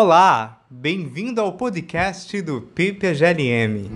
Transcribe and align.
Olá, 0.00 0.60
bem-vindo 0.70 1.40
ao 1.40 1.54
podcast 1.54 2.40
do 2.40 2.60
PPGLM. 2.60 3.90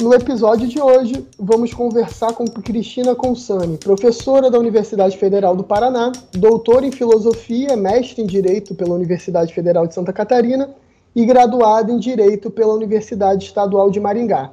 No 0.00 0.14
episódio 0.14 0.68
de 0.68 0.80
hoje, 0.80 1.26
vamos 1.36 1.74
conversar 1.74 2.32
com 2.34 2.44
Cristina 2.44 3.16
Consani, 3.16 3.76
professora 3.78 4.48
da 4.48 4.60
Universidade 4.60 5.18
Federal 5.18 5.56
do 5.56 5.64
Paraná, 5.64 6.12
doutora 6.32 6.86
em 6.86 6.92
filosofia, 6.92 7.76
mestre 7.76 8.22
em 8.22 8.26
direito 8.26 8.76
pela 8.76 8.94
Universidade 8.94 9.52
Federal 9.52 9.88
de 9.88 9.94
Santa 9.94 10.12
Catarina 10.12 10.72
e 11.16 11.26
graduada 11.26 11.90
em 11.90 11.98
direito 11.98 12.48
pela 12.48 12.74
Universidade 12.74 13.46
Estadual 13.46 13.90
de 13.90 13.98
Maringá. 13.98 14.52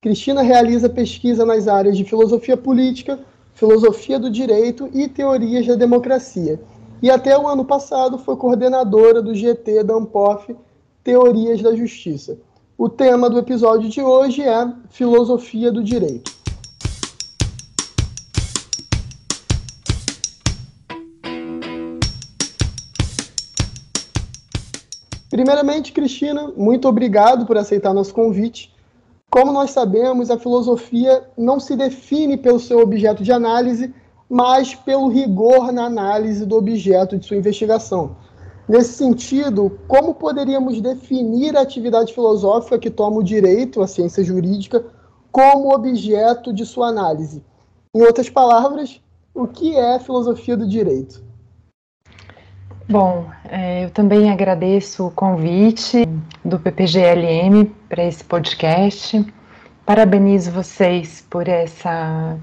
Cristina 0.00 0.42
realiza 0.42 0.88
pesquisa 0.88 1.44
nas 1.44 1.66
áreas 1.66 1.96
de 1.96 2.04
filosofia 2.04 2.56
política, 2.56 3.18
filosofia 3.54 4.16
do 4.16 4.30
direito 4.30 4.88
e 4.94 5.08
teorias 5.08 5.66
da 5.66 5.74
democracia. 5.74 6.60
E 7.02 7.10
até 7.10 7.36
o 7.36 7.48
ano 7.48 7.64
passado 7.64 8.16
foi 8.16 8.36
coordenadora 8.36 9.20
do 9.20 9.34
GT 9.34 9.82
da 9.82 9.94
Ampof 9.94 10.54
Teorias 11.02 11.60
da 11.62 11.74
Justiça. 11.74 12.38
O 12.76 12.88
tema 12.88 13.28
do 13.28 13.40
episódio 13.40 13.88
de 13.88 14.00
hoje 14.00 14.42
é 14.42 14.72
Filosofia 14.88 15.72
do 15.72 15.82
Direito. 15.82 16.30
Primeiramente, 25.28 25.90
Cristina, 25.90 26.52
muito 26.56 26.86
obrigado 26.86 27.46
por 27.46 27.58
aceitar 27.58 27.92
nosso 27.92 28.14
convite. 28.14 28.72
Como 29.30 29.52
nós 29.52 29.72
sabemos, 29.72 30.30
a 30.30 30.38
filosofia 30.38 31.22
não 31.36 31.60
se 31.60 31.76
define 31.76 32.36
pelo 32.38 32.58
seu 32.58 32.80
objeto 32.80 33.22
de 33.22 33.30
análise, 33.30 33.94
mas 34.28 34.74
pelo 34.74 35.08
rigor 35.08 35.70
na 35.70 35.84
análise 35.84 36.46
do 36.46 36.56
objeto 36.56 37.18
de 37.18 37.26
sua 37.26 37.36
investigação. 37.36 38.16
Nesse 38.66 38.94
sentido, 38.94 39.78
como 39.86 40.14
poderíamos 40.14 40.80
definir 40.80 41.56
a 41.56 41.60
atividade 41.60 42.14
filosófica 42.14 42.78
que 42.78 42.90
toma 42.90 43.18
o 43.18 43.22
direito, 43.22 43.82
a 43.82 43.86
ciência 43.86 44.24
jurídica, 44.24 44.84
como 45.30 45.74
objeto 45.74 46.52
de 46.52 46.64
sua 46.64 46.88
análise? 46.88 47.44
Em 47.94 48.02
outras 48.02 48.30
palavras, 48.30 49.00
o 49.34 49.46
que 49.46 49.76
é 49.76 49.98
filosofia 49.98 50.56
do 50.56 50.66
direito? 50.66 51.27
Bom, 52.90 53.28
é, 53.50 53.84
eu 53.84 53.90
também 53.90 54.30
agradeço 54.30 55.08
o 55.08 55.10
convite 55.10 56.08
do 56.42 56.58
PPGLM 56.58 57.66
para 57.86 58.02
esse 58.02 58.24
podcast. 58.24 59.26
Parabenizo 59.84 60.50
vocês 60.50 61.20
por 61.28 61.46
essa 61.48 62.38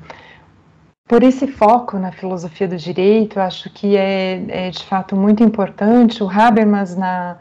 por 1.08 1.24
esse 1.24 1.48
foco 1.48 1.98
na 1.98 2.12
filosofia 2.12 2.68
do 2.68 2.78
direito. 2.78 3.40
Acho 3.40 3.72
que 3.72 3.98
é, 3.98 4.68
é 4.68 4.70
de 4.70 4.84
fato 4.84 5.16
muito 5.16 5.44
importante. 5.44 6.24
O 6.24 6.30
Habermas 6.30 6.96
na 6.96 7.38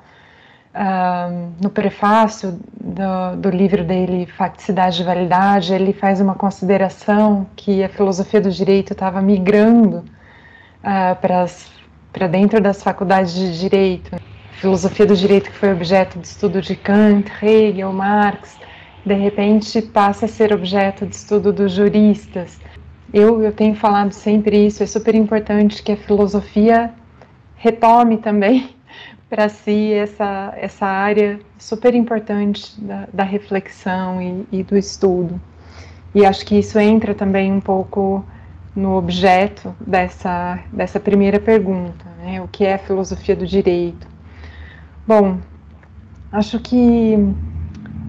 Uh, 0.77 1.52
no 1.62 1.70
prefácio 1.70 2.58
do, 2.80 3.36
do, 3.36 3.48
livro 3.48 3.84
dele, 3.84 4.27
Facticidade 4.27 5.02
e 5.02 5.05
Validade, 5.05 5.72
ele 5.72 5.92
faz 5.92 6.20
uma 6.20 6.34
consideração 6.34 7.46
que 7.55 7.84
a 7.84 7.89
filosofia 7.89 8.41
do 8.41 8.50
direito 8.50 8.92
estava 8.92 9.22
migrando 9.22 9.98
uh, 9.98 11.14
para 11.20 11.42
as 11.42 11.70
para 12.14 12.28
dentro 12.28 12.60
das 12.60 12.80
faculdades 12.80 13.34
de 13.34 13.58
direito. 13.58 14.16
Filosofia 14.52 15.04
do 15.04 15.16
direito 15.16 15.50
que 15.50 15.56
foi 15.56 15.72
objeto 15.72 16.18
de 16.18 16.28
estudo 16.28 16.62
de 16.62 16.76
Kant, 16.76 17.28
Hegel, 17.42 17.92
Marx, 17.92 18.56
de 19.04 19.14
repente 19.14 19.82
passa 19.82 20.24
a 20.24 20.28
ser 20.28 20.52
objeto 20.52 21.04
de 21.04 21.14
estudo 21.16 21.52
dos 21.52 21.72
juristas. 21.72 22.58
Eu, 23.12 23.42
eu 23.42 23.52
tenho 23.52 23.74
falado 23.74 24.12
sempre 24.12 24.64
isso, 24.64 24.82
é 24.82 24.86
super 24.86 25.14
importante 25.14 25.82
que 25.82 25.92
a 25.92 25.96
filosofia 25.96 26.94
retome 27.56 28.16
também 28.18 28.70
para 29.28 29.48
si 29.48 29.92
essa, 29.92 30.55
essa 30.56 30.86
área 30.86 31.40
super 31.58 31.96
importante 31.96 32.80
da, 32.80 33.08
da 33.12 33.24
reflexão 33.24 34.22
e, 34.22 34.58
e 34.60 34.62
do 34.62 34.78
estudo. 34.78 35.40
E 36.14 36.24
acho 36.24 36.46
que 36.46 36.56
isso 36.56 36.78
entra 36.78 37.12
também 37.12 37.52
um 37.52 37.60
pouco 37.60 38.24
no 38.74 38.96
objeto 38.96 39.74
dessa, 39.80 40.58
dessa 40.73 40.98
primeira 40.98 41.39
pergunta, 41.39 42.05
né? 42.18 42.40
o 42.40 42.48
que 42.48 42.64
é 42.64 42.74
a 42.74 42.79
filosofia 42.79 43.36
do 43.36 43.46
direito? 43.46 44.07
Bom, 45.07 45.39
acho 46.33 46.58
que 46.58 47.17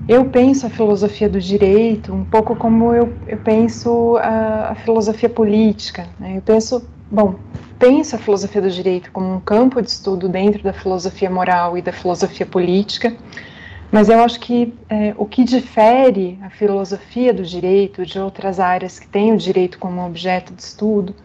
eu 0.08 0.25
penso 0.25 0.66
a 0.66 0.70
filosofia 0.70 1.28
do 1.28 1.40
direito 1.40 2.14
um 2.14 2.24
pouco 2.24 2.56
como 2.56 2.94
eu, 2.94 3.14
eu 3.28 3.38
penso 3.38 4.18
a, 4.18 4.72
a 4.72 4.75
filosofia 4.75 5.30
política. 5.30 6.08
Né? 6.20 6.38
Eu 6.38 6.42
penso, 6.42 6.88
bom, 7.12 7.36
penso 7.78 8.16
a 8.16 8.20
filosofia 8.20 8.62
do 8.62 8.70
direito 8.70 9.12
como 9.12 9.34
um 9.34 9.40
campo 9.40 9.81
de 9.81 9.90
estudo 9.90 10.30
dentro 10.30 10.64
da 10.64 10.74
filosofia 10.74 11.30
moral 11.30 11.78
e 11.78 11.81
da 11.81 11.92
filosofia 11.92 12.46
política, 12.46 13.16
mas 13.95 14.09
eu 14.09 14.19
acho 14.19 14.41
que 14.41 14.73
é, 14.89 15.16
o 15.17 15.25
que 15.25 15.45
difere 15.45 16.38
a 16.41 16.50
filosofia 16.50 17.33
do 17.33 17.44
direito 17.44 18.06
de 18.06 18.19
outras 18.19 18.59
áreas 18.59 19.00
que 19.00 19.07
têm 19.07 19.31
o 19.31 19.38
direito 19.38 19.79
como 19.79 20.06
objeto 20.06 20.53
de 20.53 20.61
estudo 20.61 21.16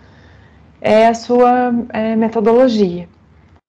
é 0.81 1.09
a 1.09 1.13
sua 1.13 1.75
é, 1.89 2.15
metodologia. 2.15 3.09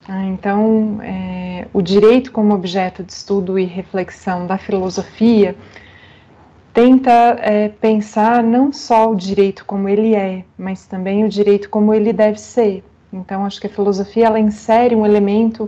Ah, 0.08 0.24
então, 0.26 1.00
é, 1.02 1.68
o 1.74 1.82
direito 1.82 2.32
como 2.32 2.54
objeto 2.54 3.04
de 3.04 3.12
estudo 3.12 3.58
e 3.58 3.66
reflexão 3.66 4.46
da 4.46 4.60
filosofia 4.60 5.56
tenta 6.72 7.40
é, 7.40 7.70
pensar 7.70 8.44
não 8.44 8.72
só 8.72 9.10
o 9.10 9.16
direito 9.16 9.66
como 9.66 9.90
ele 9.90 10.14
é, 10.14 10.46
mas 10.56 10.86
também 10.86 11.26
o 11.26 11.30
direito 11.30 11.72
como 11.72 11.92
ele 11.92 12.14
deve 12.14 12.40
ser. 12.40 12.84
Então, 13.12 13.48
acho 13.48 13.60
que 13.60 13.66
a 13.66 13.70
filosofia 13.72 14.28
ela 14.28 14.40
insere 14.40 14.96
um 14.96 15.04
elemento 15.04 15.68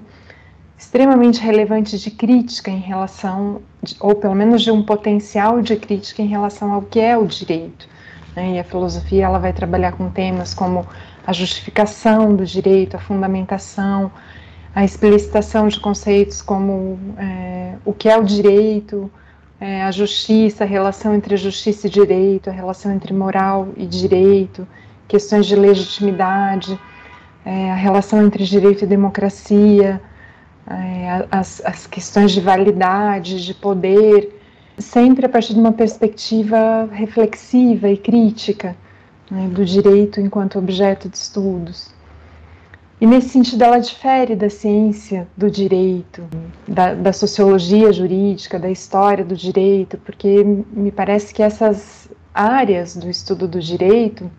extremamente 0.84 1.40
relevante 1.40 1.98
de 1.98 2.12
crítica 2.12 2.70
em 2.70 2.80
relação, 2.80 3.62
ou 4.02 4.14
pelo 4.16 4.36
menos 4.36 4.62
de 4.62 4.70
um 4.70 4.84
potencial 4.84 5.62
de 5.62 5.78
crítica 5.78 6.22
em 6.22 6.28
relação 6.28 6.74
ao 6.74 6.82
que 6.82 7.00
é 7.00 7.18
o 7.18 7.26
direito. 7.26 7.88
Né? 8.36 8.56
E 8.56 8.60
a 8.60 8.66
filosofia 8.66 9.26
ela 9.26 9.40
vai 9.40 9.54
trabalhar 9.54 9.94
com 9.94 10.10
temas 10.10 10.54
como 10.54 10.86
a 11.26 11.32
justificação 11.32 12.36
do 12.36 12.46
direito, 12.46 12.98
a 12.98 13.00
fundamentação, 13.00 14.12
a 14.76 14.84
explicitação 14.84 15.70
de 15.70 15.80
conceitos 15.80 16.42
como 16.42 17.00
é, 17.18 17.76
o 17.86 17.94
que 17.94 18.10
é 18.10 18.18
o 18.18 18.24
direito, 18.24 19.10
é, 19.62 19.84
a 19.84 19.92
justiça, 19.92 20.66
a 20.66 20.68
relação 20.68 21.16
entre 21.16 21.38
justiça 21.38 21.88
e 21.88 21.90
direito, 21.90 22.50
a 22.50 22.54
relação 22.54 22.92
entre 22.92 23.14
moral 23.14 23.70
e 23.78 23.86
direito, 23.86 24.68
questões 25.08 25.46
de 25.46 25.56
legitimidade, 25.56 26.78
é, 27.46 27.72
a 27.72 27.76
relação 27.76 28.22
entre 28.22 28.44
direito 28.44 28.84
e 28.84 28.88
democracia, 28.88 30.02
é, 30.68 31.26
as, 31.32 31.62
as 31.66 31.88
questões 31.88 32.32
de 32.32 32.42
validade, 32.42 33.46
de 33.46 33.54
poder, 33.54 34.42
sempre 34.78 35.26
a 35.26 35.30
partir 35.30 35.54
de 35.54 35.60
uma 35.60 35.74
perspectiva 35.74 36.90
reflexiva 36.92 37.90
e 37.90 37.98
crítica 37.98 38.76
né, 39.30 39.48
do 39.48 39.66
direito 39.66 40.20
enquanto 40.20 40.58
objeto 40.60 41.10
de 41.10 41.18
estudos. 41.18 41.94
E 43.02 43.06
nesse 43.06 43.30
sentido, 43.30 43.64
ela 43.64 43.80
difere 43.80 44.36
da 44.36 44.50
ciência 44.50 45.28
do 45.36 45.52
direito, 45.52 46.24
da, 46.66 46.94
da, 46.94 47.12
sociologia 47.12 47.92
jurídica, 47.92 48.58
da 48.58 48.70
história 48.70 49.26
do 49.26 49.36
direito, 49.36 49.98
porque 49.98 50.44
me 50.44 50.92
parece 50.92 51.34
que 51.34 51.44
essas 51.44 52.10
áreas 52.34 52.96
do 52.96 53.10
estudo 53.10 53.48
do 53.48 53.60
direito 53.60 54.32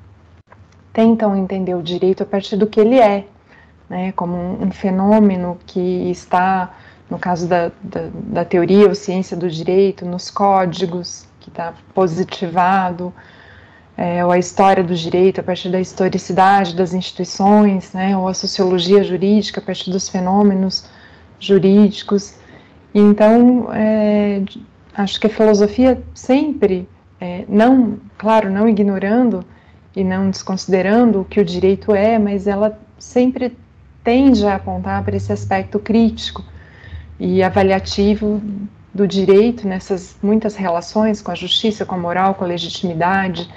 tentam 0.94 1.36
entender 1.36 1.74
o 1.74 1.82
direito 1.82 2.22
a 2.22 2.26
partir 2.26 2.56
do 2.56 2.66
que 2.66 2.80
ele 2.80 2.98
é, 2.98 3.26
né, 3.94 4.10
como 4.10 4.36
um, 4.36 4.64
um 4.64 4.70
fenômeno 4.72 5.56
que 5.64 6.10
está, 6.10 6.74
no 7.08 7.16
caso 7.16 7.46
da, 7.46 7.70
da, 7.80 8.08
da, 8.12 8.44
teoria 8.44 8.88
ou 8.88 8.94
ciência 8.94 9.36
do 9.36 9.48
direito, 9.48 10.04
nos 10.04 10.32
códigos, 10.32 11.28
que 11.38 11.48
está 11.48 11.72
positivado, 11.94 13.14
é, 13.96 14.24
ou 14.24 14.32
a 14.32 14.38
história 14.38 14.82
do 14.82 14.96
direito 14.96 15.40
a 15.40 15.44
partir 15.44 15.68
da 15.68 15.80
historicidade 15.80 16.74
das 16.74 16.92
instituições, 16.92 17.92
né, 17.92 18.18
ou 18.18 18.26
a 18.26 18.34
sociologia 18.34 19.04
jurídica 19.04 19.60
a 19.60 19.64
partir 19.64 19.92
dos 19.92 20.08
fenômenos 20.08 20.90
jurídicos. 21.38 22.34
Então, 22.92 23.68
é, 23.72 24.42
acho 24.96 25.20
que 25.20 25.28
a 25.28 25.30
filosofia 25.30 26.02
sempre, 26.12 26.88
é, 27.20 27.44
não, 27.48 28.00
claro, 28.18 28.50
não 28.50 28.68
ignorando 28.68 29.44
e 29.94 30.02
não 30.02 30.30
desconsiderando 30.30 31.20
o 31.20 31.24
que 31.24 31.38
o 31.38 31.44
direito 31.44 31.94
é, 31.94 32.18
mas 32.18 32.48
ela 32.48 32.76
sempre 32.98 33.56
tende 34.04 34.46
a 34.46 34.56
apontar 34.56 35.02
para 35.02 35.16
esse 35.16 35.32
aspecto 35.32 35.80
crítico 35.80 36.44
e 37.18 37.42
avaliativo 37.42 38.40
do 38.92 39.08
direito 39.08 39.66
nessas 39.66 40.16
muitas 40.22 40.54
relações 40.54 41.20
com 41.20 41.32
a 41.32 41.34
justiça, 41.34 41.84
com 41.84 41.96
a 41.96 41.98
moral, 41.98 42.34
com 42.34 42.44
a 42.44 42.46
legitimidade, 42.46 43.48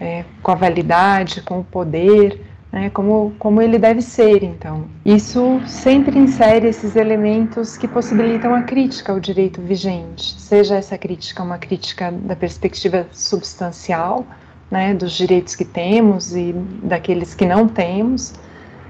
é, 0.00 0.24
com 0.42 0.52
a 0.52 0.54
validade, 0.54 1.42
com 1.42 1.60
o 1.60 1.64
poder, 1.64 2.40
né, 2.70 2.90
como, 2.90 3.34
como 3.38 3.60
ele 3.60 3.78
deve 3.78 4.00
ser, 4.00 4.42
então. 4.42 4.86
Isso 5.04 5.60
sempre 5.66 6.18
insere 6.18 6.68
esses 6.68 6.96
elementos 6.96 7.76
que 7.76 7.88
possibilitam 7.88 8.54
a 8.54 8.62
crítica 8.62 9.12
ao 9.12 9.20
direito 9.20 9.60
vigente, 9.60 10.40
seja 10.40 10.76
essa 10.76 10.96
crítica 10.96 11.42
uma 11.42 11.58
crítica 11.58 12.12
da 12.12 12.36
perspectiva 12.36 13.06
substancial, 13.12 14.26
né, 14.70 14.94
dos 14.94 15.12
direitos 15.12 15.54
que 15.54 15.64
temos 15.64 16.36
e 16.36 16.52
daqueles 16.82 17.34
que 17.34 17.46
não 17.46 17.66
temos, 17.66 18.34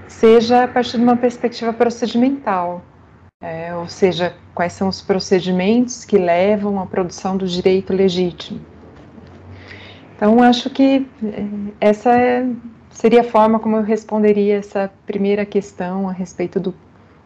seja 0.08 0.64
a 0.64 0.68
partir 0.68 0.96
de 0.96 1.04
uma 1.04 1.16
perspectiva 1.16 1.72
procedimental, 1.72 2.82
é, 3.40 3.74
ou 3.74 3.88
seja, 3.88 4.34
quais 4.54 4.72
são 4.72 4.88
os 4.88 5.00
procedimentos 5.00 6.04
que 6.04 6.18
levam 6.18 6.80
à 6.80 6.86
produção 6.86 7.36
do 7.36 7.46
direito 7.46 7.92
legítimo. 7.92 8.60
Então, 10.16 10.42
acho 10.42 10.68
que 10.70 11.06
é, 11.22 11.46
essa 11.80 12.10
é, 12.18 12.44
seria 12.90 13.20
a 13.20 13.24
forma 13.24 13.60
como 13.60 13.76
eu 13.76 13.82
responderia 13.82 14.56
essa 14.56 14.90
primeira 15.06 15.46
questão 15.46 16.08
a 16.08 16.12
respeito 16.12 16.58
do, 16.58 16.74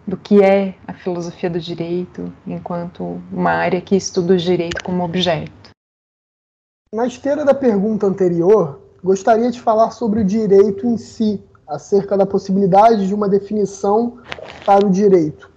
do 0.06 0.16
que 0.16 0.42
é 0.42 0.74
a 0.86 0.92
filosofia 0.92 1.48
do 1.48 1.58
direito, 1.58 2.30
enquanto 2.46 3.22
uma 3.32 3.52
área 3.52 3.80
que 3.80 3.96
estuda 3.96 4.34
o 4.34 4.36
direito 4.36 4.82
como 4.84 5.02
objeto. 5.02 5.70
Na 6.94 7.06
esteira 7.06 7.42
da 7.42 7.54
pergunta 7.54 8.06
anterior, 8.06 8.82
gostaria 9.02 9.50
de 9.50 9.58
falar 9.58 9.92
sobre 9.92 10.20
o 10.20 10.24
direito 10.24 10.86
em 10.86 10.98
si, 10.98 11.42
acerca 11.72 12.16
da 12.16 12.26
possibilidade 12.26 13.06
de 13.08 13.14
uma 13.14 13.28
definição 13.28 14.18
para 14.64 14.86
o 14.86 14.90
direito. 14.90 15.50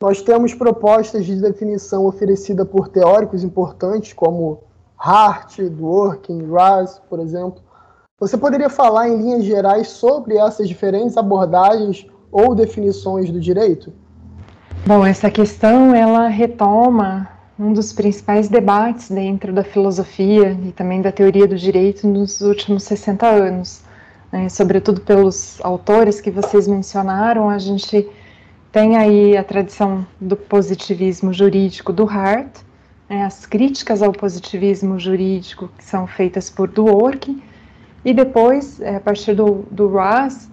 Nós 0.00 0.22
temos 0.22 0.54
propostas 0.54 1.26
de 1.26 1.36
definição 1.36 2.06
oferecida 2.06 2.64
por 2.64 2.88
teóricos 2.88 3.44
importantes 3.44 4.12
como 4.12 4.62
Hart, 4.98 5.58
Dworkin, 5.60 6.50
Raz, 6.50 7.00
por 7.10 7.20
exemplo. 7.20 7.60
Você 8.18 8.36
poderia 8.36 8.70
falar 8.70 9.08
em 9.08 9.16
linhas 9.16 9.44
gerais 9.44 9.88
sobre 9.88 10.36
essas 10.38 10.68
diferentes 10.68 11.16
abordagens 11.16 12.06
ou 12.32 12.54
definições 12.54 13.30
do 13.30 13.40
direito? 13.40 13.92
Bom, 14.86 15.04
essa 15.04 15.30
questão 15.30 15.94
ela 15.94 16.28
retoma 16.28 17.28
um 17.58 17.72
dos 17.72 17.92
principais 17.92 18.48
debates 18.48 19.10
dentro 19.10 19.52
da 19.52 19.64
filosofia 19.64 20.56
e 20.64 20.72
também 20.72 21.02
da 21.02 21.10
teoria 21.10 21.46
do 21.46 21.56
direito 21.56 22.06
nos 22.06 22.40
últimos 22.40 22.84
60 22.84 23.26
anos. 23.26 23.87
Né? 24.32 24.48
Sobretudo 24.48 25.00
pelos 25.00 25.58
autores 25.62 26.20
que 26.20 26.30
vocês 26.30 26.68
mencionaram, 26.68 27.48
a 27.48 27.58
gente 27.58 28.08
tem 28.70 28.96
aí 28.96 29.36
a 29.36 29.42
tradição 29.42 30.06
do 30.20 30.36
positivismo 30.36 31.32
jurídico 31.32 31.92
do 31.92 32.04
Hart, 32.04 32.58
né, 33.08 33.24
as 33.24 33.46
críticas 33.46 34.02
ao 34.02 34.12
positivismo 34.12 34.98
jurídico 34.98 35.70
que 35.78 35.84
são 35.84 36.06
feitas 36.06 36.50
por 36.50 36.68
Dworkin, 36.68 37.42
e 38.04 38.12
depois, 38.12 38.80
é, 38.80 38.96
a 38.96 39.00
partir 39.00 39.34
do, 39.34 39.66
do 39.70 39.92
Raz, 39.92 40.48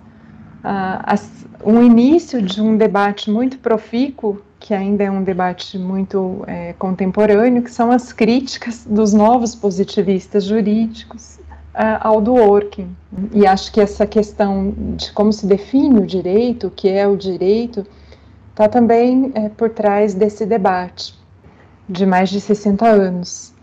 um 1.64 1.84
início 1.84 2.42
de 2.42 2.62
um 2.62 2.76
debate 2.76 3.30
muito 3.30 3.60
profícuo, 3.60 4.42
que 4.60 4.74
ainda 4.74 5.04
é 5.04 5.12
um 5.12 5.24
debate 5.24 5.78
muito 5.78 6.44
é, 6.48 6.74
contemporâneo, 6.74 7.62
que 7.62 7.70
são 7.70 7.92
as 7.92 8.12
críticas 8.12 8.86
dos 8.90 9.14
novos 9.14 9.54
positivistas 9.54 10.44
jurídicos 10.44 11.40
ao 12.02 12.22
Dworkin. 12.22 12.96
E 13.34 13.46
acho 13.46 13.72
que 13.72 13.82
essa 13.82 14.06
questão 14.06 14.74
de 14.96 15.12
como 15.12 15.32
se 15.32 15.46
define 15.46 16.00
o 16.00 16.06
direito, 16.06 16.68
o 16.68 16.72
que 16.72 16.90
é 16.90 17.08
o 17.08 17.18
direito, 17.18 17.86
está 18.52 18.70
também 18.70 19.32
é, 19.36 19.50
por 19.50 19.70
trás 19.70 20.14
desse 20.14 20.46
debate 20.46 21.14
de 21.88 22.06
mais 22.06 22.30
de 22.30 22.40
60 22.40 22.88
anos. 22.88 23.54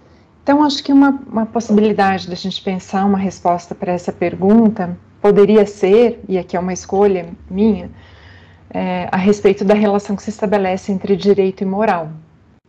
Então, 0.42 0.62
acho 0.62 0.82
que 0.82 0.92
uma, 0.92 1.22
uma 1.26 1.46
possibilidade 1.46 2.28
da 2.28 2.34
gente 2.34 2.60
pensar 2.62 3.04
uma 3.04 3.18
resposta 3.18 3.74
para 3.74 3.92
essa 3.92 4.12
pergunta 4.12 4.96
poderia 5.20 5.64
ser, 5.64 6.20
e 6.28 6.36
aqui 6.36 6.56
é 6.56 6.60
uma 6.60 6.72
escolha 6.72 7.28
minha, 7.48 7.90
é, 8.70 9.08
a 9.10 9.16
respeito 9.16 9.64
da 9.64 9.74
relação 9.74 10.16
que 10.16 10.22
se 10.22 10.30
estabelece 10.30 10.90
entre 10.90 11.16
direito 11.16 11.62
e 11.62 11.66
moral. 11.66 12.10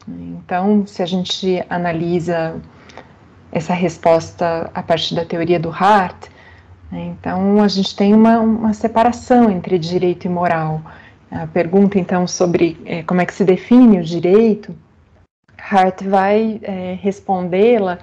Então, 0.07 0.85
se 0.85 1.01
a 1.01 1.05
gente 1.05 1.63
analisa 1.69 2.61
essa 3.53 3.73
resposta 3.73 4.69
a 4.73 4.83
partir 4.83 5.15
da 5.15 5.23
teoria 5.23 5.59
do 5.59 5.69
Hart, 5.69 6.27
né, 6.91 7.15
então 7.17 7.61
a 7.61 7.67
gente 7.67 7.95
tem 7.95 8.13
uma, 8.13 8.39
uma 8.39 8.73
separação 8.73 9.49
entre 9.49 9.79
direito 9.79 10.25
e 10.25 10.29
moral 10.29 10.81
a 11.33 11.47
pergunta 11.47 11.97
então 11.97 12.27
sobre 12.27 12.77
é, 12.85 13.01
como 13.01 13.19
é 13.19 13.25
que 13.25 13.33
se 13.33 13.43
define 13.43 13.99
o 13.99 14.03
direito, 14.03 14.75
Hart 15.57 16.03
vai 16.03 16.59
é, 16.61 16.97
respondê-la, 17.01 17.97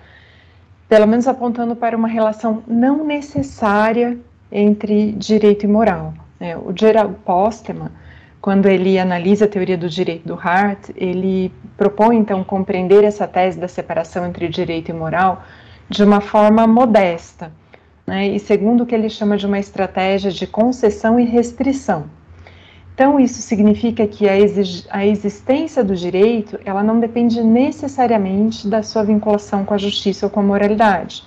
pelo 0.88 1.06
menos 1.06 1.28
apontando 1.28 1.76
para 1.76 1.96
uma 1.96 2.08
relação 2.08 2.64
não 2.66 3.04
necessária 3.04 4.18
entre 4.50 5.12
direito 5.12 5.64
e 5.64 5.68
moral. 5.68 6.12
É, 6.40 6.56
o 6.56 6.72
Gerald 6.76 7.14
Postman, 7.24 7.90
quando 8.40 8.66
ele 8.66 8.98
analisa 8.98 9.44
a 9.44 9.48
teoria 9.48 9.76
do 9.76 9.88
direito 9.88 10.26
do 10.26 10.34
Hart, 10.34 10.90
ele 10.96 11.52
propõe 11.76 12.16
então 12.16 12.42
compreender 12.42 13.04
essa 13.04 13.26
tese 13.26 13.58
da 13.58 13.68
separação 13.68 14.26
entre 14.26 14.48
direito 14.48 14.90
e 14.90 14.94
moral 14.94 15.42
de 15.88 16.02
uma 16.02 16.20
forma 16.20 16.66
modesta, 16.66 17.52
né, 18.06 18.28
e 18.28 18.38
segundo 18.38 18.82
o 18.82 18.86
que 18.86 18.94
ele 18.94 19.10
chama 19.10 19.36
de 19.36 19.46
uma 19.46 19.58
estratégia 19.58 20.30
de 20.30 20.46
concessão 20.46 21.18
e 21.18 21.24
restrição. 21.24 22.04
Então, 22.94 23.18
isso 23.18 23.40
significa 23.40 24.06
que 24.06 24.28
a, 24.28 24.32
a, 24.90 25.06
existência 25.06 25.82
do 25.82 25.96
direito, 25.96 26.60
ela 26.64 26.82
não 26.82 27.00
depende 27.00 27.42
necessariamente 27.42 28.68
da 28.68 28.82
sua 28.82 29.02
vinculação 29.02 29.64
com 29.64 29.72
a 29.72 29.78
justiça 29.78 30.26
ou 30.26 30.30
com 30.30 30.40
a 30.40 30.42
moralidade. 30.42 31.24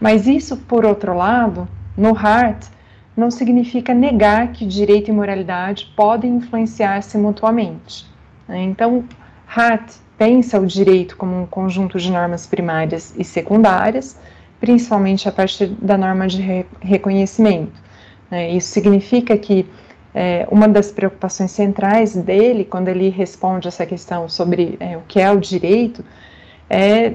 Mas 0.00 0.26
isso, 0.26 0.56
por 0.56 0.86
outro 0.86 1.14
lado, 1.14 1.68
no 1.94 2.16
Hart, 2.16 2.68
não 3.16 3.30
significa 3.30 3.94
negar 3.94 4.52
que 4.52 4.66
direito 4.66 5.08
e 5.08 5.12
moralidade 5.12 5.92
podem 5.96 6.36
influenciar-se 6.36 7.16
mutuamente. 7.16 8.06
Né? 8.48 8.62
Então, 8.62 9.04
Hart 9.46 9.92
pensa 10.18 10.58
o 10.58 10.66
direito 10.66 11.16
como 11.16 11.42
um 11.42 11.46
conjunto 11.46 11.98
de 11.98 12.10
normas 12.10 12.46
primárias 12.46 13.14
e 13.16 13.24
secundárias, 13.24 14.18
principalmente 14.60 15.28
a 15.28 15.32
partir 15.32 15.66
da 15.66 15.96
norma 15.96 16.26
de 16.26 16.40
re 16.40 16.66
reconhecimento. 16.80 17.72
Né? 18.30 18.50
Isso 18.52 18.68
significa 18.68 19.36
que 19.36 19.66
é, 20.14 20.46
uma 20.50 20.68
das 20.68 20.92
preocupações 20.92 21.50
centrais 21.50 22.14
dele, 22.14 22.64
quando 22.64 22.88
ele 22.88 23.08
responde 23.08 23.66
essa 23.66 23.84
questão 23.84 24.28
sobre 24.28 24.76
é, 24.78 24.96
o 24.96 25.02
que 25.08 25.20
é 25.20 25.30
o 25.30 25.40
direito, 25.40 26.04
é 26.70 27.14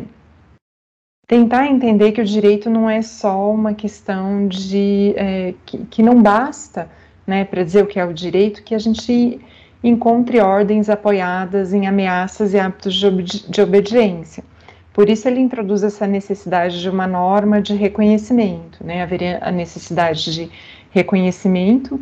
tentar 1.30 1.68
entender 1.68 2.12
que 2.12 2.20
o 2.20 2.26
direito 2.26 2.72
não 2.72 2.90
é 2.90 3.04
só 3.04 3.54
uma 3.54 3.76
questão 3.76 4.48
de 4.48 5.14
é, 5.16 5.54
que, 5.64 5.78
que, 5.86 6.02
não 6.02 6.24
basta, 6.24 6.90
né, 7.26 7.46
para 7.46 7.64
dizer 7.64 7.84
o 7.84 7.86
que 7.86 8.00
é 8.00 8.04
o 8.04 8.12
direito, 8.12 8.64
que 8.64 8.74
a 8.74 8.80
gente 8.80 9.40
encontre 9.84 10.40
ordens 10.40 10.90
apoiadas 10.90 11.72
em 11.72 11.86
ameaças 11.86 12.56
e 12.56 12.60
hábitos 12.60 12.96
de, 12.96 13.06
ob 13.06 13.24
de 13.24 13.62
obediência. 13.62 14.44
Por 14.92 15.08
isso 15.08 15.28
ele 15.28 15.40
introduz 15.40 15.84
essa 15.84 16.08
necessidade 16.08 16.82
de 16.82 16.90
uma 16.90 17.06
norma 17.06 17.62
de 17.62 17.76
reconhecimento, 17.76 18.84
né, 18.84 19.04
haveria 19.04 19.38
a 19.44 19.52
necessidade 19.52 20.34
de 20.34 20.50
reconhecimento 20.90 22.02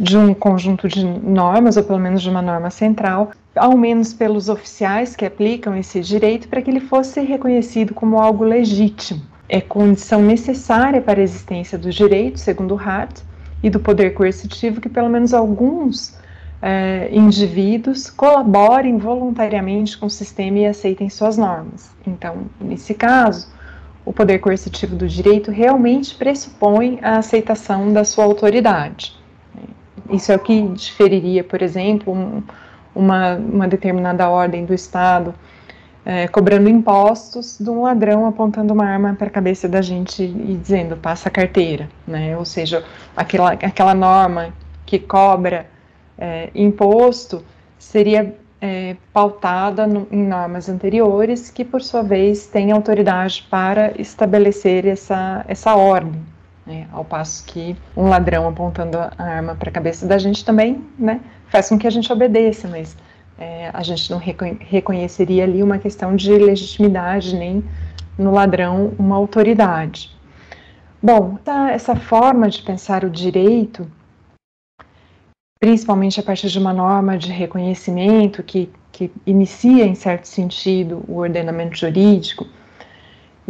de 0.00 0.16
um 0.16 0.32
conjunto 0.32 0.88
de 0.88 1.04
normas, 1.04 1.76
ou 1.76 1.84
pelo 1.84 1.98
menos 1.98 2.22
de 2.22 2.30
uma 2.30 2.40
norma 2.40 2.70
central, 2.70 3.32
ao 3.54 3.76
menos 3.76 4.14
pelos 4.14 4.48
oficiais 4.48 5.14
que 5.14 5.26
aplicam 5.26 5.76
esse 5.76 6.00
direito, 6.00 6.48
para 6.48 6.62
que 6.62 6.70
ele 6.70 6.80
fosse 6.80 7.20
reconhecido 7.20 7.92
como 7.92 8.18
algo 8.18 8.42
legítimo. 8.42 9.20
É 9.46 9.60
condição 9.60 10.22
necessária 10.22 11.02
para 11.02 11.20
a 11.20 11.22
existência 11.22 11.76
do 11.76 11.90
direito, 11.90 12.40
segundo 12.40 12.76
Hart, 12.76 13.20
e 13.62 13.68
do 13.68 13.78
poder 13.78 14.14
coercitivo 14.14 14.80
que 14.80 14.88
pelo 14.88 15.10
menos 15.10 15.34
alguns 15.34 16.16
é, 16.62 17.10
indivíduos 17.12 18.08
colaborem 18.08 18.96
voluntariamente 18.96 19.98
com 19.98 20.06
o 20.06 20.10
sistema 20.10 20.60
e 20.60 20.66
aceitem 20.66 21.10
suas 21.10 21.36
normas. 21.36 21.90
Então, 22.06 22.46
nesse 22.58 22.94
caso, 22.94 23.52
o 24.02 24.14
poder 24.14 24.38
coercitivo 24.38 24.96
do 24.96 25.06
direito 25.06 25.50
realmente 25.50 26.14
pressupõe 26.14 26.98
a 27.02 27.18
aceitação 27.18 27.92
da 27.92 28.02
sua 28.02 28.24
autoridade. 28.24 29.19
Isso 30.08 30.32
é 30.32 30.36
o 30.36 30.38
que 30.38 30.62
diferiria, 30.68 31.44
por 31.44 31.62
exemplo, 31.62 32.12
um, 32.12 32.42
uma, 32.94 33.34
uma 33.36 33.68
determinada 33.68 34.28
ordem 34.28 34.64
do 34.64 34.72
Estado 34.74 35.34
é, 36.04 36.26
cobrando 36.28 36.68
impostos 36.68 37.58
de 37.58 37.68
um 37.68 37.82
ladrão 37.82 38.26
apontando 38.26 38.72
uma 38.72 38.84
arma 38.84 39.14
para 39.14 39.26
a 39.26 39.30
cabeça 39.30 39.68
da 39.68 39.82
gente 39.82 40.22
e 40.22 40.58
dizendo 40.60 40.96
passa 40.96 41.28
a 41.28 41.32
carteira, 41.32 41.88
né? 42.06 42.36
Ou 42.36 42.44
seja, 42.44 42.84
aquela, 43.16 43.52
aquela 43.52 43.94
norma 43.94 44.52
que 44.86 44.98
cobra 44.98 45.66
é, 46.18 46.50
imposto 46.54 47.44
seria 47.78 48.34
é, 48.60 48.96
pautada 49.12 49.86
no, 49.86 50.06
em 50.10 50.26
normas 50.26 50.68
anteriores 50.68 51.50
que, 51.50 51.64
por 51.64 51.82
sua 51.82 52.02
vez, 52.02 52.46
têm 52.46 52.72
autoridade 52.72 53.46
para 53.50 53.92
estabelecer 54.00 54.86
essa, 54.86 55.44
essa 55.48 55.74
ordem. 55.74 56.20
Né? 56.70 56.86
Ao 56.92 57.04
passo 57.04 57.44
que 57.46 57.76
um 57.96 58.08
ladrão 58.08 58.46
apontando 58.46 58.96
a 58.96 59.12
arma 59.18 59.56
para 59.56 59.70
a 59.70 59.72
cabeça 59.72 60.06
da 60.06 60.16
gente 60.18 60.44
também 60.44 60.84
né, 60.96 61.20
faz 61.48 61.68
com 61.68 61.76
que 61.76 61.84
a 61.84 61.90
gente 61.90 62.12
obedeça, 62.12 62.68
mas 62.68 62.96
é, 63.36 63.70
a 63.74 63.82
gente 63.82 64.08
não 64.08 64.18
reconheceria 64.60 65.42
ali 65.42 65.64
uma 65.64 65.78
questão 65.78 66.14
de 66.14 66.30
legitimidade, 66.30 67.34
nem 67.34 67.64
no 68.16 68.30
ladrão 68.30 68.92
uma 68.96 69.16
autoridade. 69.16 70.16
Bom, 71.02 71.38
essa, 71.40 71.70
essa 71.72 71.96
forma 71.96 72.48
de 72.48 72.62
pensar 72.62 73.02
o 73.02 73.10
direito, 73.10 73.90
principalmente 75.58 76.20
a 76.20 76.22
partir 76.22 76.50
de 76.50 76.58
uma 76.58 76.72
norma 76.72 77.18
de 77.18 77.32
reconhecimento 77.32 78.44
que, 78.44 78.70
que 78.92 79.10
inicia, 79.26 79.86
em 79.86 79.96
certo 79.96 80.26
sentido, 80.26 81.02
o 81.08 81.16
ordenamento 81.16 81.76
jurídico, 81.76 82.46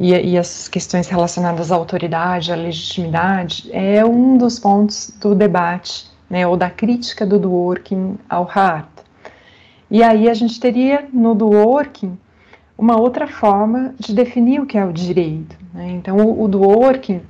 e, 0.01 0.15
e, 0.15 0.39
as 0.39 0.67
questões 0.67 1.09
relacionadas 1.09 1.71
à 1.71 1.77
autoridade, 1.77 2.51
à 2.51 2.57
legitimidade, 2.57 3.69
é 3.71 4.03
um 4.03 4.39
dos 4.39 4.59
pontos 4.59 5.13
do 5.21 5.35
debate, 5.35 6.11
né, 6.29 6.47
ou 6.47 6.57
da 6.57 6.71
crítica 6.71 7.27
do 7.27 7.39
Dworkin 7.39 8.17
ao 8.27 8.51
Hart. 8.51 8.89
E 9.91 10.03
aí 10.03 10.31
a 10.31 10.33
gente 10.33 10.59
teria 10.59 11.07
no 11.13 11.35
Dworkin 11.35 12.19
uma 12.79 12.99
outra 12.99 13.27
forma 13.27 13.95
de 13.99 14.15
definir 14.15 14.63
o 14.63 14.65
que 14.65 14.79
é 14.79 14.85
o 14.87 14.93
direito. 14.93 15.55
Né? 15.75 15.91
Então, 15.91 16.17
o, 16.17 16.45
o 16.45 16.49
Dworkin 16.49 17.21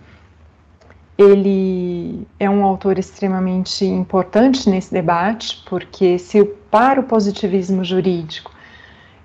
ele 1.19 2.25
é 2.39 2.49
um 2.49 2.65
autor 2.65 2.99
extremamente 2.99 3.85
importante 3.85 4.71
nesse 4.71 4.93
debate, 4.93 5.61
porque 5.69 6.21
se 6.21 6.45
para 6.71 7.01
o 7.01 7.03
positivismo 7.03 7.85
jurídico 7.85 8.53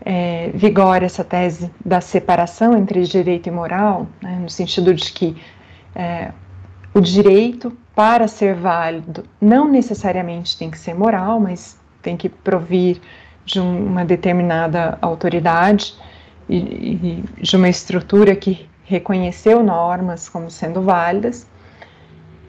é, 0.06 0.52
vigora 0.54 1.06
essa 1.06 1.24
tese 1.24 1.72
da 1.84 2.00
separação 2.00 2.78
entre 2.78 3.04
direito 3.04 3.48
e 3.48 3.52
moral, 3.52 4.08
né, 4.22 4.38
no 4.40 4.50
sentido 4.50 4.94
de 4.94 5.12
que 5.12 5.36
é, 5.96 6.32
o 6.94 7.02
direito, 7.02 7.76
para 7.96 8.28
ser 8.28 8.56
válido, 8.56 9.26
não 9.42 9.68
necessariamente 9.68 10.58
tem 10.58 10.70
que 10.70 10.78
ser 10.78 10.94
moral, 10.94 11.40
mas 11.40 11.78
tem 12.02 12.16
que 12.16 12.30
provir 12.30 13.02
de 13.44 13.60
uma 13.60 14.06
determinada 14.06 14.98
autoridade 15.02 15.96
e, 16.48 16.58
e 16.58 17.24
de 17.42 17.56
uma 17.56 17.70
estrutura 17.70 18.36
que 18.36 18.70
reconheceu 18.84 19.64
normas 19.64 20.30
como 20.30 20.50
sendo 20.52 20.82
válidas 20.82 21.48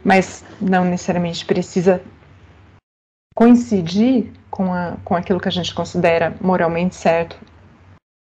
mas 0.07 0.45
não 0.61 0.85
necessariamente 0.85 1.45
precisa 1.45 2.01
coincidir 3.35 4.33
com, 4.49 4.73
a, 4.73 4.97
com 5.05 5.17
aquilo 5.17 5.41
que 5.41 5.49
a 5.49 5.51
gente 5.51 5.75
considera 5.75 6.37
moralmente 6.41 6.95
certo. 6.95 7.37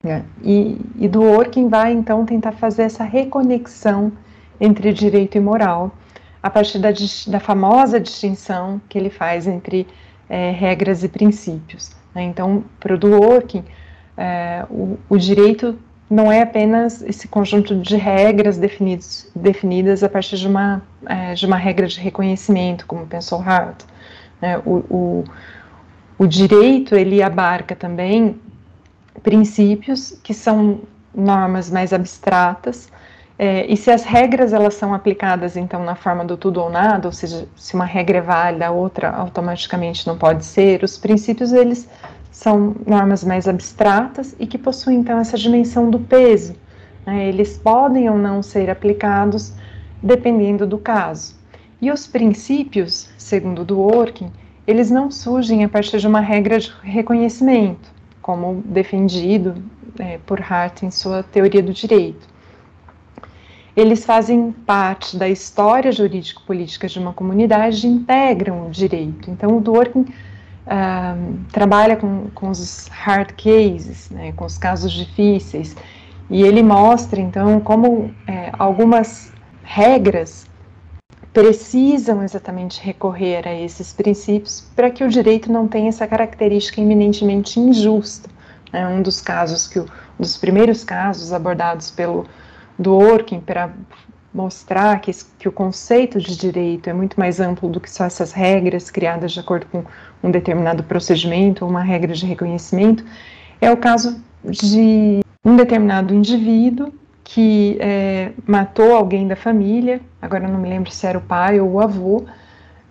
Né? 0.04 0.24
E, 0.44 0.80
e 0.98 1.08
do 1.08 1.22
Orkin 1.24 1.70
vai 1.70 1.92
então 1.94 2.26
tentar 2.26 2.54
fazer 2.54 2.84
essa 2.84 3.04
reconexão 3.04 4.12
entre 4.60 4.94
direito 4.94 5.38
e 5.38 5.40
moral, 5.40 5.92
a 6.42 6.50
partir 6.50 6.80
da, 6.80 6.90
da 7.28 7.40
famosa 7.40 8.00
distinção 8.00 8.82
que 8.90 8.98
ele 8.98 9.10
faz 9.10 9.48
entre 9.48 9.88
é, 10.30 10.52
regras 10.52 11.04
e 11.04 11.10
princípios. 11.10 11.92
Né? 12.16 12.24
Então, 12.24 12.64
para 12.80 12.96
o 12.96 12.98
Dworkin, 12.98 13.64
é, 14.18 14.66
o, 14.70 14.98
o 15.10 15.18
direito 15.18 15.78
não 16.10 16.32
é 16.32 16.42
apenas 16.42 17.02
esse 17.02 17.28
conjunto 17.28 17.76
de 17.76 17.96
regras 17.96 18.58
definidos, 18.58 19.30
definidas 19.36 20.04
a 20.04 20.10
partir 20.10 20.36
de 20.38 20.48
uma, 20.48 20.82
é, 21.06 21.34
de 21.34 21.46
uma 21.46 21.56
regra 21.56 21.88
de 21.88 22.00
reconhecimento, 22.00 22.86
como 22.86 23.06
pensou 23.06 23.40
Hart. 23.40 23.84
É, 24.42 24.58
o, 24.58 24.84
o, 24.90 25.24
o 26.18 26.28
direito, 26.28 26.96
ele 26.96 27.24
abarca 27.24 27.76
também 27.76 28.36
princípios 29.24 30.18
que 30.24 30.34
são 30.34 30.82
normas 31.14 31.70
mais 31.70 31.94
abstratas, 31.94 32.90
é, 33.38 33.66
e 33.66 33.76
se 33.76 33.90
as 33.90 34.04
regras 34.04 34.54
elas 34.54 34.76
são 34.76 34.94
aplicadas 34.94 35.58
então 35.58 35.84
na 35.84 35.96
forma 35.96 36.24
do 36.24 36.38
tudo 36.38 36.62
ou 36.62 36.70
nada, 36.70 37.08
ou 37.08 37.12
seja, 37.12 37.48
se 37.56 37.74
uma 37.74 37.86
regra 37.86 38.20
é 38.20 38.22
válida, 38.22 38.68
a 38.68 38.72
outra 38.72 39.10
automaticamente 39.10 40.06
não 40.06 40.16
pode 40.16 40.46
ser, 40.46 40.84
os 40.84 40.98
princípios 40.98 41.52
eles 41.52 41.90
são 42.32 42.76
normas 42.86 43.24
mais 43.24 43.48
abstratas 43.48 44.36
e 44.40 44.46
que 44.46 44.58
possuem 44.58 45.00
então 45.00 45.20
essa 45.20 45.38
dimensão 45.38 45.90
do 45.90 46.00
peso. 46.00 46.56
Né? 47.06 47.30
Eles 47.30 47.58
podem 47.58 48.10
ou 48.10 48.18
não 48.18 48.44
ser 48.44 48.70
aplicados 48.70 49.54
dependendo 50.04 50.68
do 50.68 50.78
caso. 50.78 51.36
E 51.82 51.92
os 51.92 52.06
princípios, 52.06 53.10
segundo 53.18 53.66
Dworkin, 53.66 54.32
eles 54.68 54.92
não 54.92 55.10
surgem 55.10 55.64
a 55.64 55.70
partir 55.70 55.98
de 55.98 56.08
uma 56.08 56.20
regra 56.20 56.60
de 56.60 56.72
reconhecimento, 56.84 57.92
como 58.22 58.62
defendido 58.66 59.56
é, 60.00 60.20
por 60.26 60.42
Hart 60.42 60.84
em 60.84 60.92
sua 60.92 61.24
teoria 61.24 61.62
do 61.62 61.74
direito. 61.74 62.30
Eles 63.76 64.06
fazem 64.06 64.52
parte 64.52 65.18
da 65.18 65.30
história 65.30 65.92
jurídico-política 65.92 66.88
de 66.88 67.00
uma 67.00 67.14
comunidade 67.14 67.88
e 67.88 67.90
integram 67.90 68.68
o 68.68 68.70
direito. 68.70 69.32
Então, 69.32 69.58
o 69.58 69.62
Dworkin 69.62 70.06
trabalha 71.52 71.96
com, 71.96 72.28
com 72.34 72.50
os 72.50 72.88
hard 72.88 73.32
cases, 73.34 74.10
né, 74.10 74.32
com 74.34 74.46
os 74.46 74.58
casos 74.58 74.92
difíceis, 74.92 75.76
e 76.30 76.44
ele 76.44 76.64
mostra 76.64 77.20
então 77.20 77.60
como 77.60 78.14
é, 78.28 78.52
algumas 78.58 79.34
regras 79.64 80.46
precisam 81.34 82.24
exatamente 82.24 82.82
recorrer 82.82 83.48
a 83.48 83.54
esses 83.54 83.94
princípios 83.94 84.66
para 84.76 84.90
que 84.90 85.04
o 85.04 85.10
direito 85.10 85.52
não 85.52 85.68
tenha 85.68 85.90
essa 85.90 86.06
característica 86.06 86.82
eminentemente 86.82 87.60
injusta. 87.60 88.30
É 88.74 88.86
um 88.86 89.02
dos 89.02 89.22
casos 89.22 89.68
que 89.68 89.80
um 89.80 89.86
dos 90.20 90.38
primeiros 90.38 90.84
casos 90.84 91.32
abordados 91.32 91.92
pelo 91.92 92.26
Dworkin 92.78 93.40
para 93.40 93.72
mostrar 94.34 95.00
que, 95.02 95.12
que 95.38 95.48
o 95.48 95.52
conceito 95.52 96.20
de 96.20 96.38
direito 96.38 96.90
é 96.90 96.94
muito 96.94 97.20
mais 97.20 97.40
amplo 97.40 97.70
do 97.70 97.80
que 97.80 97.92
só 97.92 98.06
essas 98.06 98.32
regras 98.32 98.90
criadas 98.90 99.34
de 99.34 99.40
acordo 99.40 99.66
com 99.66 99.84
um 100.24 100.32
determinado 100.32 100.84
procedimento 100.84 101.66
ou 101.66 101.72
uma 101.72 101.82
regra 101.82 102.14
de 102.14 102.26
reconhecimento, 102.26 103.04
é 103.60 103.70
o 103.70 103.76
caso 103.76 104.22
de 104.44 105.20
um 105.44 105.56
determinado 105.56 106.14
indivíduo 106.14 106.94
que 107.24 107.78
é, 107.80 108.32
matou 108.46 108.96
alguém 108.96 109.28
da 109.28 109.36
família, 109.36 110.02
agora 110.22 110.48
não 110.48 110.60
me 110.60 110.70
lembro 110.70 110.92
se 110.92 111.06
era 111.06 111.18
o 111.18 111.22
pai 111.22 111.60
ou 111.60 111.72
o 111.72 111.80
avô, 111.80 112.26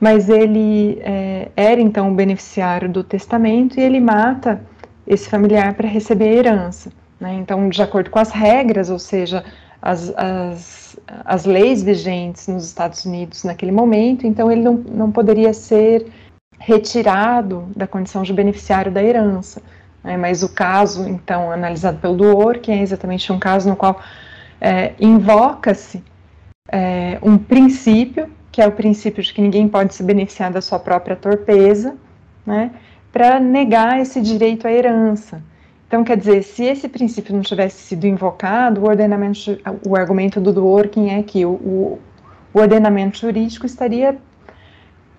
mas 0.00 0.28
ele 0.28 0.98
é, 1.02 1.48
era 1.56 1.80
então 1.80 2.10
o 2.10 2.14
beneficiário 2.14 2.88
do 2.88 3.04
testamento 3.04 3.78
e 3.78 3.82
ele 3.82 4.00
mata 4.00 4.62
esse 5.06 5.28
familiar 5.28 5.74
para 5.74 5.88
receber 5.88 6.28
a 6.28 6.32
herança. 6.32 6.92
Né? 7.20 7.34
Então, 7.34 7.68
de 7.68 7.82
acordo 7.82 8.10
com 8.10 8.18
as 8.18 8.30
regras, 8.30 8.88
ou 8.88 8.98
seja, 8.98 9.44
as, 9.82 10.12
as, 10.16 10.98
as 11.24 11.44
leis 11.44 11.82
vigentes 11.82 12.48
nos 12.48 12.64
Estados 12.64 13.04
Unidos 13.04 13.44
naquele 13.44 13.72
momento, 13.72 14.26
então 14.26 14.50
ele 14.50 14.62
não, 14.62 14.74
não 14.74 15.12
poderia 15.12 15.52
ser 15.52 16.06
retirado 16.58 17.66
da 17.74 17.86
condição 17.86 18.22
de 18.22 18.32
beneficiário 18.32 18.92
da 18.92 19.02
herança. 19.02 19.62
Né? 20.02 20.16
Mas 20.16 20.42
o 20.42 20.48
caso, 20.48 21.08
então, 21.08 21.50
analisado 21.50 21.98
pelo 21.98 22.16
Duor, 22.16 22.58
que 22.58 22.70
é 22.70 22.80
exatamente 22.80 23.32
um 23.32 23.38
caso 23.38 23.68
no 23.68 23.76
qual 23.76 24.00
é, 24.60 24.92
invoca-se 25.00 26.02
é, 26.70 27.18
um 27.22 27.38
princípio, 27.38 28.30
que 28.52 28.60
é 28.60 28.66
o 28.66 28.72
princípio 28.72 29.22
de 29.22 29.32
que 29.32 29.40
ninguém 29.40 29.68
pode 29.68 29.94
se 29.94 30.02
beneficiar 30.02 30.50
da 30.52 30.60
sua 30.60 30.78
própria 30.78 31.16
torpeza, 31.16 31.96
né, 32.44 32.70
para 33.12 33.40
negar 33.40 34.00
esse 34.00 34.20
direito 34.20 34.66
à 34.66 34.72
herança. 34.72 35.42
Então, 35.86 36.04
quer 36.04 36.16
dizer, 36.16 36.44
se 36.44 36.64
esse 36.64 36.88
princípio 36.88 37.34
não 37.34 37.42
tivesse 37.42 37.82
sido 37.82 38.06
invocado, 38.06 38.82
o 38.82 38.88
ordenamento, 38.88 39.58
o 39.84 39.96
argumento 39.96 40.40
do 40.40 40.52
Dworkin 40.52 41.10
é 41.10 41.22
que 41.22 41.44
o, 41.44 41.50
o, 41.50 41.98
o 42.54 42.60
ordenamento 42.60 43.18
jurídico 43.18 43.66
estaria 43.66 44.16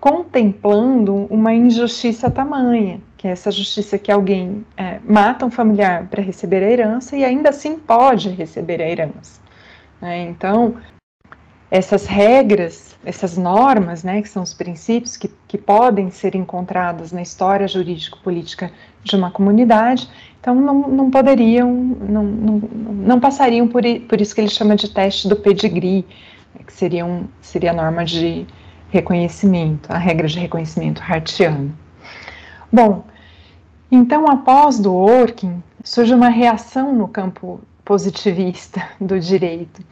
contemplando 0.00 1.26
uma 1.30 1.52
injustiça 1.52 2.30
tamanha, 2.30 3.00
que 3.22 3.28
é 3.28 3.30
essa 3.30 3.52
justiça 3.52 3.96
que 3.96 4.10
alguém 4.10 4.66
é, 4.76 4.98
mata 5.04 5.46
um 5.46 5.50
familiar 5.50 6.08
para 6.10 6.20
receber 6.20 6.60
a 6.64 6.68
herança 6.68 7.16
e 7.16 7.24
ainda 7.24 7.50
assim 7.50 7.78
pode 7.78 8.30
receber 8.30 8.82
a 8.82 8.88
herança. 8.90 9.40
Né? 10.00 10.22
Então, 10.22 10.74
essas 11.70 12.04
regras, 12.04 12.98
essas 13.04 13.38
normas, 13.38 14.02
né, 14.02 14.20
que 14.22 14.28
são 14.28 14.42
os 14.42 14.52
princípios 14.52 15.16
que, 15.16 15.30
que 15.46 15.56
podem 15.56 16.10
ser 16.10 16.34
encontradas 16.34 17.12
na 17.12 17.22
história 17.22 17.68
jurídico-política 17.68 18.72
de 19.04 19.14
uma 19.14 19.30
comunidade, 19.30 20.10
então, 20.40 20.56
não, 20.56 20.88
não 20.88 21.08
poderiam, 21.08 21.72
não, 21.72 22.24
não, 22.24 22.58
não 22.58 23.20
passariam 23.20 23.68
por, 23.68 23.84
por 24.08 24.20
isso 24.20 24.34
que 24.34 24.40
ele 24.40 24.50
chama 24.50 24.74
de 24.74 24.92
teste 24.92 25.28
do 25.28 25.36
pedigree, 25.36 26.04
né, 26.52 26.62
que 26.66 26.72
seria, 26.72 27.06
um, 27.06 27.28
seria 27.40 27.70
a 27.70 27.74
norma 27.74 28.04
de 28.04 28.44
reconhecimento, 28.90 29.92
a 29.92 29.96
regra 29.96 30.26
de 30.26 30.40
reconhecimento 30.40 31.00
hartiano. 31.00 31.72
Bom, 32.72 33.04
então, 33.94 34.26
após 34.26 34.78
do 34.78 34.94
Orkin, 34.94 35.62
surge 35.84 36.14
uma 36.14 36.30
reação 36.30 36.94
no 36.94 37.06
campo 37.06 37.60
positivista 37.84 38.82
do 38.98 39.20
direito, 39.20 39.82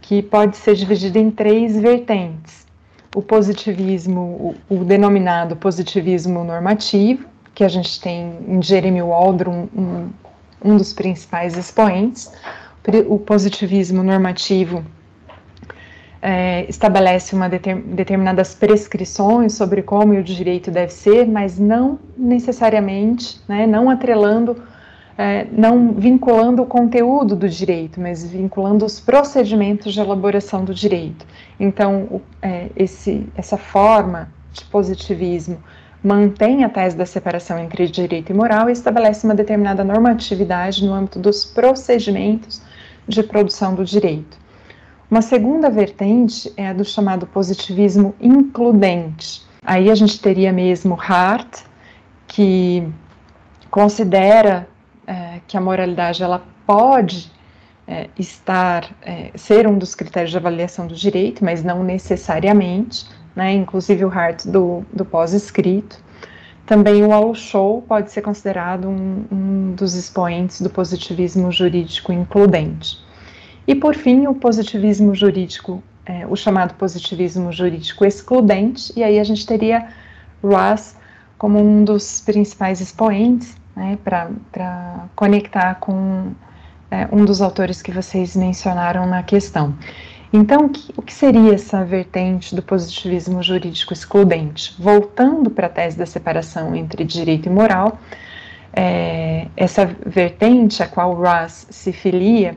que 0.00 0.22
pode 0.22 0.56
ser 0.56 0.74
dividida 0.74 1.18
em 1.18 1.30
três 1.30 1.78
vertentes. 1.78 2.66
O 3.14 3.20
positivismo, 3.20 4.56
o, 4.70 4.76
o 4.76 4.84
denominado 4.86 5.54
positivismo 5.54 6.42
normativo, 6.42 7.26
que 7.54 7.62
a 7.62 7.68
gente 7.68 8.00
tem 8.00 8.38
em 8.48 8.62
Jeremy 8.62 9.02
Waldron, 9.02 9.68
um, 9.76 10.08
um 10.64 10.76
dos 10.78 10.94
principais 10.94 11.54
expoentes. 11.54 12.32
O 13.06 13.18
positivismo 13.18 14.02
normativo 14.02 14.82
é, 16.22 16.64
estabelece 16.68 17.34
uma 17.34 17.48
deter, 17.48 17.76
determinadas 17.76 18.54
prescrições 18.54 19.54
sobre 19.54 19.82
como 19.82 20.12
o 20.12 20.22
direito 20.22 20.70
deve 20.70 20.92
ser, 20.92 21.26
mas 21.26 21.58
não 21.58 21.98
necessariamente, 22.16 23.40
né, 23.48 23.66
não 23.66 23.90
atrelando, 23.90 24.62
é, 25.18 25.46
não 25.50 25.92
vinculando 25.92 26.62
o 26.62 26.66
conteúdo 26.66 27.34
do 27.34 27.48
direito, 27.48 28.00
mas 28.00 28.24
vinculando 28.24 28.84
os 28.84 29.00
procedimentos 29.00 29.92
de 29.92 30.00
elaboração 30.00 30.64
do 30.64 30.72
direito. 30.72 31.26
Então, 31.58 32.02
o, 32.04 32.22
é, 32.40 32.68
esse, 32.76 33.26
essa 33.36 33.56
forma 33.56 34.28
de 34.52 34.64
positivismo 34.66 35.58
mantém 36.04 36.62
a 36.62 36.68
tese 36.68 36.96
da 36.96 37.06
separação 37.06 37.58
entre 37.58 37.88
direito 37.88 38.30
e 38.30 38.34
moral 38.34 38.68
e 38.68 38.72
estabelece 38.72 39.24
uma 39.24 39.34
determinada 39.34 39.82
normatividade 39.82 40.84
no 40.84 40.92
âmbito 40.92 41.18
dos 41.18 41.44
procedimentos 41.44 42.62
de 43.08 43.22
produção 43.22 43.74
do 43.74 43.84
direito. 43.84 44.41
Uma 45.12 45.20
segunda 45.20 45.68
vertente 45.68 46.50
é 46.56 46.68
a 46.68 46.72
do 46.72 46.86
chamado 46.86 47.26
positivismo 47.26 48.14
includente. 48.18 49.42
Aí 49.62 49.90
a 49.90 49.94
gente 49.94 50.18
teria 50.18 50.50
mesmo 50.50 50.98
Hart, 50.98 51.64
que 52.26 52.88
considera 53.70 54.66
é, 55.06 55.40
que 55.46 55.54
a 55.54 55.60
moralidade 55.60 56.22
ela 56.22 56.42
pode 56.66 57.30
é, 57.86 58.08
estar 58.18 58.90
é, 59.02 59.30
ser 59.34 59.66
um 59.66 59.76
dos 59.76 59.94
critérios 59.94 60.30
de 60.30 60.38
avaliação 60.38 60.86
do 60.86 60.94
direito, 60.94 61.44
mas 61.44 61.62
não 61.62 61.84
necessariamente, 61.84 63.06
né? 63.36 63.52
Inclusive 63.52 64.06
o 64.06 64.08
Hart 64.08 64.46
do, 64.46 64.82
do 64.90 65.04
pós-escrito. 65.04 66.02
Também 66.64 67.04
o 67.04 67.12
All 67.12 67.34
Show 67.34 67.82
pode 67.82 68.10
ser 68.10 68.22
considerado 68.22 68.88
um, 68.88 69.26
um 69.30 69.74
dos 69.74 69.94
expoentes 69.94 70.62
do 70.62 70.70
positivismo 70.70 71.52
jurídico 71.52 72.14
includente. 72.14 73.11
E 73.66 73.74
por 73.74 73.94
fim, 73.94 74.26
o 74.26 74.34
positivismo 74.34 75.14
jurídico, 75.14 75.82
é, 76.04 76.26
o 76.26 76.34
chamado 76.34 76.74
positivismo 76.74 77.52
jurídico 77.52 78.04
excludente, 78.04 78.92
e 78.96 79.04
aí 79.04 79.20
a 79.20 79.24
gente 79.24 79.46
teria 79.46 79.88
Ross 80.42 80.96
como 81.38 81.58
um 81.58 81.84
dos 81.84 82.20
principais 82.20 82.80
expoentes, 82.80 83.56
né, 83.74 83.98
para 84.04 85.06
conectar 85.14 85.76
com 85.76 86.32
é, 86.90 87.08
um 87.10 87.24
dos 87.24 87.40
autores 87.40 87.80
que 87.80 87.90
vocês 87.90 88.36
mencionaram 88.36 89.06
na 89.06 89.22
questão. 89.22 89.74
Então, 90.32 90.70
o 90.96 91.02
que 91.02 91.12
seria 91.12 91.54
essa 91.54 91.84
vertente 91.84 92.54
do 92.54 92.62
positivismo 92.62 93.42
jurídico 93.42 93.92
excludente? 93.92 94.74
Voltando 94.78 95.50
para 95.50 95.66
a 95.66 95.70
tese 95.70 95.98
da 95.98 96.06
separação 96.06 96.74
entre 96.74 97.04
direito 97.04 97.46
e 97.46 97.50
moral, 97.50 97.98
é, 98.72 99.46
essa 99.56 99.84
vertente 100.06 100.82
a 100.82 100.88
qual 100.88 101.12
Ross 101.14 101.66
se 101.70 101.92
filia 101.92 102.56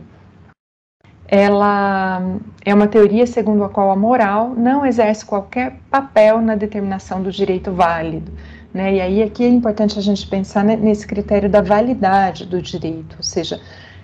ela 1.27 2.21
é 2.63 2.73
uma 2.73 2.87
teoria 2.87 3.25
segundo 3.25 3.63
a 3.63 3.69
qual 3.69 3.91
a 3.91 3.95
moral 3.95 4.53
não 4.55 4.85
exerce 4.85 5.25
qualquer 5.25 5.77
papel 5.89 6.39
na 6.41 6.55
determinação 6.55 7.21
do 7.21 7.31
direito 7.31 7.71
válido. 7.71 8.31
Né? 8.73 8.95
E 8.95 9.01
aí 9.01 9.23
aqui 9.23 9.43
é 9.43 9.49
importante 9.49 9.97
a 9.97 10.01
gente 10.01 10.27
pensar 10.27 10.63
nesse 10.63 11.07
critério 11.07 11.49
da 11.49 11.61
validade 11.61 12.45
do 12.45 12.61
direito, 12.61 13.15
ou 13.17 13.23
seja, 13.23 13.59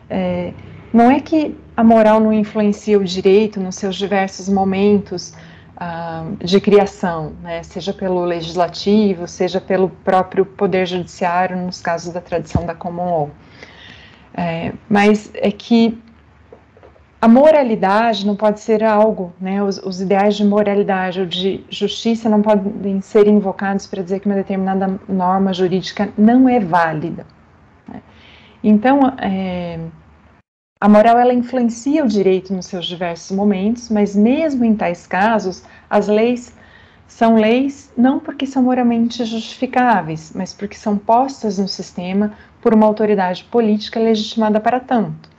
é, 0.09 0.53
não 0.93 1.11
é 1.11 1.19
que 1.19 1.55
a 1.75 1.83
moral 1.83 2.19
não 2.19 2.33
influencia 2.33 2.97
o 2.97 3.03
direito 3.03 3.59
nos 3.59 3.75
seus 3.75 3.95
diversos 3.95 4.49
momentos 4.49 5.33
ah, 5.77 6.25
de 6.39 6.59
criação, 6.59 7.33
né? 7.41 7.63
seja 7.63 7.93
pelo 7.93 8.23
legislativo, 8.23 9.27
seja 9.27 9.59
pelo 9.59 9.89
próprio 9.89 10.45
poder 10.45 10.85
judiciário, 10.85 11.57
nos 11.57 11.81
casos 11.81 12.13
da 12.13 12.21
tradição 12.21 12.65
da 12.65 12.75
common 12.75 13.05
law. 13.05 13.29
É, 14.33 14.73
mas 14.89 15.31
é 15.33 15.51
que 15.51 15.97
a 17.21 17.27
moralidade 17.27 18.25
não 18.25 18.35
pode 18.35 18.59
ser 18.59 18.83
algo, 18.83 19.31
né, 19.39 19.63
os, 19.63 19.77
os, 19.77 20.01
ideais 20.01 20.35
de 20.35 20.43
moralidade 20.43 21.19
ou 21.19 21.25
de 21.27 21.63
justiça 21.69 22.27
não 22.27 22.41
podem 22.41 22.99
ser 22.99 23.27
invocados 23.27 23.85
para 23.85 24.01
dizer 24.01 24.19
que 24.19 24.25
uma 24.25 24.33
determinada 24.33 24.99
norma 25.07 25.53
jurídica 25.53 26.09
não 26.17 26.49
é 26.49 26.59
válida. 26.59 27.27
Né? 27.87 28.01
Então, 28.63 29.01
é, 29.19 29.79
a 30.79 30.89
moral 30.89 31.19
ela 31.19 31.31
influencia 31.31 32.03
o 32.03 32.07
direito 32.07 32.51
nos 32.55 32.65
seus 32.65 32.87
diversos 32.87 33.37
momentos, 33.37 33.87
mas 33.91 34.15
mesmo 34.15 34.65
em 34.65 34.75
tais 34.75 35.05
casos, 35.05 35.63
as 35.87 36.07
leis 36.07 36.57
são 37.07 37.35
leis 37.35 37.93
não 37.95 38.19
porque 38.19 38.47
são 38.47 38.63
moralmente 38.63 39.23
justificáveis, 39.25 40.31
mas 40.33 40.53
porque 40.53 40.75
são 40.75 40.97
postas 40.97 41.59
no 41.59 41.67
sistema 41.67 42.33
por 42.63 42.73
uma 42.73 42.87
autoridade 42.87 43.43
política 43.43 43.99
legitimada 43.99 44.59
para 44.59 44.79
tanto 44.79 45.29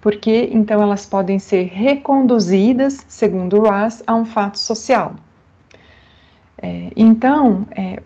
porque 0.00 0.48
então 0.52 0.82
elas 0.82 1.06
podem 1.06 1.38
ser 1.38 1.64
reconduzidas, 1.64 3.04
segundo 3.08 3.60
Ross, 3.60 4.02
a 4.06 4.14
um 4.14 4.24
fato 4.24 4.58
social. 4.58 5.14
É, 6.62 6.90
então, 6.96 7.66
é, 7.70 7.96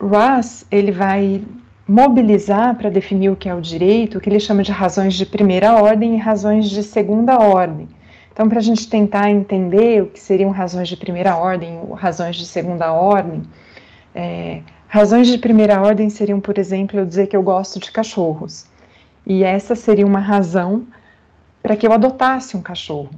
ele 0.71 0.92
vai 0.92 1.42
mobilizar 1.87 2.77
para 2.77 2.88
definir 2.88 3.29
o 3.31 3.37
que 3.37 3.49
é 3.49 3.55
o 3.55 3.61
direito, 3.61 4.18
o 4.18 4.21
que 4.21 4.29
ele 4.29 4.40
chama 4.40 4.62
de 4.62 4.73
razões 4.73 5.14
de 5.14 5.27
primeira 5.27 5.75
ordem 5.75 6.14
e 6.14 6.18
razões 6.18 6.71
de 6.71 6.83
segunda 6.83 7.38
ordem. 7.38 7.88
Então, 8.33 8.49
para 8.49 8.59
a 8.59 8.62
gente 8.62 8.88
tentar 8.88 9.31
entender 9.31 10.03
o 10.03 10.07
que 10.07 10.18
seriam 10.18 10.51
razões 10.51 10.88
de 10.88 10.97
primeira 10.97 11.37
ordem 11.37 11.79
ou 11.79 11.95
razões 11.95 12.37
de 12.37 12.47
segunda 12.47 12.92
ordem, 12.92 13.42
é, 14.14 14.61
razões 14.88 15.29
de 15.29 15.38
primeira 15.38 15.81
ordem 15.81 16.09
seriam, 16.09 16.40
por 16.40 16.59
exemplo, 16.59 16.99
eu 16.99 17.07
dizer 17.07 17.27
que 17.27 17.37
eu 17.37 17.42
gosto 17.42 17.79
de 17.79 17.92
cachorros. 17.92 18.66
E 19.27 19.45
essa 19.45 19.75
seria 19.75 20.07
uma 20.07 20.18
razão 20.18 20.85
para 21.64 21.77
que 21.77 21.87
eu 21.87 21.94
adotasse 21.94 22.59
um 22.59 22.61
cachorro. 22.61 23.09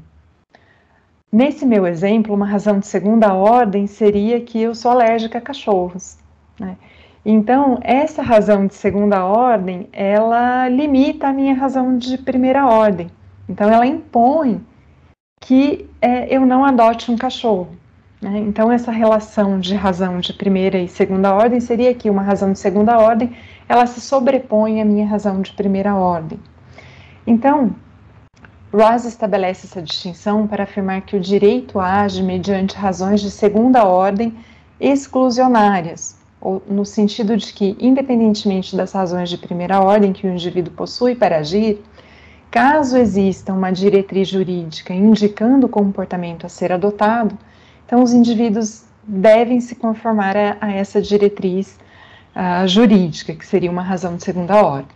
Nesse 1.32 1.66
meu 1.66 1.85
exemplo, 1.85 2.32
uma 2.32 2.46
razão 2.46 2.78
de 2.78 2.87
segunda 2.87 3.35
ordem 3.35 3.88
seria 3.88 4.40
que 4.40 4.62
eu 4.62 4.72
sou 4.72 4.92
alérgica 4.92 5.38
a 5.38 5.40
cachorros. 5.40 6.16
Né? 6.56 6.76
Então, 7.24 7.80
essa 7.82 8.22
razão 8.22 8.68
de 8.68 8.76
segunda 8.76 9.24
ordem, 9.24 9.88
ela 9.92 10.68
limita 10.68 11.26
a 11.26 11.32
minha 11.32 11.54
razão 11.54 11.98
de 11.98 12.16
primeira 12.18 12.64
ordem. 12.64 13.11
Então, 13.48 13.68
ela 13.68 13.85
impõe 13.85 14.64
que 15.40 15.90
é, 16.00 16.32
eu 16.32 16.46
não 16.46 16.64
adote 16.64 17.11
um 17.11 17.16
cachorro. 17.16 17.70
Né? 18.22 18.38
Então, 18.46 18.70
essa 18.70 18.92
relação 18.92 19.59
de 19.59 19.74
razão 19.74 20.20
de 20.20 20.32
primeira 20.32 20.78
e 20.78 20.87
segunda 20.87 21.35
ordem 21.35 21.59
seria 21.59 21.92
que 21.92 22.09
uma 22.09 22.22
razão 22.22 22.52
de 22.52 22.61
segunda 22.61 22.96
ordem, 22.96 23.32
ela 23.68 23.87
se 23.87 24.00
sobrepõe 24.00 24.80
à 24.80 24.85
minha 24.85 25.04
razão 25.04 25.42
de 25.42 25.52
primeira 25.52 25.96
ordem. 25.96 26.38
Então, 27.26 27.74
Ross 28.76 29.06
estabelece 29.06 29.66
essa 29.66 29.80
distinção 29.80 30.46
para 30.46 30.64
afirmar 30.64 31.00
que 31.00 31.16
o 31.16 31.20
direito 31.20 31.80
age 31.80 32.22
mediante 32.22 32.76
razões 32.76 33.22
de 33.22 33.30
segunda 33.30 33.86
ordem 33.86 34.36
exclusionárias, 34.78 36.18
ou 36.38 36.62
no 36.68 36.84
sentido 36.84 37.38
de 37.38 37.54
que, 37.54 37.74
independentemente 37.80 38.76
das 38.76 38.92
razões 38.92 39.30
de 39.30 39.38
primeira 39.38 39.80
ordem 39.80 40.12
que 40.12 40.26
o 40.26 40.30
indivíduo 40.30 40.74
possui 40.74 41.14
para 41.14 41.38
agir, 41.38 41.82
caso 42.50 42.98
exista 42.98 43.50
uma 43.50 43.70
diretriz 43.70 44.28
jurídica 44.28 44.92
indicando 44.92 45.64
o 45.64 45.70
comportamento 45.70 46.44
a 46.44 46.50
ser 46.50 46.70
adotado, 46.70 47.34
então 47.86 48.02
os 48.02 48.12
indivíduos 48.12 48.84
devem 49.02 49.58
se 49.58 49.74
conformar 49.74 50.36
a, 50.36 50.58
a 50.60 50.70
essa 50.70 51.00
diretriz 51.00 51.78
uh, 52.36 52.68
jurídica, 52.68 53.34
que 53.34 53.46
seria 53.46 53.70
uma 53.70 53.82
razão 53.82 54.16
de 54.16 54.22
segunda 54.22 54.62
ordem. 54.62 54.94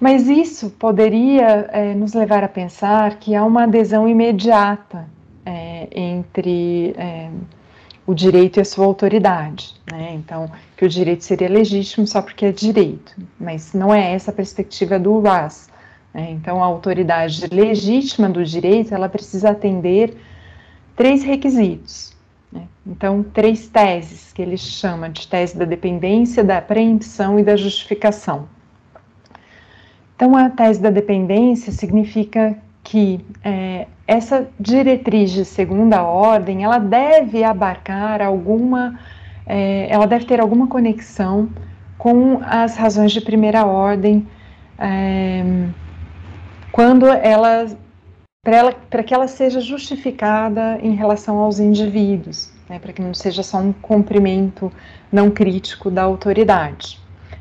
Mas 0.00 0.28
isso 0.28 0.70
poderia 0.70 1.68
é, 1.72 1.94
nos 1.94 2.14
levar 2.14 2.42
a 2.42 2.48
pensar 2.48 3.18
que 3.18 3.34
há 3.34 3.44
uma 3.44 3.64
adesão 3.64 4.08
imediata 4.08 5.06
é, 5.44 5.88
entre 5.92 6.94
é, 6.96 7.28
o 8.06 8.14
direito 8.14 8.56
e 8.56 8.60
a 8.62 8.64
sua 8.64 8.86
autoridade. 8.86 9.74
Né? 9.92 10.14
Então, 10.14 10.50
que 10.74 10.86
o 10.86 10.88
direito 10.88 11.22
seria 11.22 11.50
legítimo 11.50 12.06
só 12.06 12.22
porque 12.22 12.46
é 12.46 12.52
direito, 12.52 13.14
mas 13.38 13.74
não 13.74 13.94
é 13.94 14.14
essa 14.14 14.30
a 14.30 14.34
perspectiva 14.34 14.98
do 14.98 15.20
RAS. 15.20 15.68
Né? 16.14 16.30
Então, 16.30 16.62
a 16.62 16.66
autoridade 16.66 17.46
legítima 17.52 18.30
do 18.30 18.42
direito 18.42 18.94
ela 18.94 19.08
precisa 19.08 19.50
atender 19.50 20.16
três 20.96 21.22
requisitos. 21.22 22.16
Né? 22.50 22.62
Então, 22.86 23.22
três 23.22 23.68
teses 23.68 24.32
que 24.32 24.40
ele 24.40 24.56
chama 24.56 25.10
de 25.10 25.28
tese 25.28 25.58
da 25.58 25.66
dependência, 25.66 26.42
da 26.42 26.62
preempção 26.62 27.38
e 27.38 27.42
da 27.42 27.54
justificação. 27.54 28.48
Então, 30.20 30.36
a 30.36 30.50
tese 30.50 30.82
da 30.82 30.90
dependência 30.90 31.72
significa 31.72 32.54
que 32.84 33.24
é, 33.42 33.86
essa 34.06 34.46
diretriz 34.60 35.30
de 35.30 35.46
segunda 35.46 36.02
ordem, 36.02 36.62
ela 36.62 36.76
deve 36.76 37.42
abarcar 37.42 38.20
alguma, 38.20 39.00
é, 39.46 39.88
ela 39.88 40.06
deve 40.06 40.26
ter 40.26 40.38
alguma 40.38 40.66
conexão 40.66 41.48
com 41.96 42.38
as 42.42 42.76
razões 42.76 43.12
de 43.12 43.22
primeira 43.22 43.64
ordem, 43.64 44.28
é, 44.78 45.42
quando 46.70 47.06
ela 47.06 47.68
para 48.90 49.02
que 49.02 49.14
ela 49.14 49.26
seja 49.26 49.58
justificada 49.58 50.78
em 50.82 50.94
relação 50.94 51.38
aos 51.38 51.58
indivíduos, 51.58 52.52
né, 52.68 52.78
para 52.78 52.92
que 52.92 53.00
não 53.00 53.14
seja 53.14 53.42
só 53.42 53.56
um 53.56 53.72
cumprimento 53.72 54.70
não 55.10 55.30
crítico 55.30 55.90
da 55.90 56.02
autoridade. 56.02 56.99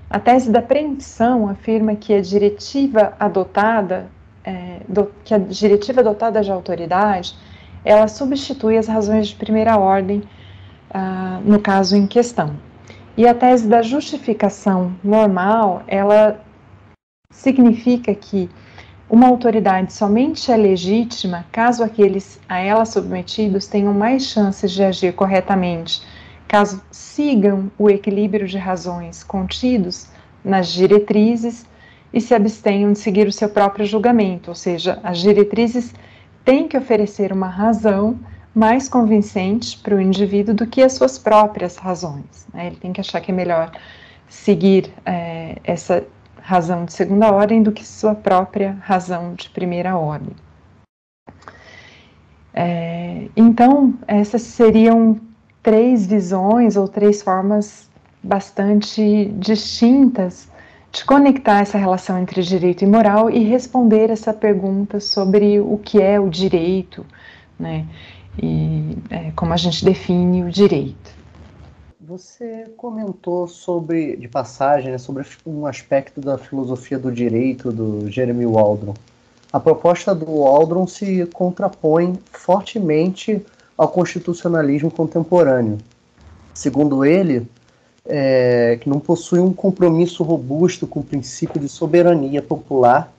A 0.10 0.20
tese 0.20 0.52
da 0.52 0.62
preempção 0.62 1.48
afirma 1.48 1.96
que 1.96 2.14
a 2.14 2.22
diretiva 2.22 3.14
adotada, 3.20 4.10
é, 4.44 4.80
do, 4.88 5.12
que 5.24 5.36
a 5.36 5.38
diretiva 5.38 6.02
adotada 6.02 6.42
de 6.42 6.52
autoridade, 6.52 7.36
ela 7.86 8.08
substitui 8.08 8.76
as 8.76 8.88
razões 8.88 9.28
de 9.28 9.36
primeira 9.36 9.78
ordem 9.78 10.24
ah, 10.92 11.40
no 11.46 11.60
caso 11.60 11.96
em 11.96 12.08
questão. 12.08 12.58
E 13.16 13.28
a 13.28 13.36
tese 13.36 13.68
da 13.68 13.84
justificação 13.84 14.96
normal, 15.04 15.84
ela 15.88 16.44
significa 17.32 18.16
que 18.16 18.50
uma 19.08 19.28
autoridade 19.28 19.94
somente 19.94 20.52
é 20.52 20.58
legítima 20.58 21.46
caso 21.52 21.84
aqueles 21.84 22.40
a 22.50 22.60
ela 22.60 22.86
submetidos 22.86 23.68
tenham 23.68 23.94
mais 23.94 24.24
chances 24.24 24.72
de 24.72 24.84
agir 24.84 25.14
corretamente 25.14 26.02
caso 26.50 26.82
sigam 26.92 27.72
o 27.78 27.90
equilíbrio 27.92 28.48
de 28.48 28.58
razões 28.58 29.24
contidos 29.24 30.08
nas 30.44 30.70
diretrizes 30.70 31.64
e 32.12 32.20
se 32.20 32.34
abstenham 32.34 32.92
de 32.92 32.98
seguir 32.98 33.28
o 33.28 33.32
seu 33.32 33.50
próprio 33.50 33.86
julgamento, 33.86 34.50
ou 34.50 34.56
seja, 34.56 35.00
as 35.04 35.20
diretrizes 35.20 35.94
têm 36.44 36.68
que 36.68 36.76
oferecer 36.76 37.32
uma 37.32 37.48
razão 37.48 38.20
mais 38.54 38.90
convincente 38.90 39.78
para 39.78 39.94
o 39.94 40.02
indivíduo 40.02 40.56
do 40.56 40.66
que 40.66 40.82
as 40.82 40.94
suas 40.94 41.20
próprias 41.20 41.78
razões. 41.78 42.48
Né? 42.52 42.66
Ele 42.66 42.78
tem 42.78 42.92
que 42.92 43.00
achar 43.00 43.22
que 43.22 43.32
é 43.32 43.36
melhor 43.36 43.72
seguir 44.28 44.92
é, 45.06 45.58
essa 45.64 46.04
razão 46.42 46.84
de 46.84 46.94
segunda 46.94 47.32
ordem 47.32 47.62
do 47.62 47.72
que 47.72 47.86
sua 47.86 48.16
própria 48.16 48.76
razão 48.82 49.36
de 49.36 49.52
primeira 49.52 49.96
ordem. 49.96 50.36
É, 52.56 53.28
então, 53.38 53.94
essas 54.08 54.42
seriam 54.42 55.29
três 55.62 56.06
visões 56.06 56.76
ou 56.76 56.88
três 56.88 57.22
formas 57.22 57.90
bastante 58.22 59.26
distintas 59.38 60.48
de 60.92 61.06
conectar 61.06 61.60
essa 61.60 61.78
relação 61.78 62.20
entre 62.20 62.42
direito 62.42 62.84
e 62.84 62.88
moral 62.88 63.30
e 63.30 63.44
responder 63.44 64.10
essa 64.10 64.34
pergunta 64.34 65.00
sobre 65.00 65.60
o 65.60 65.78
que 65.78 66.02
é 66.02 66.20
o 66.20 66.30
direito, 66.30 67.06
né? 67.60 67.86
E 68.42 68.98
é, 69.10 69.32
como 69.36 69.54
a 69.54 69.58
gente 69.58 69.84
define 69.86 70.44
o 70.44 70.50
direito. 70.50 71.20
Você 72.00 72.66
comentou 72.76 73.48
sobre, 73.48 74.16
de 74.16 74.28
passagem, 74.28 74.92
né, 74.92 74.98
sobre 74.98 75.24
um 75.46 75.68
aspecto 75.68 76.20
da 76.20 76.40
filosofia 76.40 76.98
do 76.98 77.12
direito 77.12 77.72
do 77.72 78.10
Jeremy 78.10 78.48
Waldron. 78.48 78.96
A 79.54 79.60
proposta 79.60 80.16
do 80.16 80.26
Waldron 80.26 80.88
se 80.88 81.26
contrapõe 81.28 82.14
fortemente 82.32 83.46
ao 83.80 83.88
constitucionalismo 83.88 84.92
contemporâneo. 84.92 85.78
Segundo 86.54 87.06
ele, 87.06 87.50
é, 88.06 88.78
que 88.82 88.90
não 88.90 89.00
possui 89.00 89.40
um 89.40 89.54
compromisso 89.54 90.22
robusto 90.22 90.86
com 90.86 91.00
o 91.00 91.04
princípio 91.04 91.62
de 91.62 91.70
soberania 91.70 92.42
popular, 92.42 93.10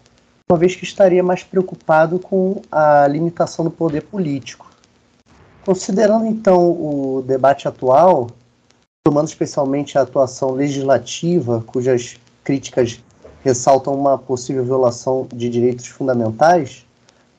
uma 0.47 0.59
vez 0.59 0.77
que 0.77 0.85
estaria 0.85 1.23
mais 1.23 1.43
preocupado 1.43 2.19
com 2.19 2.61
a 2.71 3.07
limitação 3.07 3.65
do 3.65 3.71
poder 3.71 4.03
político. 4.03 4.71
Considerando 5.65 6.27
então 6.27 6.71
o 6.71 7.25
debate 7.27 7.67
atual, 7.67 8.29
tomando 9.03 9.29
especialmente 9.29 9.97
a 9.97 10.03
atuação 10.03 10.51
legislativa, 10.51 11.65
cujas 11.67 12.19
críticas 12.45 13.01
ressaltam 13.43 13.95
uma 13.95 14.19
possível 14.19 14.63
violação 14.63 15.27
de 15.33 15.49
direitos 15.49 15.87
fundamentais, 15.87 16.85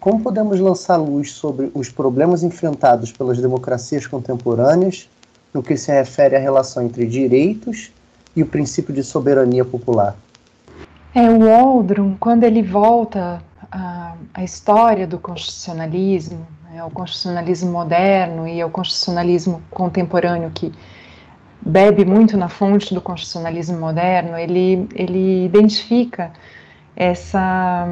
como 0.01 0.19
podemos 0.19 0.59
lançar 0.59 0.97
luz 0.97 1.31
sobre 1.31 1.71
os 1.75 1.87
problemas 1.89 2.41
enfrentados 2.41 3.11
pelas 3.11 3.39
democracias 3.39 4.07
contemporâneas 4.07 5.07
no 5.53 5.61
que 5.61 5.77
se 5.77 5.91
refere 5.91 6.35
à 6.35 6.39
relação 6.39 6.83
entre 6.83 7.05
direitos 7.05 7.91
e 8.35 8.41
o 8.41 8.47
princípio 8.47 8.91
de 8.93 9.03
soberania 9.03 9.63
popular? 9.63 10.15
É, 11.13 11.29
o 11.29 11.45
Waldron, 11.45 12.15
quando 12.19 12.45
ele 12.45 12.63
volta 12.63 13.43
à, 13.71 14.15
à 14.33 14.43
história 14.43 15.05
do 15.05 15.19
constitucionalismo, 15.19 16.47
né, 16.71 16.79
ao 16.79 16.89
constitucionalismo 16.89 17.71
moderno 17.71 18.47
e 18.47 18.59
ao 18.59 18.71
constitucionalismo 18.71 19.61
contemporâneo 19.69 20.49
que 20.49 20.73
bebe 21.61 22.05
muito 22.05 22.35
na 22.35 22.49
fonte 22.49 22.91
do 22.91 23.01
constitucionalismo 23.01 23.77
moderno, 23.79 24.35
ele, 24.35 24.87
ele 24.95 25.45
identifica 25.45 26.31
essa 26.95 27.87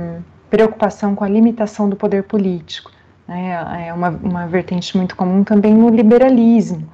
preocupação 0.50 1.16
com 1.16 1.24
a 1.24 1.30
limitação 1.30 1.90
do 1.90 1.96
poder 1.96 2.24
político. 2.24 2.92
Né, 3.28 3.88
é 3.88 3.94
uma, 3.94 4.10
uma 4.10 4.48
vertente 4.48 4.98
muito 4.98 5.16
comum 5.16 5.44
também 5.44 5.74
no 5.74 5.90
liberalismo, 5.90 6.90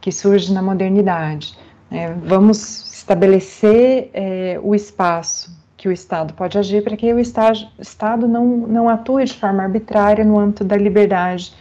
que 0.00 0.10
surge 0.10 0.52
na 0.52 0.60
modernidade. 0.60 1.56
É, 1.90 2.12
vamos 2.12 2.92
estabelecer 2.92 4.10
é, 4.12 4.58
o 4.60 4.74
espaço 4.74 5.56
que 5.76 5.88
o 5.88 5.92
Estado 5.92 6.34
pode 6.34 6.58
agir 6.58 6.82
para 6.82 6.96
que 6.96 7.12
o 7.12 7.18
Estado, 7.20 8.26
não, 8.26 8.44
não 8.44 8.88
atue 8.88 9.24
de 9.24 9.34
forma 9.34 9.62
arbitrária 9.62 10.24
no 10.24 10.38
âmbito 10.38 10.64
da 10.64 10.76
liberdade 10.76 11.52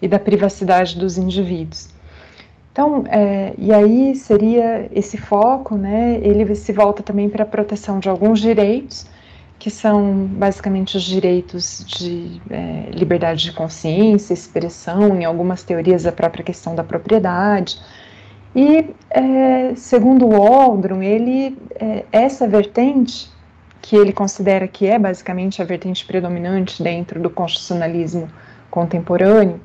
e 0.00 0.08
da 0.08 0.18
privacidade 0.18 0.98
dos 0.98 1.18
indivíduos. 1.18 1.90
Então, 2.72 3.04
é, 3.08 3.54
e 3.58 3.72
aí 3.72 4.14
seria 4.14 4.88
esse 4.92 5.16
foco, 5.16 5.76
né, 5.76 6.18
ele 6.22 6.54
se 6.54 6.72
volta 6.72 7.02
também 7.02 7.28
para 7.28 7.42
a 7.42 7.46
proteção 7.46 7.98
de 7.98 8.08
alguns 8.08 8.40
direitos, 8.40 9.06
que 9.58 9.70
são 9.70 10.26
basicamente 10.26 10.96
os 10.96 11.02
direitos 11.02 11.84
de 11.86 12.40
é, 12.50 12.90
liberdade 12.92 13.44
de 13.44 13.52
consciência, 13.52 14.34
expressão, 14.34 15.20
em 15.20 15.24
algumas 15.24 15.62
teorias 15.62 16.06
a 16.06 16.12
própria 16.12 16.44
questão 16.44 16.74
da 16.74 16.84
propriedade. 16.84 17.80
E, 18.54 18.94
é, 19.10 19.74
segundo 19.74 20.26
o 20.26 21.02
ele, 21.02 21.58
é, 21.74 22.04
essa 22.12 22.46
vertente, 22.46 23.30
que 23.80 23.96
ele 23.96 24.12
considera 24.12 24.66
que 24.66 24.86
é 24.86 24.98
basicamente 24.98 25.62
a 25.62 25.64
vertente 25.64 26.04
predominante 26.04 26.82
dentro 26.82 27.20
do 27.20 27.30
constitucionalismo 27.30 28.28
contemporâneo, 28.70 29.60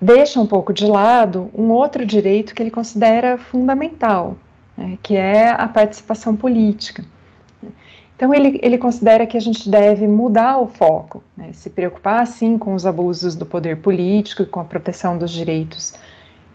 deixa 0.00 0.40
um 0.40 0.46
pouco 0.46 0.72
de 0.72 0.86
lado 0.86 1.50
um 1.54 1.70
outro 1.70 2.06
direito 2.06 2.54
que 2.54 2.62
ele 2.62 2.70
considera 2.70 3.36
fundamental, 3.36 4.36
né, 4.76 4.98
que 5.02 5.16
é 5.16 5.50
a 5.50 5.66
participação 5.68 6.36
política. 6.36 7.04
Então, 8.20 8.34
ele, 8.34 8.60
ele 8.62 8.76
considera 8.76 9.26
que 9.26 9.34
a 9.34 9.40
gente 9.40 9.66
deve 9.66 10.06
mudar 10.06 10.58
o 10.58 10.66
foco, 10.66 11.24
né, 11.34 11.54
se 11.54 11.70
preocupar, 11.70 12.26
sim, 12.26 12.58
com 12.58 12.74
os 12.74 12.84
abusos 12.84 13.34
do 13.34 13.46
poder 13.46 13.78
político 13.78 14.42
e 14.42 14.44
com 14.44 14.60
a 14.60 14.64
proteção 14.64 15.16
dos 15.16 15.30
direitos 15.30 15.94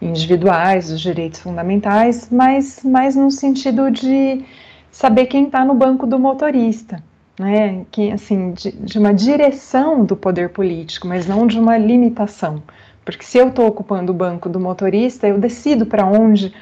individuais, 0.00 0.90
dos 0.90 1.00
direitos 1.00 1.40
fundamentais, 1.40 2.28
mas 2.30 2.84
mais 2.84 3.16
no 3.16 3.32
sentido 3.32 3.90
de 3.90 4.44
saber 4.92 5.26
quem 5.26 5.46
está 5.46 5.64
no 5.64 5.74
banco 5.74 6.06
do 6.06 6.20
motorista, 6.20 7.02
né, 7.36 7.84
que, 7.90 8.12
assim, 8.12 8.52
de, 8.52 8.70
de 8.70 9.00
uma 9.00 9.12
direção 9.12 10.04
do 10.04 10.14
poder 10.14 10.50
político, 10.50 11.08
mas 11.08 11.26
não 11.26 11.48
de 11.48 11.58
uma 11.58 11.76
limitação. 11.76 12.62
Porque 13.04 13.24
se 13.24 13.38
eu 13.38 13.48
estou 13.48 13.66
ocupando 13.66 14.12
o 14.12 14.14
banco 14.14 14.48
do 14.48 14.60
motorista, 14.60 15.26
eu 15.26 15.36
decido 15.36 15.84
para 15.84 16.06
onde 16.06 16.54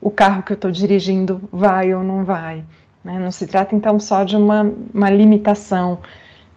o 0.00 0.10
carro 0.10 0.42
que 0.42 0.50
eu 0.50 0.56
estou 0.56 0.72
dirigindo 0.72 1.40
vai 1.52 1.94
ou 1.94 2.02
não 2.02 2.24
vai. 2.24 2.64
Né? 3.04 3.18
Não 3.18 3.30
se 3.30 3.46
trata 3.46 3.74
então 3.74 3.98
só 3.98 4.24
de 4.24 4.36
uma, 4.36 4.72
uma 4.92 5.10
limitação, 5.10 5.98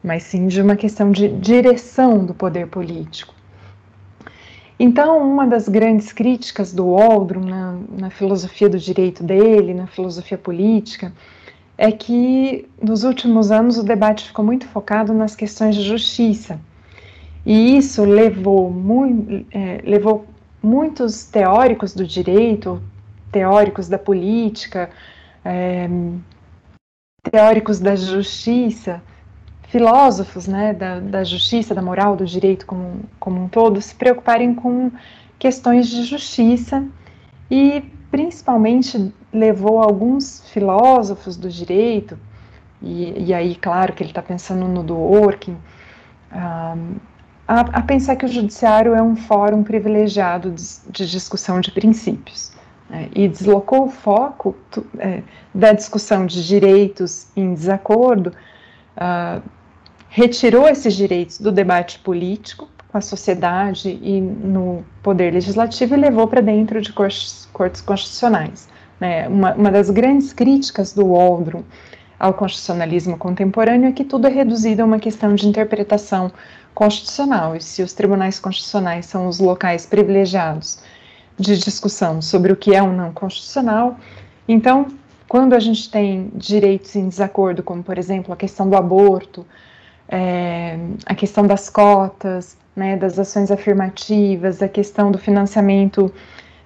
mas 0.03 0.23
sim 0.23 0.47
de 0.47 0.61
uma 0.61 0.75
questão 0.75 1.11
de 1.11 1.29
direção 1.29 2.25
do 2.25 2.33
poder 2.33 2.67
político. 2.67 3.33
Então, 4.79 5.19
uma 5.31 5.45
das 5.47 5.69
grandes 5.69 6.11
críticas 6.11 6.73
do 6.73 6.91
Waldron 6.91 7.45
na, 7.45 7.77
na 7.97 8.09
filosofia 8.09 8.67
do 8.67 8.77
direito 8.77 9.23
dele, 9.23 9.73
na 9.73 9.87
filosofia 9.87 10.37
política, 10.37 11.13
é 11.77 11.91
que 11.91 12.67
nos 12.81 13.03
últimos 13.03 13.51
anos 13.51 13.77
o 13.77 13.83
debate 13.83 14.25
ficou 14.25 14.43
muito 14.43 14.67
focado 14.67 15.13
nas 15.13 15.35
questões 15.35 15.75
de 15.75 15.83
justiça. 15.83 16.59
E 17.45 17.77
isso 17.77 18.03
levou, 18.03 18.69
muito, 18.71 19.45
é, 19.51 19.81
levou 19.83 20.25
muitos 20.61 21.25
teóricos 21.25 21.93
do 21.93 22.05
direito, 22.05 22.81
teóricos 23.31 23.87
da 23.87 23.97
política, 23.97 24.89
é, 25.43 25.89
teóricos 27.23 27.79
da 27.79 27.95
justiça, 27.95 29.01
filósofos 29.69 30.45
né, 30.45 30.73
da, 30.73 30.99
da, 30.99 31.23
justiça, 31.23 31.73
da 31.73 31.81
moral, 31.81 32.15
do 32.15 32.25
direito 32.25 32.65
como, 32.65 33.01
como 33.19 33.41
um 33.41 33.47
todo, 33.47 33.81
se 33.81 33.95
preocuparem 33.95 34.53
com 34.53 34.91
questões 35.39 35.87
de 35.87 36.03
justiça 36.03 36.85
e 37.49 37.81
principalmente 38.11 39.11
levou 39.31 39.81
alguns 39.81 40.47
filósofos 40.51 41.35
do 41.35 41.49
direito, 41.49 42.19
e, 42.81 43.27
e 43.27 43.33
aí, 43.33 43.55
claro, 43.55 43.93
que 43.93 44.03
ele 44.03 44.11
está 44.11 44.21
pensando 44.21 44.67
no 44.67 44.83
Dworkin, 44.83 45.57
a, 46.29 46.75
a, 47.47 47.81
pensar 47.81 48.15
que 48.15 48.25
o 48.25 48.27
judiciário 48.27 48.93
é 48.93 49.01
um 49.01 49.15
fórum 49.15 49.63
privilegiado 49.63 50.51
de, 50.51 50.63
de 50.89 51.09
discussão 51.09 51.59
de 51.59 51.71
princípios 51.71 52.51
é, 52.93 53.09
e 53.15 53.27
deslocou 53.27 53.85
o 53.85 53.89
foco 53.89 54.55
é, 54.99 55.23
da 55.51 55.73
discussão 55.73 56.27
de 56.27 56.45
direitos 56.47 57.25
em 57.35 57.51
desacordo, 57.55 58.31
uh, 58.95 59.41
retirou 60.09 60.69
esses 60.69 60.93
direitos 60.93 61.39
do 61.39 61.51
debate 61.51 61.97
político 61.97 62.69
com 62.89 62.99
a 62.99 63.01
sociedade 63.01 63.89
e 63.99 64.21
no 64.21 64.85
poder 65.01 65.33
legislativo 65.33 65.95
e 65.95 65.97
levou 65.97 66.27
para 66.27 66.39
dentro 66.39 66.79
de 66.79 66.93
cortes, 66.93 67.49
cortes 67.51 67.81
constitucionais. 67.81 68.69
Né? 68.99 69.27
Uma, 69.27 69.55
uma 69.55 69.71
das 69.71 69.89
grandes 69.89 70.31
críticas 70.31 70.93
do 70.93 71.07
Waldron 71.07 71.63
ao 72.19 72.35
constitucionalismo 72.35 73.17
contemporâneo 73.17 73.89
é 73.89 73.91
que 73.91 74.03
tudo 74.03 74.27
é 74.27 74.29
reduzido 74.29 74.83
a 74.83 74.85
uma 74.85 74.99
questão 74.99 75.33
de 75.33 75.47
interpretação 75.47 76.31
constitucional, 76.75 77.55
e 77.55 77.61
se 77.61 77.81
os 77.81 77.93
tribunais 77.93 78.39
constitucionais 78.39 79.07
são 79.07 79.27
os 79.27 79.39
locais 79.39 79.87
privilegiados 79.87 80.79
de 81.37 81.57
discussão 81.57 82.21
sobre 82.21 82.51
o 82.51 82.55
que 82.55 82.73
é 82.75 82.81
ou 82.81 82.91
não 82.91 83.11
constitucional. 83.11 83.97
Então, 84.47 84.87
quando 85.27 85.53
a 85.53 85.59
gente 85.59 85.89
tem 85.89 86.31
direitos 86.35 86.95
em 86.95 87.07
desacordo, 87.07 87.63
como 87.63 87.83
por 87.83 87.97
exemplo 87.97 88.33
a 88.33 88.37
questão 88.37 88.69
do 88.69 88.75
aborto, 88.75 89.45
é, 90.07 90.77
a 91.05 91.15
questão 91.15 91.47
das 91.47 91.69
cotas, 91.69 92.57
né, 92.75 92.97
das 92.97 93.17
ações 93.17 93.51
afirmativas, 93.51 94.61
a 94.61 94.67
questão 94.67 95.11
do 95.11 95.17
financiamento 95.17 96.11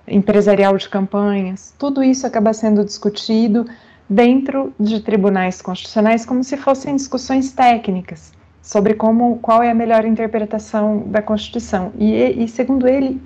empresarial 0.08 0.78
de 0.78 0.88
campanhas, 0.90 1.74
tudo 1.78 2.04
isso 2.04 2.26
acaba 2.26 2.54
sendo 2.54 2.84
discutido 2.84 3.66
dentro 4.10 4.74
de 4.80 5.02
tribunais 5.02 5.62
constitucionais 5.62 6.26
como 6.26 6.44
se 6.44 6.56
fossem 6.56 6.96
discussões 6.96 7.52
técnicas 7.52 8.32
sobre 8.62 8.94
como 8.96 9.38
qual 9.40 9.64
é 9.64 9.72
a 9.72 9.74
melhor 9.74 10.04
interpretação 10.04 11.04
da 11.08 11.22
Constituição. 11.22 11.94
E, 11.98 12.44
e 12.44 12.48
segundo 12.50 12.86
ele, 12.86 13.22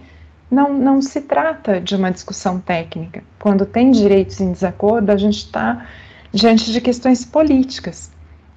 não, 0.51 0.73
não 0.73 1.01
se 1.01 1.21
trata 1.21 1.79
de 1.79 1.95
uma 1.95 2.11
discussão 2.11 2.59
técnica. 2.59 3.23
Quando 3.39 3.65
tem 3.65 3.89
direitos 3.89 4.41
em 4.41 4.51
desacordo, 4.51 5.09
a 5.09 5.17
gente 5.17 5.37
está 5.37 5.87
diante 6.33 6.71
de 6.71 6.81
questões 6.81 7.25
políticas. 7.25 8.11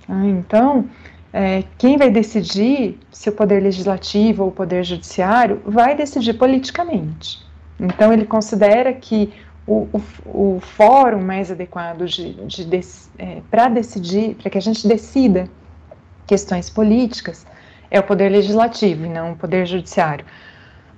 Ah, 0.09 0.27
então, 0.27 0.87
é, 1.33 1.63
quem 1.79 1.97
vai 1.97 2.11
decidir 2.11 2.99
se 3.13 3.29
o 3.29 3.33
poder 3.33 3.63
legislativo 3.63 4.43
ou 4.43 4.49
o 4.49 4.53
poder 4.53 4.85
judiciário 4.85 5.63
vai 5.65 5.97
decidir 5.97 6.35
politicamente. 6.35 7.41
Então, 7.79 8.13
ele 8.13 8.25
considera 8.25 8.93
que 8.93 9.33
o, 9.67 9.89
o, 9.93 10.03
o 10.57 10.61
fórum 10.61 11.23
mais 11.23 11.51
adequado 11.51 12.05
de, 12.07 12.35
de, 12.47 12.65
de 12.65 12.81
é, 13.19 13.41
para 13.51 13.69
decidir, 13.69 14.35
para 14.35 14.51
que 14.51 14.59
a 14.59 14.61
gente 14.61 14.87
decida 14.87 15.49
questões 16.27 16.69
políticas, 16.69 17.47
é 17.91 18.01
o 18.01 18.03
poder 18.03 18.29
legislativo 18.29 19.07
e 19.07 19.09
não 19.09 19.33
o 19.33 19.37
poder 19.37 19.67
judiciário. 19.67 20.25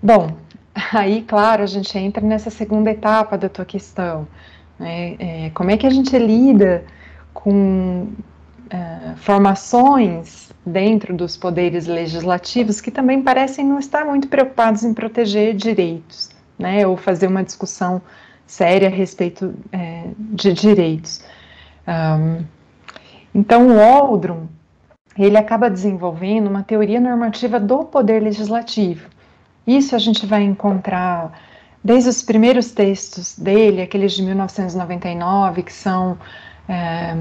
Bom, 0.02 0.36
aí, 0.92 1.22
claro, 1.22 1.62
a 1.62 1.66
gente 1.66 1.96
entra 1.98 2.24
nessa 2.24 2.50
segunda 2.50 2.90
etapa 2.90 3.38
da 3.38 3.48
tua 3.48 3.64
questão. 3.64 4.28
Né? 4.78 5.16
É, 5.18 5.50
como 5.54 5.70
é 5.70 5.76
que 5.76 5.86
a 5.86 5.90
gente 5.90 6.16
lida 6.18 6.84
com 7.32 8.08
é, 8.68 9.14
formações 9.16 10.52
dentro 10.64 11.14
dos 11.14 11.36
poderes 11.36 11.86
legislativos 11.86 12.80
que 12.80 12.90
também 12.90 13.22
parecem 13.22 13.64
não 13.64 13.78
estar 13.78 14.04
muito 14.04 14.28
preocupados 14.28 14.82
em 14.84 14.92
proteger 14.92 15.54
direitos, 15.54 16.30
né? 16.58 16.86
ou 16.86 16.96
fazer 16.96 17.26
uma 17.26 17.42
discussão 17.42 18.02
séria 18.46 18.88
a 18.88 18.90
respeito 18.90 19.54
é, 19.72 20.04
de 20.18 20.52
direitos. 20.52 21.24
Um, 21.88 22.44
então, 23.34 23.68
o 23.68 23.80
Aldrum, 23.80 24.46
ele 25.18 25.36
acaba 25.36 25.68
desenvolvendo 25.70 26.48
uma 26.48 26.62
teoria 26.62 27.00
normativa 27.00 27.58
do 27.58 27.84
poder 27.84 28.22
legislativo. 28.22 29.08
Isso 29.66 29.94
a 29.96 29.98
gente 29.98 30.24
vai 30.26 30.42
encontrar 30.42 31.32
desde 31.82 32.08
os 32.08 32.22
primeiros 32.22 32.72
textos 32.72 33.38
dele, 33.38 33.82
aqueles 33.82 34.12
de 34.12 34.22
1999, 34.22 35.62
que 35.62 35.72
são 35.72 36.18
é, 36.68 37.16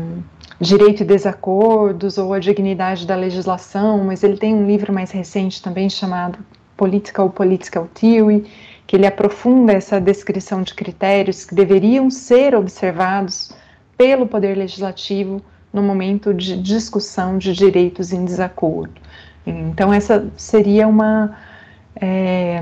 Direito 0.59 1.03
e 1.03 1.05
Desacordos 1.05 2.17
ou 2.17 2.33
A 2.33 2.39
Dignidade 2.39 3.05
da 3.05 3.15
Legislação, 3.15 4.03
mas 4.03 4.23
ele 4.23 4.37
tem 4.37 4.55
um 4.55 4.65
livro 4.65 4.93
mais 4.93 5.11
recente 5.11 5.61
também 5.61 5.89
chamado 5.89 6.39
Political 6.77 7.29
Political 7.29 7.87
Theory, 7.93 8.45
que 8.87 8.95
ele 8.95 9.07
aprofunda 9.07 9.73
essa 9.73 9.99
descrição 9.99 10.61
de 10.61 10.73
critérios 10.73 11.45
que 11.45 11.55
deveriam 11.55 12.09
ser 12.09 12.55
observados 12.55 13.51
pelo 13.97 14.27
Poder 14.27 14.55
Legislativo 14.55 15.41
no 15.73 15.81
momento 15.81 16.33
de 16.33 16.55
discussão 16.57 17.37
de 17.37 17.53
direitos 17.53 18.13
em 18.13 18.23
desacordo. 18.23 18.93
Então, 19.45 19.93
essa 19.93 20.27
seria 20.37 20.87
uma, 20.87 21.37
é, 21.95 22.61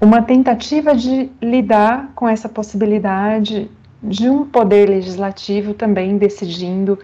uma 0.00 0.22
tentativa 0.22 0.94
de 0.94 1.30
lidar 1.42 2.12
com 2.14 2.28
essa 2.28 2.48
possibilidade 2.48 3.70
de 4.02 4.28
um 4.28 4.44
poder 4.44 4.88
legislativo 4.88 5.74
também 5.74 6.18
decidindo 6.18 6.98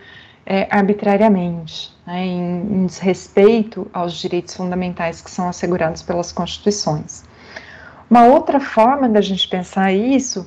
é, 0.46 0.68
arbitrariamente, 0.70 1.92
né, 2.07 2.24
em, 2.24 2.61
em 2.61 2.87
desrespeito 2.87 3.88
aos 3.92 4.14
direitos 4.14 4.54
fundamentais 4.54 5.20
que 5.20 5.30
são 5.30 5.48
assegurados 5.48 6.02
pelas 6.02 6.30
constituições. 6.30 7.24
Uma 8.09 8.26
outra 8.26 8.61
forma 8.61 9.09
da 9.09 9.20
gente 9.20 9.48
pensar 9.48 9.92
isso, 9.92 10.46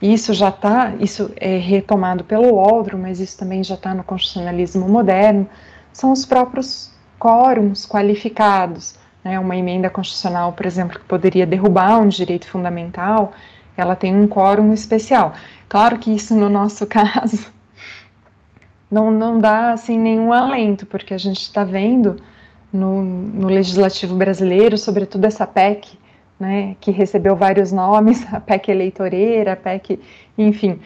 e 0.00 0.12
isso 0.12 0.32
já 0.32 0.50
está, 0.50 0.94
isso 1.00 1.32
é 1.36 1.56
retomado 1.56 2.22
pelo 2.22 2.56
Waldron, 2.56 2.98
mas 2.98 3.18
isso 3.18 3.36
também 3.36 3.64
já 3.64 3.74
está 3.74 3.94
no 3.94 4.04
constitucionalismo 4.04 4.88
moderno, 4.88 5.48
são 5.92 6.12
os 6.12 6.24
próprios 6.24 6.92
quórums 7.18 7.86
qualificados. 7.86 8.94
Né? 9.28 9.38
Uma 9.38 9.56
emenda 9.56 9.90
constitucional, 9.90 10.54
por 10.54 10.64
exemplo, 10.64 10.98
que 10.98 11.04
poderia 11.04 11.46
derrubar 11.46 12.00
um 12.00 12.08
direito 12.08 12.48
fundamental, 12.48 13.34
ela 13.76 13.94
tem 13.94 14.16
um 14.16 14.26
quórum 14.26 14.72
especial. 14.72 15.34
Claro 15.68 15.98
que 15.98 16.10
isso, 16.10 16.34
no 16.34 16.48
nosso 16.48 16.86
caso, 16.88 17.52
não, 18.90 19.10
não 19.10 19.38
dá 19.38 19.72
assim, 19.72 19.98
nenhum 19.98 20.32
alento, 20.32 20.86
porque 20.86 21.12
a 21.12 21.18
gente 21.18 21.42
está 21.42 21.62
vendo 21.62 22.16
no, 22.72 23.02
no 23.02 23.48
legislativo 23.48 24.16
brasileiro, 24.16 24.78
sobretudo 24.78 25.26
essa 25.26 25.46
PEC, 25.46 25.98
né, 26.40 26.74
que 26.80 26.90
recebeu 26.90 27.36
vários 27.36 27.70
nomes, 27.70 28.24
a 28.32 28.40
PEC 28.40 28.70
eleitoreira, 28.70 29.52
a 29.52 29.56
PEC, 29.56 30.00
enfim, 30.38 30.80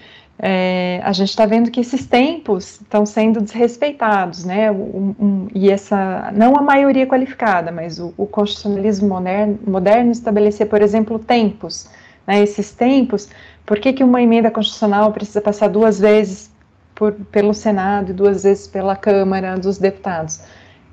é, 0.45 1.01
a 1.05 1.13
gente 1.13 1.29
está 1.29 1.47
vendo 1.47 1.71
que 1.71 1.79
esses 1.79 2.05
tempos 2.05 2.81
estão 2.81 3.07
sendo 3.07 3.41
desrespeitados, 3.41 4.45
né, 4.45 4.73
um, 4.73 5.15
um, 5.21 5.49
e 5.55 5.71
essa, 5.71 6.33
não 6.35 6.57
a 6.57 6.61
maioria 6.61 7.07
qualificada, 7.07 7.71
mas 7.71 8.01
o, 8.01 8.13
o 8.17 8.27
constitucionalismo 8.27 9.09
moderno, 9.09 9.57
moderno 9.65 10.11
estabelecer, 10.11 10.67
por 10.67 10.83
exemplo, 10.83 11.17
tempos, 11.17 11.89
né, 12.27 12.43
esses 12.43 12.73
tempos, 12.73 13.29
por 13.65 13.79
que, 13.79 13.93
que 13.93 14.03
uma 14.03 14.21
emenda 14.21 14.51
constitucional 14.51 15.13
precisa 15.13 15.41
passar 15.41 15.69
duas 15.69 16.01
vezes 16.01 16.51
por, 16.93 17.13
pelo 17.31 17.55
Senado 17.55 18.11
e 18.11 18.13
duas 18.13 18.43
vezes 18.43 18.67
pela 18.67 18.97
Câmara 18.97 19.57
dos 19.57 19.79
Deputados? 19.79 20.41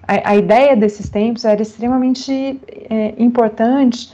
A, 0.08 0.30
a 0.30 0.36
ideia 0.36 0.76
desses 0.76 1.10
tempos 1.10 1.44
era 1.44 1.60
extremamente 1.60 2.62
é, 2.88 3.16
importante 3.18 4.14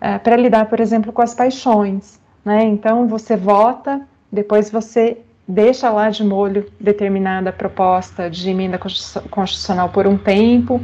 é, 0.00 0.16
para 0.18 0.36
lidar, 0.36 0.66
por 0.66 0.78
exemplo, 0.78 1.12
com 1.12 1.22
as 1.22 1.34
paixões. 1.34 2.20
Né? 2.44 2.62
Então, 2.62 3.08
você 3.08 3.36
vota, 3.36 4.06
depois 4.30 4.70
você 4.70 5.18
deixa 5.46 5.90
lá 5.90 6.10
de 6.10 6.24
molho 6.24 6.66
determinada 6.80 7.52
proposta 7.52 8.28
de 8.28 8.50
emenda 8.50 8.78
constitucional 8.78 9.90
por 9.90 10.06
um 10.06 10.18
tempo, 10.18 10.80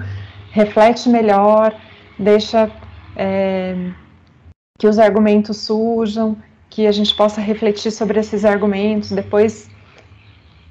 reflete 0.51 1.09
melhor, 1.09 1.75
deixa 2.19 2.71
é, 3.17 3.75
que 4.79 4.87
os 4.87 4.99
argumentos 4.99 5.59
surjam, 5.59 6.37
que 6.71 6.87
a 6.87 6.93
gente 6.93 7.15
possa 7.15 7.41
refletir 7.41 7.91
sobre 7.91 8.21
esses 8.21 8.45
argumentos, 8.45 9.11
depois 9.11 9.69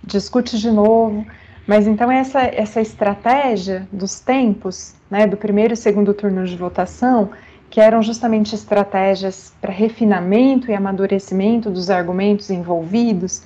discute 0.04 0.58
de 0.58 0.72
novo. 0.72 1.26
Mas 1.68 1.86
então 1.86 2.12
essa, 2.12 2.42
essa 2.42 2.82
estratégia 2.82 3.88
dos 3.92 4.20
tempos, 4.20 4.96
né, 5.10 5.28
do 5.28 5.38
primeiro 5.38 5.74
e 5.74 5.78
segundo 5.78 6.14
turno 6.14 6.46
de 6.46 6.58
votação, 6.58 7.30
que 7.72 7.80
eram 7.80 8.04
justamente 8.04 8.54
estratégias 8.54 9.54
para 9.62 9.72
refinamento 9.72 10.70
e 10.70 10.76
amadurecimento 10.76 11.72
dos 11.72 11.90
argumentos 11.90 12.50
envolvidos, 12.50 13.44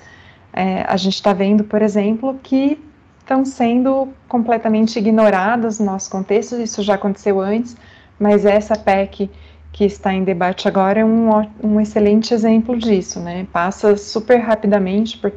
é, 0.52 0.84
a 0.88 0.98
gente 0.98 1.14
está 1.14 1.32
vendo, 1.32 1.64
por 1.64 1.80
exemplo, 1.84 2.38
que 2.42 2.84
estão 3.20 3.46
sendo 3.46 4.10
completamente 4.28 4.98
ignoradas 4.98 5.80
no 5.80 5.86
nosso 5.86 6.10
contexto, 6.10 6.60
isso 6.60 6.82
já 6.82 6.96
aconteceu 6.96 7.40
antes, 7.40 7.78
mas 8.20 8.46
essa 8.46 8.76
PEC 8.76 9.30
que 9.72 9.86
está 9.86 10.12
em 10.12 10.24
debate 10.24 10.68
agora 10.68 11.02
é 11.02 11.06
um, 11.06 11.30
um 11.62 11.80
excelente 11.80 12.34
exemplo 12.34 12.76
disso, 12.78 13.20
né? 13.20 13.46
Passa 13.54 13.96
super 13.96 14.38
rapidamente 14.38 15.18
por, 15.20 15.34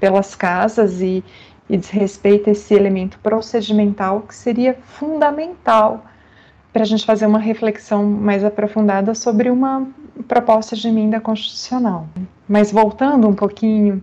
pelas 0.00 0.34
casas 0.34 1.00
e, 1.00 1.22
e 1.68 1.76
desrespeita 1.76 2.50
esse 2.50 2.74
elemento 2.74 3.16
procedimental 3.20 4.22
que 4.22 4.34
seria 4.34 4.76
fundamental 4.82 6.04
para 6.74 6.82
a 6.82 6.86
gente 6.86 7.06
fazer 7.06 7.24
uma 7.24 7.38
reflexão 7.38 8.04
mais 8.04 8.42
aprofundada 8.42 9.14
sobre 9.14 9.48
uma 9.48 9.86
proposta 10.26 10.74
de 10.74 10.88
emenda 10.88 11.20
constitucional. 11.20 12.08
Mas 12.48 12.72
voltando 12.72 13.28
um 13.28 13.32
pouquinho 13.32 14.02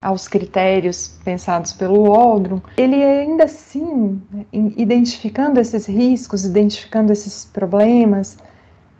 aos 0.00 0.28
critérios 0.28 1.18
pensados 1.24 1.72
pelo 1.72 2.04
Waldron, 2.04 2.60
ele 2.76 3.02
ainda 3.02 3.44
assim, 3.44 4.22
identificando 4.52 5.58
esses 5.58 5.86
riscos, 5.86 6.44
identificando 6.44 7.12
esses 7.12 7.44
problemas, 7.44 8.38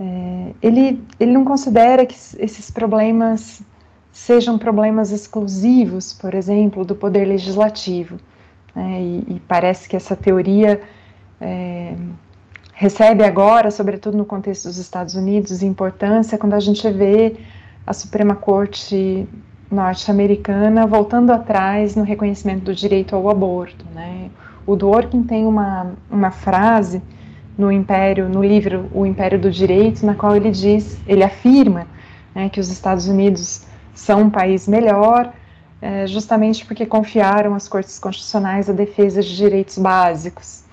é, 0.00 0.52
ele, 0.60 1.00
ele 1.20 1.30
não 1.30 1.44
considera 1.44 2.04
que 2.04 2.16
esses 2.36 2.68
problemas 2.68 3.62
sejam 4.10 4.58
problemas 4.58 5.12
exclusivos, 5.12 6.12
por 6.12 6.34
exemplo, 6.34 6.84
do 6.84 6.96
poder 6.96 7.26
legislativo. 7.26 8.16
Né, 8.74 9.00
e, 9.00 9.36
e, 9.36 9.42
parece 9.46 9.88
que 9.88 9.94
essa 9.94 10.16
teoria 10.16 10.80
é, 11.40 11.94
recebe 12.78 13.24
agora, 13.24 13.70
sobretudo 13.70 14.18
no 14.18 14.26
contexto 14.26 14.64
dos 14.64 14.76
Estados 14.76 15.14
Unidos, 15.14 15.62
importância 15.62 16.36
quando 16.36 16.52
a 16.52 16.60
gente 16.60 16.88
vê 16.90 17.34
a 17.86 17.92
Suprema 17.94 18.36
Corte 18.36 19.26
norte-americana 19.72 20.86
voltando 20.86 21.32
atrás 21.32 21.96
no 21.96 22.04
reconhecimento 22.04 22.64
do 22.64 22.74
direito 22.74 23.16
ao 23.16 23.30
aborto. 23.30 23.82
Né? 23.94 24.28
O 24.66 24.76
Dworkin 24.76 25.22
tem 25.22 25.46
uma, 25.46 25.94
uma 26.10 26.30
frase 26.30 27.02
no 27.56 27.72
Império, 27.72 28.28
no 28.28 28.44
livro 28.44 28.90
O 28.92 29.06
Império 29.06 29.38
do 29.38 29.50
Direito, 29.50 30.04
na 30.04 30.14
qual 30.14 30.36
ele 30.36 30.50
diz, 30.50 30.98
ele 31.06 31.24
afirma 31.24 31.86
né, 32.34 32.50
que 32.50 32.60
os 32.60 32.68
Estados 32.68 33.08
Unidos 33.08 33.64
são 33.94 34.24
um 34.24 34.30
país 34.30 34.68
melhor, 34.68 35.32
é, 35.80 36.06
justamente 36.06 36.66
porque 36.66 36.84
confiaram 36.84 37.54
às 37.54 37.66
cortes 37.66 37.98
constitucionais 37.98 38.68
a 38.68 38.74
defesa 38.74 39.22
de 39.22 39.34
direitos 39.34 39.78
básicos 39.78 40.65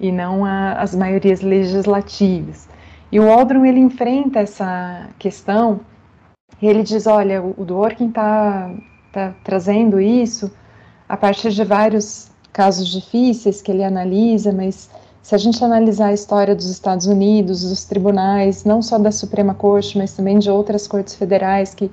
e 0.00 0.10
não 0.10 0.44
a, 0.44 0.72
as 0.72 0.94
maiorias 0.94 1.42
legislativas. 1.42 2.68
E 3.12 3.20
o 3.20 3.26
Waldron 3.26 3.64
ele 3.64 3.80
enfrenta 3.80 4.40
essa 4.40 5.08
questão 5.18 5.80
e 6.62 6.66
ele 6.66 6.82
diz, 6.82 7.06
olha, 7.06 7.42
o 7.42 7.64
Dworkin 7.64 8.08
está 8.08 8.74
tá 9.12 9.34
trazendo 9.44 10.00
isso 10.00 10.50
a 11.08 11.16
partir 11.16 11.50
de 11.50 11.64
vários 11.64 12.30
casos 12.52 12.88
difíceis 12.88 13.60
que 13.60 13.70
ele 13.70 13.84
analisa, 13.84 14.52
mas 14.52 14.90
se 15.22 15.34
a 15.34 15.38
gente 15.38 15.62
analisar 15.62 16.06
a 16.06 16.12
história 16.12 16.54
dos 16.54 16.70
Estados 16.70 17.06
Unidos, 17.06 17.68
dos 17.68 17.84
tribunais, 17.84 18.64
não 18.64 18.80
só 18.80 18.98
da 18.98 19.12
Suprema 19.12 19.54
Corte, 19.54 19.98
mas 19.98 20.14
também 20.14 20.38
de 20.38 20.50
outras 20.50 20.86
cortes 20.86 21.14
federais 21.14 21.74
que, 21.74 21.90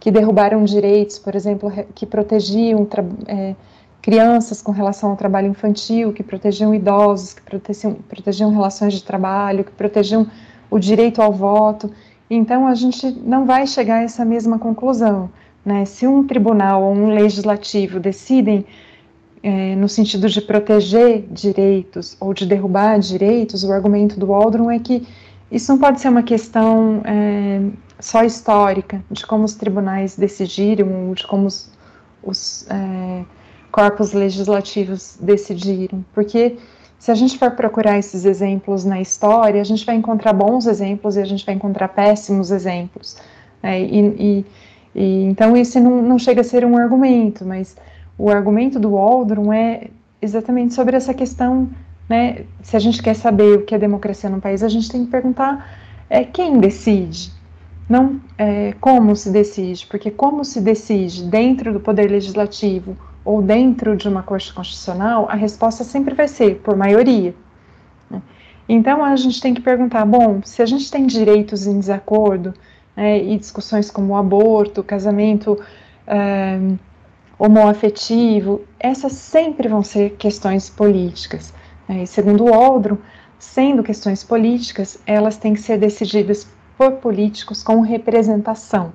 que 0.00 0.10
derrubaram 0.10 0.64
direitos, 0.64 1.18
por 1.18 1.34
exemplo, 1.34 1.70
que 1.94 2.04
protegiam 2.04 2.86
é, 3.26 3.54
crianças 4.02 4.62
com 4.62 4.72
relação 4.72 5.10
ao 5.10 5.16
trabalho 5.16 5.48
infantil, 5.48 6.12
que 6.12 6.22
protegiam 6.22 6.74
idosos, 6.74 7.34
que 7.34 7.42
protegiam, 7.42 7.94
protegiam 7.94 8.50
relações 8.50 8.94
de 8.94 9.02
trabalho, 9.02 9.64
que 9.64 9.72
protegiam 9.72 10.26
o 10.70 10.78
direito 10.78 11.20
ao 11.20 11.32
voto. 11.32 11.90
Então, 12.30 12.66
a 12.66 12.74
gente 12.74 13.10
não 13.24 13.46
vai 13.46 13.66
chegar 13.66 13.96
a 13.96 14.02
essa 14.02 14.24
mesma 14.24 14.58
conclusão. 14.58 15.30
Né? 15.64 15.84
Se 15.84 16.06
um 16.06 16.24
tribunal 16.24 16.82
ou 16.82 16.94
um 16.94 17.08
legislativo 17.08 17.98
decidem 17.98 18.64
é, 19.42 19.76
no 19.76 19.88
sentido 19.88 20.28
de 20.28 20.40
proteger 20.40 21.26
direitos 21.30 22.16
ou 22.18 22.34
de 22.34 22.46
derrubar 22.46 22.98
direitos, 22.98 23.64
o 23.64 23.72
argumento 23.72 24.18
do 24.18 24.26
Waldron 24.26 24.70
é 24.70 24.78
que 24.78 25.06
isso 25.50 25.70
não 25.70 25.78
pode 25.78 26.00
ser 26.00 26.08
uma 26.08 26.22
questão 26.22 27.00
é, 27.04 27.60
só 28.00 28.24
histórica, 28.24 29.02
de 29.10 29.24
como 29.24 29.44
os 29.44 29.54
tribunais 29.54 30.16
decidiram, 30.16 31.12
de 31.12 31.26
como 31.26 31.46
os, 31.46 31.70
os 32.22 32.66
é, 32.68 33.24
corpos 33.76 34.14
legislativos 34.14 35.18
decidiram, 35.20 36.02
porque 36.14 36.56
se 36.98 37.10
a 37.10 37.14
gente 37.14 37.38
for 37.38 37.50
procurar 37.50 37.98
esses 37.98 38.24
exemplos 38.24 38.86
na 38.86 39.02
história, 39.02 39.60
a 39.60 39.64
gente 39.64 39.84
vai 39.84 39.96
encontrar 39.96 40.32
bons 40.32 40.66
exemplos 40.66 41.14
e 41.14 41.20
a 41.20 41.26
gente 41.26 41.44
vai 41.44 41.54
encontrar 41.54 41.88
péssimos 41.88 42.50
exemplos. 42.50 43.18
Né? 43.62 43.82
E, 43.82 43.98
e, 43.98 44.46
e, 44.94 45.24
então, 45.24 45.54
isso 45.54 45.78
não, 45.78 46.00
não 46.00 46.18
chega 46.18 46.40
a 46.40 46.44
ser 46.44 46.64
um 46.64 46.74
argumento, 46.74 47.44
mas 47.44 47.76
o 48.16 48.30
argumento 48.30 48.80
do 48.80 48.92
Waldron 48.92 49.52
é 49.52 49.88
exatamente 50.22 50.72
sobre 50.72 50.96
essa 50.96 51.12
questão, 51.12 51.68
né? 52.08 52.46
Se 52.62 52.76
a 52.76 52.80
gente 52.80 53.02
quer 53.02 53.14
saber 53.14 53.58
o 53.58 53.62
que 53.62 53.74
é 53.74 53.78
democracia 53.78 54.30
no 54.30 54.40
país, 54.40 54.62
a 54.62 54.70
gente 54.70 54.90
tem 54.90 55.04
que 55.04 55.10
perguntar 55.10 55.78
é, 56.08 56.24
quem 56.24 56.58
decide, 56.58 57.30
não 57.86 58.18
é, 58.38 58.72
como 58.80 59.14
se 59.14 59.30
decide, 59.30 59.86
porque 59.86 60.10
como 60.10 60.46
se 60.46 60.62
decide 60.62 61.24
dentro 61.24 61.74
do 61.74 61.80
poder 61.80 62.10
legislativo 62.10 62.96
ou 63.26 63.42
dentro 63.42 63.96
de 63.96 64.08
uma 64.08 64.22
corte 64.22 64.54
constitucional, 64.54 65.26
a 65.28 65.34
resposta 65.34 65.82
sempre 65.82 66.14
vai 66.14 66.28
ser 66.28 66.60
por 66.60 66.76
maioria. 66.76 67.34
Né? 68.08 68.22
Então 68.68 69.04
a 69.04 69.16
gente 69.16 69.40
tem 69.40 69.52
que 69.52 69.60
perguntar, 69.60 70.04
bom, 70.06 70.40
se 70.44 70.62
a 70.62 70.66
gente 70.66 70.88
tem 70.88 71.06
direitos 71.06 71.66
em 71.66 71.78
desacordo 71.78 72.54
né, 72.96 73.20
e 73.22 73.36
discussões 73.36 73.90
como 73.90 74.12
o 74.12 74.16
aborto, 74.16 74.82
casamento 74.84 75.60
é, 76.06 76.58
homoafetivo, 77.36 78.62
essas 78.78 79.12
sempre 79.12 79.66
vão 79.66 79.82
ser 79.82 80.10
questões 80.10 80.70
políticas. 80.70 81.52
Né? 81.88 82.04
E 82.04 82.06
segundo 82.06 82.44
o 82.44 82.54
Aldro, 82.54 83.02
sendo 83.40 83.82
questões 83.82 84.22
políticas, 84.22 84.98
elas 85.04 85.36
têm 85.36 85.52
que 85.52 85.60
ser 85.60 85.78
decididas 85.78 86.48
por 86.78 86.92
políticos 86.92 87.60
com 87.60 87.80
representação, 87.80 88.92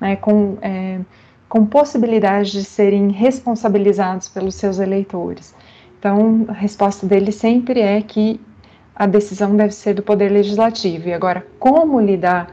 né, 0.00 0.16
com, 0.16 0.58
é, 0.62 0.98
com 1.48 1.64
possibilidade 1.64 2.52
de 2.52 2.64
serem 2.64 3.10
responsabilizados 3.10 4.28
pelos 4.28 4.54
seus 4.54 4.78
eleitores. 4.78 5.54
Então, 5.98 6.44
a 6.48 6.52
resposta 6.52 7.06
dele 7.06 7.32
sempre 7.32 7.80
é 7.80 8.00
que 8.02 8.40
a 8.94 9.06
decisão 9.06 9.56
deve 9.56 9.72
ser 9.72 9.94
do 9.94 10.02
Poder 10.02 10.30
Legislativo. 10.30 11.08
E 11.08 11.12
agora, 11.12 11.46
como 11.58 12.00
lidar 12.00 12.52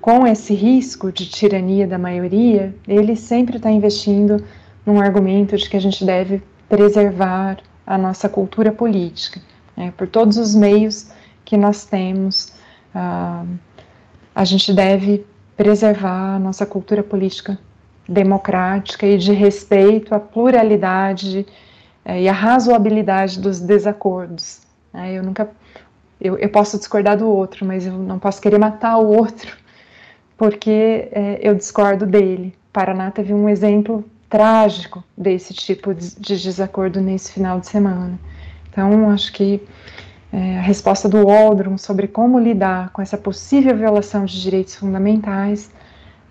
com 0.00 0.26
esse 0.26 0.54
risco 0.54 1.10
de 1.10 1.26
tirania 1.26 1.86
da 1.86 1.98
maioria, 1.98 2.74
ele 2.86 3.16
sempre 3.16 3.56
está 3.56 3.70
investindo 3.70 4.42
num 4.84 5.00
argumento 5.00 5.56
de 5.56 5.68
que 5.68 5.76
a 5.76 5.80
gente 5.80 6.04
deve 6.04 6.42
preservar 6.68 7.58
a 7.86 7.98
nossa 7.98 8.28
cultura 8.28 8.72
política, 8.72 9.40
né, 9.76 9.92
por 9.96 10.06
todos 10.06 10.36
os 10.38 10.54
meios 10.54 11.08
que 11.44 11.56
nós 11.56 11.84
temos, 11.84 12.52
uh, 12.94 13.46
a 14.34 14.44
gente 14.44 14.72
deve 14.72 15.24
preservar 15.56 16.36
a 16.36 16.38
nossa 16.38 16.64
cultura 16.64 17.02
política 17.02 17.58
democrática 18.08 19.06
e 19.06 19.16
de 19.16 19.32
respeito 19.32 20.14
à 20.14 20.20
pluralidade 20.20 21.46
eh, 22.04 22.22
e 22.22 22.28
à 22.28 22.32
razoabilidade 22.32 23.40
dos 23.40 23.60
desacordos. 23.60 24.60
Né? 24.92 25.14
Eu 25.14 25.22
nunca, 25.22 25.50
eu, 26.20 26.36
eu 26.38 26.48
posso 26.48 26.78
discordar 26.78 27.16
do 27.16 27.28
outro, 27.28 27.64
mas 27.64 27.86
eu 27.86 27.92
não 27.92 28.18
posso 28.18 28.40
querer 28.40 28.58
matar 28.58 28.98
o 28.98 29.06
outro 29.06 29.56
porque 30.36 31.08
é, 31.12 31.38
eu 31.42 31.54
discordo 31.54 32.06
dele. 32.06 32.54
Paraná 32.72 33.10
teve 33.10 33.32
um 33.32 33.48
exemplo 33.48 34.04
trágico 34.28 35.02
desse 35.16 35.54
tipo 35.54 35.94
de, 35.94 36.16
de 36.16 36.42
desacordo 36.42 37.00
nesse 37.00 37.32
final 37.32 37.60
de 37.60 37.68
semana. 37.68 38.18
Então, 38.68 39.10
acho 39.10 39.32
que 39.32 39.62
é, 40.32 40.58
a 40.58 40.62
resposta 40.62 41.08
do 41.08 41.24
Waldron 41.26 41.78
sobre 41.78 42.08
como 42.08 42.40
lidar 42.40 42.90
com 42.90 43.00
essa 43.00 43.16
possível 43.16 43.76
violação 43.76 44.24
de 44.24 44.42
direitos 44.42 44.74
fundamentais 44.74 45.70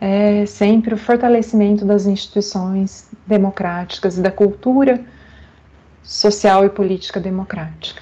é 0.06 0.46
sempre 0.46 0.94
o 0.94 0.98
fortalecimento 0.98 1.86
das 1.86 2.06
instituições 2.06 3.10
democráticas 3.26 4.18
e 4.18 4.22
da 4.22 4.30
cultura 4.30 5.02
social 6.04 6.66
e 6.66 6.70
política 6.70 7.22
democrática. 7.22 8.02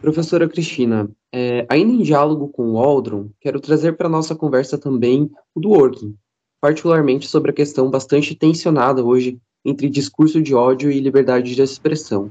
Professora 0.00 0.48
Cristina, 0.48 1.10
é, 1.30 1.66
ainda 1.68 1.92
em 1.92 2.00
diálogo 2.00 2.48
com 2.48 2.70
o 2.70 2.78
Aldron, 2.78 3.28
quero 3.42 3.60
trazer 3.60 3.94
para 3.98 4.06
a 4.06 4.10
nossa 4.10 4.34
conversa 4.34 4.78
também 4.78 5.30
o 5.54 5.60
do 5.60 5.68
working, 5.68 6.16
particularmente 6.62 7.28
sobre 7.28 7.50
a 7.50 7.54
questão 7.54 7.90
bastante 7.90 8.34
tensionada 8.34 9.04
hoje 9.04 9.38
entre 9.64 9.88
discurso 9.88 10.42
de 10.42 10.54
ódio 10.54 10.90
e 10.90 11.00
liberdade 11.00 11.54
de 11.54 11.62
expressão. 11.62 12.30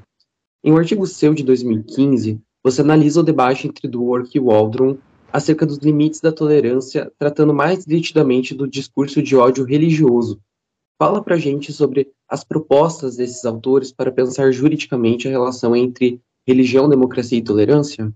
Em 0.63 0.71
um 0.71 0.77
artigo 0.77 1.05
seu 1.07 1.33
de 1.33 1.43
2015, 1.43 2.39
você 2.63 2.81
analisa 2.81 3.19
o 3.19 3.23
debate 3.23 3.67
entre 3.67 3.87
Dwork 3.87 4.37
e 4.37 4.39
Waldron 4.39 4.97
acerca 5.31 5.65
dos 5.65 5.77
limites 5.79 6.21
da 6.21 6.31
tolerância, 6.31 7.11
tratando 7.17 7.53
mais 7.53 7.85
nitidamente 7.85 8.53
do 8.53 8.67
discurso 8.67 9.21
de 9.21 9.35
ódio 9.35 9.65
religioso. 9.65 10.39
Fala 10.97 11.23
para 11.23 11.35
a 11.35 11.39
gente 11.39 11.73
sobre 11.73 12.11
as 12.29 12.43
propostas 12.43 13.17
desses 13.17 13.43
autores 13.43 13.91
para 13.91 14.11
pensar 14.11 14.51
juridicamente 14.51 15.27
a 15.27 15.31
relação 15.31 15.75
entre 15.75 16.21
religião, 16.47 16.87
democracia 16.87 17.37
e 17.37 17.43
tolerância? 17.43 18.13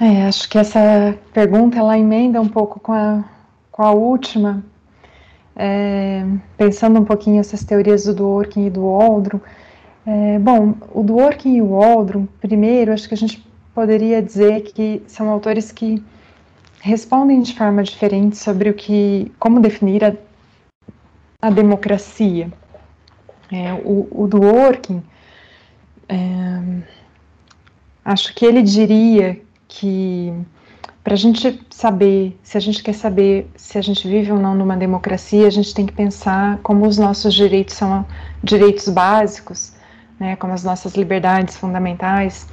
É, 0.00 0.26
acho 0.26 0.48
que 0.48 0.58
essa 0.58 1.18
pergunta 1.32 1.78
ela 1.78 1.98
emenda 1.98 2.40
um 2.40 2.48
pouco 2.48 2.80
com 2.80 2.92
a, 2.92 3.24
com 3.70 3.82
a 3.82 3.92
última, 3.92 4.64
é, 5.56 6.24
pensando 6.56 7.00
um 7.00 7.04
pouquinho 7.04 7.40
essas 7.40 7.64
teorias 7.64 8.04
do 8.04 8.14
Dworkin 8.14 8.66
e 8.66 8.70
do 8.70 8.84
Waldron. 8.86 9.40
É, 10.06 10.38
bom, 10.38 10.74
o 10.92 11.02
Dworkin 11.02 11.56
e 11.56 11.62
o 11.62 11.70
Waldron, 11.70 12.26
primeiro, 12.40 12.92
acho 12.92 13.08
que 13.08 13.14
a 13.14 13.16
gente 13.16 13.46
poderia 13.74 14.22
dizer 14.22 14.62
que 14.62 15.02
são 15.06 15.28
autores 15.28 15.72
que 15.72 16.02
respondem 16.80 17.40
de 17.40 17.54
forma 17.56 17.82
diferente 17.82 18.36
sobre 18.36 18.68
o 18.68 18.74
que, 18.74 19.32
como 19.38 19.60
definir 19.60 20.04
a, 20.04 20.12
a 21.40 21.50
democracia. 21.50 22.52
É, 23.52 23.72
o, 23.84 24.08
o 24.10 24.26
Dworkin 24.26 25.02
é, 26.08 26.82
Acho 28.04 28.34
que 28.34 28.44
ele 28.44 28.62
diria 28.62 29.40
que 29.66 30.30
para 31.04 31.12
a 31.12 31.18
gente 31.18 31.60
saber, 31.68 32.34
se 32.42 32.56
a 32.56 32.60
gente 32.60 32.82
quer 32.82 32.94
saber 32.94 33.46
se 33.56 33.76
a 33.76 33.82
gente 33.82 34.08
vive 34.08 34.32
ou 34.32 34.38
não 34.38 34.54
numa 34.54 34.74
democracia, 34.74 35.46
a 35.46 35.50
gente 35.50 35.74
tem 35.74 35.84
que 35.84 35.92
pensar 35.92 36.58
como 36.62 36.86
os 36.86 36.96
nossos 36.96 37.34
direitos 37.34 37.74
são 37.74 38.06
direitos 38.42 38.88
básicos, 38.88 39.74
né, 40.18 40.34
como 40.36 40.54
as 40.54 40.64
nossas 40.64 40.94
liberdades 40.94 41.58
fundamentais, 41.58 42.48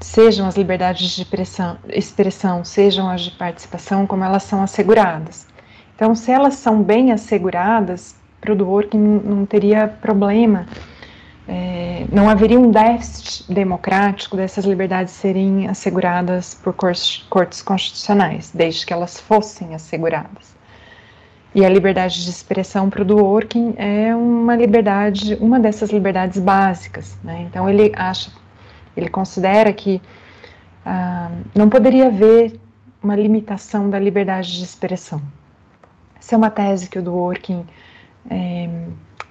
sejam 0.00 0.46
as 0.46 0.56
liberdades 0.56 1.10
de 1.10 1.22
expressão, 1.22 1.76
expressão, 1.90 2.64
sejam 2.64 3.10
as 3.10 3.20
de 3.20 3.32
participação, 3.32 4.06
como 4.06 4.24
elas 4.24 4.44
são 4.44 4.62
asseguradas. 4.62 5.46
Então, 5.94 6.14
se 6.14 6.32
elas 6.32 6.54
são 6.54 6.82
bem 6.82 7.12
asseguradas, 7.12 8.16
para 8.40 8.52
o 8.52 8.56
Dworkin 8.56 8.98
não 8.98 9.44
teria 9.44 9.86
problema 9.86 10.66
é, 11.54 12.06
não 12.10 12.30
haveria 12.30 12.58
um 12.58 12.70
déficit 12.70 13.52
democrático 13.52 14.38
dessas 14.38 14.64
liberdades 14.64 15.12
serem 15.12 15.68
asseguradas 15.68 16.54
por 16.54 16.72
cortes, 16.72 17.60
constitucionais, 17.60 18.50
desde 18.54 18.86
que 18.86 18.92
elas 18.92 19.20
fossem 19.20 19.74
asseguradas. 19.74 20.56
E 21.54 21.62
a 21.62 21.68
liberdade 21.68 22.24
de 22.24 22.30
expressão 22.30 22.88
para 22.88 23.02
o 23.02 23.04
Dworkin 23.04 23.74
é 23.76 24.16
uma 24.16 24.56
liberdade, 24.56 25.34
uma 25.42 25.60
dessas 25.60 25.90
liberdades 25.90 26.40
básicas. 26.40 27.18
Né? 27.22 27.46
Então 27.50 27.68
ele 27.68 27.92
acha, 27.94 28.32
ele 28.96 29.10
considera 29.10 29.70
que 29.74 30.00
ah, 30.86 31.30
não 31.54 31.68
poderia 31.68 32.06
haver 32.06 32.58
uma 33.02 33.14
limitação 33.14 33.90
da 33.90 33.98
liberdade 33.98 34.56
de 34.56 34.64
expressão. 34.64 35.20
Essa 36.18 36.34
é 36.34 36.38
uma 36.38 36.50
tese 36.50 36.88
que 36.88 36.98
o 36.98 37.02
Dworkin 37.02 37.66
é, 38.30 38.70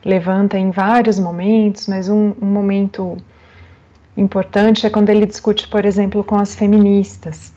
levanta 0.04 0.58
em 0.58 0.72
vários 0.72 1.20
momentos, 1.20 1.88
mas 1.88 2.10
um, 2.10 2.34
um 2.41 2.45
momento 2.45 3.18
importante 4.18 4.86
é 4.86 4.89
quando 4.89 5.10
ele 5.10 5.26
discute, 5.26 5.68
por 5.68 5.86
exemplo, 5.86 6.24
com 6.24 6.36
as 6.36 6.56
feministas. 6.56 7.54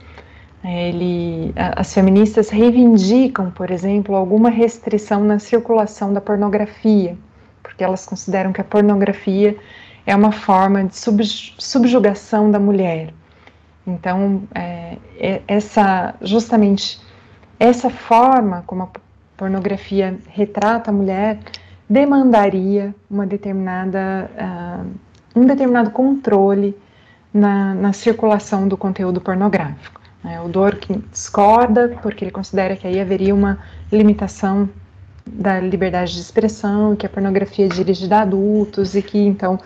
Ele, 0.64 1.53
as 1.57 1.92
feministas 1.92 2.49
reivindicam, 2.49 3.51
por 3.51 3.70
exemplo, 3.70 4.16
alguma 4.16 4.49
restrição 4.49 5.22
na 5.22 5.38
circulação 5.38 6.12
da 6.12 6.22
pornografia, 6.22 7.18
porque 7.62 7.84
elas 7.84 8.07
consideram 8.07 8.53
que 8.53 8.62
a 8.62 8.64
pornografia 8.64 9.57
é 10.07 10.16
uma 10.16 10.32
forma 10.32 10.84
de 10.84 10.97
subjugação 11.59 12.51
da 12.51 12.59
mulher. 12.59 13.12
Então, 13.86 14.42
é, 14.55 14.97
é, 15.18 15.42
essa, 15.47 16.14
justamente 16.22 16.99
essa 17.61 17.90
forma 17.90 18.64
como 18.66 18.84
a 18.84 18.88
pornografia 19.36 20.18
retrata 20.28 20.90
a 20.90 20.95
mulher 20.95 21.38
demandaria 21.89 22.95
uma 23.11 23.26
determinada, 23.26 24.30
uh, 24.35 25.41
um 25.41 25.47
determinado 25.47 25.91
controle 25.91 26.76
na, 27.32 27.74
na, 27.74 27.93
circulação 27.93 28.66
do 28.66 28.76
conteúdo 28.76 29.20
pornográfico. 29.20 30.01
Né? 30.22 30.41
O 30.41 30.49
Dworkin 30.49 31.03
discorda 31.11 31.99
porque 32.03 32.24
ele 32.24 32.30
considera 32.30 32.76
que 32.76 32.87
aí 32.87 33.01
haveria 33.01 33.35
uma 33.35 33.59
limitação 33.93 34.68
da 35.26 35.59
liberdade 35.61 36.14
de 36.14 36.20
expressão, 36.20 36.95
que 36.95 37.07
a 37.07 37.09
pornografia 37.09 37.66
é 37.66 37.68
dirigida 37.68 38.18
a 38.18 38.22
adultos 38.22 38.95
e 38.95 39.03
que 39.03 39.18
então 39.18 39.59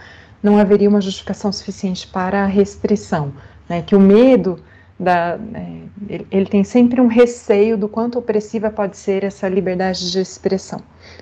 não 0.42 0.58
haveria 0.58 0.88
uma 0.88 1.00
justificação 1.00 1.52
suficiente 1.52 2.06
para 2.06 2.44
a 2.44 2.46
restrição, 2.46 3.32
né? 3.68 3.82
que 3.82 3.94
o 3.94 4.00
medo 4.00 4.58
da, 4.98 5.38
é, 5.54 5.82
ele, 6.08 6.26
ele, 6.30 6.46
tem 6.46 6.64
sempre 6.64 7.00
um 7.00 7.06
receio 7.06 7.76
do 7.76 7.88
quanto 7.88 8.18
opressiva 8.18 8.70
pode 8.70 8.96
ser 8.96 9.24
essa 9.24 9.48
liberdade 9.48 10.10
de 10.10 10.20
expressão, 10.20 10.80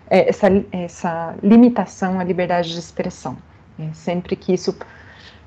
essa, 0.08 0.46
essa 0.72 1.34
limitação 1.42 2.18
à 2.18 2.24
liberdade 2.24 2.72
de 2.72 2.78
expressão. 2.78 3.36
É, 3.78 3.92
sempre 3.92 4.36
que 4.36 4.52
isso 4.52 4.74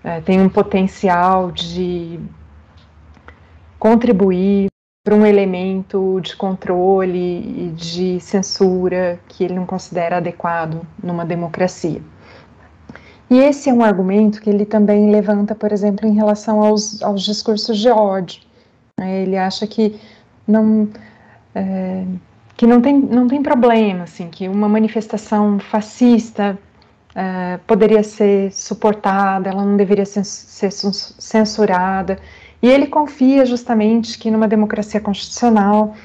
é, 0.03 0.21
tem 0.21 0.39
um 0.39 0.49
potencial 0.49 1.51
de 1.51 2.19
contribuir 3.79 4.69
para 5.03 5.15
um 5.15 5.25
elemento 5.25 6.19
de 6.21 6.35
controle 6.35 7.67
e 7.67 7.73
de 7.75 8.19
censura 8.19 9.19
que 9.27 9.43
ele 9.43 9.55
não 9.55 9.65
considera 9.65 10.17
adequado 10.17 10.85
numa 11.01 11.25
democracia. 11.25 12.01
E 13.29 13.37
esse 13.37 13.69
é 13.69 13.73
um 13.73 13.83
argumento 13.83 14.41
que 14.41 14.49
ele 14.49 14.65
também 14.65 15.11
levanta, 15.11 15.53
por 15.53 15.71
exemplo, 15.71 16.07
em 16.07 16.13
relação 16.13 16.61
aos, 16.61 17.01
aos 17.01 17.23
discursos 17.23 17.77
de 17.77 17.89
ódio. 17.89 18.41
Né? 18.99 19.21
Ele 19.21 19.37
acha 19.37 19.67
que 19.67 19.99
não, 20.47 20.89
é, 21.53 22.03
que 22.59 22.67
não 22.67 22.81
tem, 22.81 22.99
não 22.99 23.25
tem 23.25 23.41
problema, 23.41 24.03
assim, 24.03 24.27
que 24.27 24.49
uma 24.49 24.67
manifestação 24.67 25.59
fascista 25.59 26.59
é, 27.15 27.57
poderia 27.65 28.03
ser 28.03 28.51
suportada, 28.51 29.49
ela 29.49 29.63
não 29.63 29.77
deveria 29.77 30.05
ser, 30.05 30.25
censurada. 30.25 32.19
E 32.61 32.67
ele 32.67 32.87
confia 32.87 33.45
justamente 33.45 34.19
que 34.19 34.29
numa 34.29 34.45
democracia 34.45 34.99
constitucional 34.99 35.95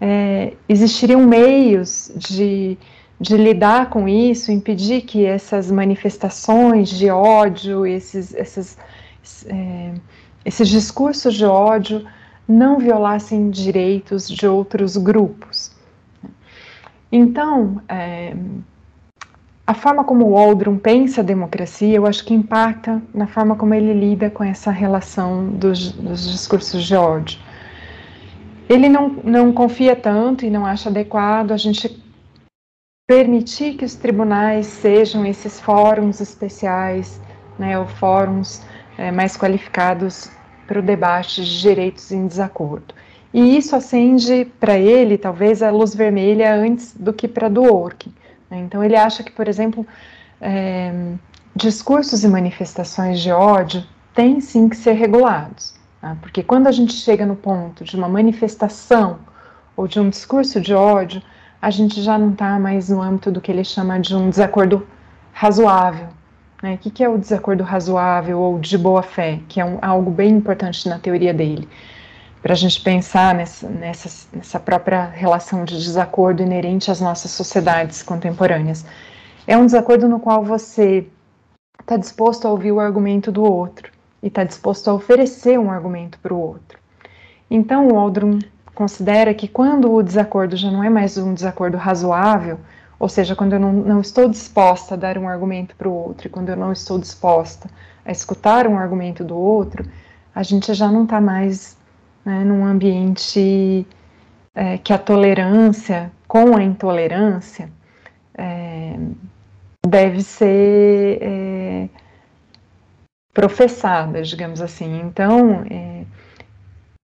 é, 0.00 0.52
existiriam 0.68 1.26
meios 1.26 2.12
de 2.14 2.78
de 3.18 3.36
lidar 3.36 3.88
com 3.88 4.06
isso, 4.06 4.52
impedir 4.52 5.00
que 5.00 5.24
essas 5.24 5.70
manifestações 5.70 6.90
de 6.90 7.08
ódio, 7.10 7.86
esses, 7.86 8.34
esses, 8.34 8.76
é, 9.46 9.94
esses 10.44 10.68
discursos 10.68 11.34
de 11.34 11.46
ódio 11.46 12.06
não 12.46 12.78
violassem 12.78 13.48
direitos 13.48 14.28
de 14.28 14.46
outros 14.46 14.98
grupos. 14.98 15.74
Então, 17.10 17.80
é, 17.88 18.34
a 19.66 19.74
forma 19.74 20.04
como 20.04 20.24
o 20.24 20.32
Waldron 20.34 20.76
pensa 20.78 21.20
a 21.20 21.24
democracia, 21.24 21.96
eu 21.96 22.06
acho 22.06 22.24
que 22.24 22.32
impacta 22.32 23.02
na 23.12 23.26
forma 23.26 23.56
como 23.56 23.74
ele 23.74 23.92
lida 23.92 24.30
com 24.30 24.44
essa 24.44 24.70
relação 24.70 25.48
dos, 25.48 25.92
dos 25.92 26.30
discursos 26.30 26.84
de 26.84 26.94
ódio. 26.94 27.40
Ele 28.68 28.88
não, 28.88 29.08
não 29.24 29.52
confia 29.52 29.96
tanto 29.96 30.44
e 30.44 30.50
não 30.50 30.64
acha 30.64 30.88
adequado 30.88 31.52
a 31.52 31.56
gente 31.56 32.02
permitir 33.08 33.74
que 33.74 33.84
os 33.84 33.94
tribunais 33.94 34.66
sejam 34.66 35.24
esses 35.24 35.60
fóruns 35.60 36.20
especiais, 36.20 37.20
né, 37.58 37.78
ou 37.78 37.86
fóruns 37.86 38.62
é, 38.98 39.12
mais 39.12 39.36
qualificados 39.36 40.28
para 40.66 40.80
o 40.80 40.82
debate 40.82 41.44
de 41.44 41.60
direitos 41.60 42.10
em 42.10 42.26
desacordo. 42.26 42.94
E 43.36 43.58
isso 43.58 43.76
acende 43.76 44.46
para 44.58 44.78
ele, 44.78 45.18
talvez, 45.18 45.62
a 45.62 45.70
luz 45.70 45.94
vermelha 45.94 46.54
antes 46.54 46.96
do 46.96 47.12
que 47.12 47.28
para 47.28 47.50
do 47.50 47.64
Orkin. 47.64 48.10
Né? 48.50 48.60
Então, 48.60 48.82
ele 48.82 48.96
acha 48.96 49.22
que, 49.22 49.30
por 49.30 49.46
exemplo, 49.46 49.86
é, 50.40 50.90
discursos 51.54 52.24
e 52.24 52.28
manifestações 52.28 53.20
de 53.20 53.30
ódio 53.30 53.84
têm 54.14 54.40
sim 54.40 54.70
que 54.70 54.76
ser 54.76 54.92
regulados. 54.92 55.74
Tá? 56.00 56.16
Porque 56.22 56.42
quando 56.42 56.66
a 56.66 56.72
gente 56.72 56.94
chega 56.94 57.26
no 57.26 57.36
ponto 57.36 57.84
de 57.84 57.94
uma 57.94 58.08
manifestação 58.08 59.18
ou 59.76 59.86
de 59.86 60.00
um 60.00 60.08
discurso 60.08 60.58
de 60.58 60.72
ódio, 60.72 61.20
a 61.60 61.68
gente 61.68 62.00
já 62.00 62.16
não 62.16 62.30
está 62.30 62.58
mais 62.58 62.88
no 62.88 63.02
âmbito 63.02 63.30
do 63.30 63.42
que 63.42 63.52
ele 63.52 63.64
chama 63.64 64.00
de 64.00 64.16
um 64.16 64.30
desacordo 64.30 64.86
razoável. 65.34 66.08
Né? 66.62 66.76
O 66.76 66.78
que, 66.78 66.90
que 66.90 67.04
é 67.04 67.08
o 67.10 67.18
desacordo 67.18 67.62
razoável 67.62 68.40
ou 68.40 68.58
de 68.58 68.78
boa 68.78 69.02
fé, 69.02 69.40
que 69.46 69.60
é 69.60 69.64
um, 69.66 69.78
algo 69.82 70.10
bem 70.10 70.30
importante 70.30 70.88
na 70.88 70.98
teoria 70.98 71.34
dele, 71.34 71.68
para 72.46 72.52
a 72.52 72.56
gente 72.56 72.80
pensar 72.80 73.34
nessa, 73.34 73.68
nessa, 73.68 74.28
nessa 74.32 74.60
própria 74.60 75.06
relação 75.06 75.64
de 75.64 75.76
desacordo 75.76 76.44
inerente 76.44 76.92
às 76.92 77.00
nossas 77.00 77.32
sociedades 77.32 78.04
contemporâneas. 78.04 78.86
É 79.48 79.58
um 79.58 79.66
desacordo 79.66 80.08
no 80.08 80.20
qual 80.20 80.44
você 80.44 81.08
está 81.80 81.96
disposto 81.96 82.46
a 82.46 82.52
ouvir 82.52 82.70
o 82.70 82.78
argumento 82.78 83.32
do 83.32 83.42
outro 83.42 83.90
e 84.22 84.28
está 84.28 84.44
disposto 84.44 84.88
a 84.88 84.94
oferecer 84.94 85.58
um 85.58 85.72
argumento 85.72 86.20
para 86.20 86.32
o 86.32 86.38
outro. 86.38 86.78
Então, 87.50 87.88
o 87.88 87.98
Aldrin 87.98 88.38
considera 88.76 89.34
que 89.34 89.48
quando 89.48 89.92
o 89.92 90.00
desacordo 90.00 90.56
já 90.56 90.70
não 90.70 90.84
é 90.84 90.88
mais 90.88 91.18
um 91.18 91.34
desacordo 91.34 91.76
razoável, 91.76 92.60
ou 92.96 93.08
seja, 93.08 93.34
quando 93.34 93.54
eu 93.54 93.58
não, 93.58 93.72
não 93.72 94.00
estou 94.00 94.28
disposta 94.28 94.94
a 94.94 94.96
dar 94.96 95.18
um 95.18 95.28
argumento 95.28 95.74
para 95.74 95.88
o 95.88 95.92
outro, 95.92 96.28
e 96.28 96.30
quando 96.30 96.50
eu 96.50 96.56
não 96.56 96.70
estou 96.70 96.96
disposta 96.96 97.68
a 98.04 98.12
escutar 98.12 98.68
um 98.68 98.78
argumento 98.78 99.24
do 99.24 99.36
outro, 99.36 99.84
a 100.32 100.44
gente 100.44 100.72
já 100.74 100.86
não 100.86 101.02
está 101.02 101.20
mais 101.20 101.76
né, 102.26 102.42
num 102.42 102.66
ambiente 102.66 103.86
é, 104.52 104.76
que 104.78 104.92
a 104.92 104.98
tolerância 104.98 106.10
com 106.26 106.56
a 106.56 106.62
intolerância 106.62 107.70
é, 108.36 108.96
deve 109.86 110.20
ser 110.22 111.18
é, 111.22 111.88
professada, 113.32 114.22
digamos 114.22 114.60
assim. 114.60 115.02
Então, 115.02 115.64
é, 115.70 116.04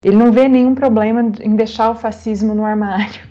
ele 0.02 0.16
não 0.16 0.32
vê 0.32 0.48
nenhum 0.48 0.74
problema 0.74 1.20
em 1.40 1.54
deixar 1.54 1.90
o 1.90 1.94
fascismo 1.94 2.54
no 2.54 2.64
armário. 2.64 3.28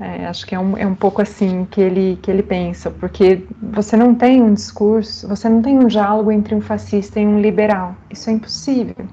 É, 0.00 0.26
acho 0.26 0.46
que 0.46 0.54
é 0.54 0.58
um, 0.58 0.76
é 0.76 0.86
um 0.86 0.94
pouco 0.94 1.20
assim 1.20 1.64
que 1.64 1.80
ele, 1.80 2.16
que 2.22 2.30
ele 2.30 2.42
pensa, 2.42 2.88
porque 2.88 3.44
você 3.60 3.96
não 3.96 4.14
tem 4.14 4.40
um 4.40 4.54
discurso, 4.54 5.26
você 5.26 5.48
não 5.48 5.60
tem 5.60 5.76
um 5.76 5.88
diálogo 5.88 6.30
entre 6.30 6.54
um 6.54 6.60
fascista 6.60 7.18
e 7.18 7.26
um 7.26 7.40
liberal. 7.40 7.96
Isso 8.08 8.30
é 8.30 8.34
impossível. 8.34 9.08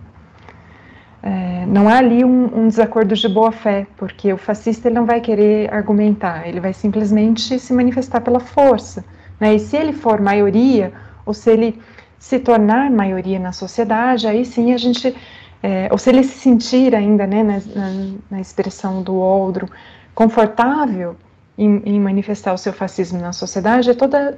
É, 1.25 1.65
não 1.65 1.89
há 1.89 1.97
ali 1.97 2.23
um, 2.23 2.59
um, 2.59 2.67
desacordo 2.67 3.15
de 3.15 3.27
boa 3.27 3.51
fé, 3.51 3.87
porque 3.97 4.31
o 4.31 4.37
fascista 4.37 4.87
ele 4.87 4.95
não 4.95 5.07
vai 5.07 5.19
querer 5.19 5.73
argumentar, 5.73 6.47
ele 6.47 6.59
vai 6.59 6.71
simplesmente 6.71 7.57
se 7.57 7.73
manifestar 7.73 8.21
pela 8.21 8.39
força. 8.39 9.03
Né? 9.39 9.55
E 9.55 9.59
se 9.59 9.75
ele 9.75 9.91
for 9.91 10.21
maioria, 10.21 10.93
ou 11.25 11.33
se 11.33 11.49
ele 11.49 11.81
se 12.19 12.37
tornar 12.37 12.91
maioria 12.91 13.39
na 13.39 13.51
sociedade, 13.51 14.27
aí 14.27 14.45
sim 14.45 14.71
a 14.71 14.77
gente 14.77 15.15
é, 15.63 15.87
ou 15.91 15.97
se 15.97 16.11
ele 16.11 16.23
se 16.23 16.37
sentir 16.37 16.93
ainda, 16.93 17.25
né, 17.25 17.41
na, 17.41 17.59
na, 17.75 18.13
na 18.29 18.39
expressão 18.39 19.01
do 19.01 19.15
Oldro, 19.15 19.67
confortável 20.13 21.15
em, 21.57 21.81
em, 21.85 21.99
manifestar 21.99 22.53
o 22.53 22.57
seu 22.57 22.71
fascismo 22.71 23.19
na 23.19 23.33
sociedade, 23.33 23.89
é 23.89 23.95
toda, 23.95 24.37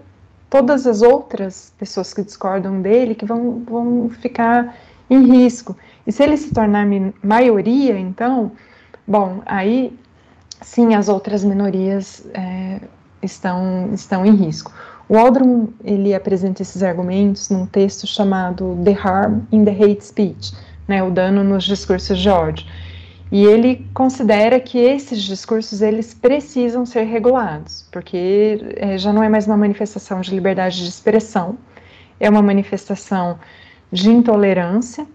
todas 0.49 0.87
as 0.87 1.01
outras 1.01 1.73
pessoas 1.77 2.13
que 2.13 2.23
discordam 2.23 2.81
dele 2.81 3.13
que 3.13 3.25
vão, 3.25 3.61
vão 3.67 4.09
ficar 4.09 4.73
em 5.09 5.25
risco. 5.25 5.75
E 6.07 6.11
se 6.11 6.23
ele 6.23 6.37
se 6.37 6.53
tornar 6.53 6.87
maioria, 7.21 7.99
então, 7.99 8.53
bom, 9.05 9.41
aí 9.45 9.93
sim 10.61 10.95
as 10.95 11.09
outras 11.09 11.43
minorias 11.43 12.25
é, 12.33 12.79
estão, 13.21 13.89
estão 13.93 14.25
em 14.25 14.33
risco. 14.33 14.73
O 15.09 15.17
Aldrin 15.17 15.67
ele 15.83 16.15
apresenta 16.15 16.61
esses 16.61 16.81
argumentos 16.81 17.49
num 17.49 17.65
texto 17.65 18.07
chamado 18.07 18.79
The 18.83 18.97
Harm 19.03 19.41
in 19.51 19.65
the 19.65 19.71
Hate 19.71 20.05
Speech, 20.05 20.53
né, 20.87 21.03
o 21.03 21.11
dano 21.11 21.43
nos 21.43 21.65
discursos 21.65 22.17
de 22.17 22.29
ódio. 22.29 22.65
E 23.29 23.43
ele 23.43 23.85
considera 23.93 24.57
que 24.59 24.77
esses 24.77 25.21
discursos 25.21 25.81
eles 25.81 26.13
precisam 26.13 26.85
ser 26.85 27.03
regulados, 27.03 27.85
porque 27.91 28.61
é, 28.77 28.97
já 28.97 29.11
não 29.11 29.21
é 29.21 29.27
mais 29.27 29.45
uma 29.45 29.57
manifestação 29.57 30.21
de 30.21 30.33
liberdade 30.33 30.81
de 30.81 30.87
expressão, 30.87 31.57
é 32.17 32.29
uma 32.29 32.41
manifestação 32.41 33.37
de 33.91 34.09
intolerância, 34.09 35.05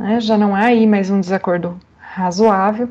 né, 0.00 0.18
já 0.18 0.38
não 0.38 0.54
há 0.54 0.64
aí 0.64 0.86
mais 0.86 1.10
um 1.10 1.20
desacordo 1.20 1.78
razoável, 1.98 2.88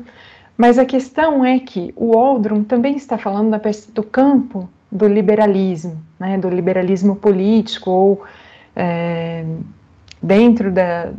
mas 0.56 0.78
a 0.78 0.84
questão 0.84 1.44
é 1.44 1.58
que 1.58 1.92
o 1.96 2.16
Aldrin 2.16 2.62
também 2.62 2.94
está 2.94 3.18
falando 3.18 3.50
da, 3.50 3.60
do 3.92 4.02
campo 4.04 4.68
do 4.90 5.08
liberalismo, 5.08 6.00
né, 6.20 6.38
do 6.38 6.48
liberalismo 6.48 7.16
político 7.16 7.90
ou 7.90 8.22
é, 8.76 9.44
dentro 10.22 10.70
da, 10.70 11.10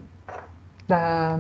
da, 0.88 1.38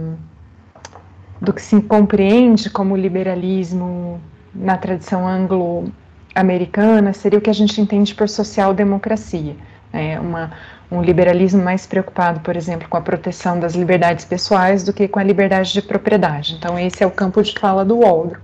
do 1.39 1.54
que 1.54 1.62
se 1.62 1.82
compreende 1.84 2.70
como 2.70 2.97
liberalismo 2.97 4.20
na 4.54 4.76
tradição 4.76 5.26
anglo-americana, 5.26 7.14
seria 7.14 7.39
o 7.39 7.41
que 7.41 7.49
a 7.49 7.54
gente 7.54 7.80
entende 7.80 8.14
por 8.14 8.28
social-democracia. 8.28 9.56
É 9.93 10.20
uma, 10.20 10.52
um 10.92 11.02
liberalismo 11.02 11.64
mais 11.64 11.88
preocupado, 11.88 12.42
por 12.42 12.58
exemplo, 12.58 12.88
com 12.89 12.98
a 12.98 13.02
proteção 13.02 13.58
das 13.58 13.74
liberdades 13.74 14.26
pessoais 14.26 14.84
do 14.84 14.92
que 14.92 15.08
com 15.08 15.20
a 15.20 15.24
liberdade 15.24 15.72
de 15.72 15.82
propriedade. 15.82 16.56
Então, 16.56 16.78
esse 16.78 17.02
é 17.02 17.08
o 17.08 17.12
campo 17.12 17.42
de 17.42 17.58
fala 17.58 17.86
do 17.86 18.00
Waldron. 18.00 18.42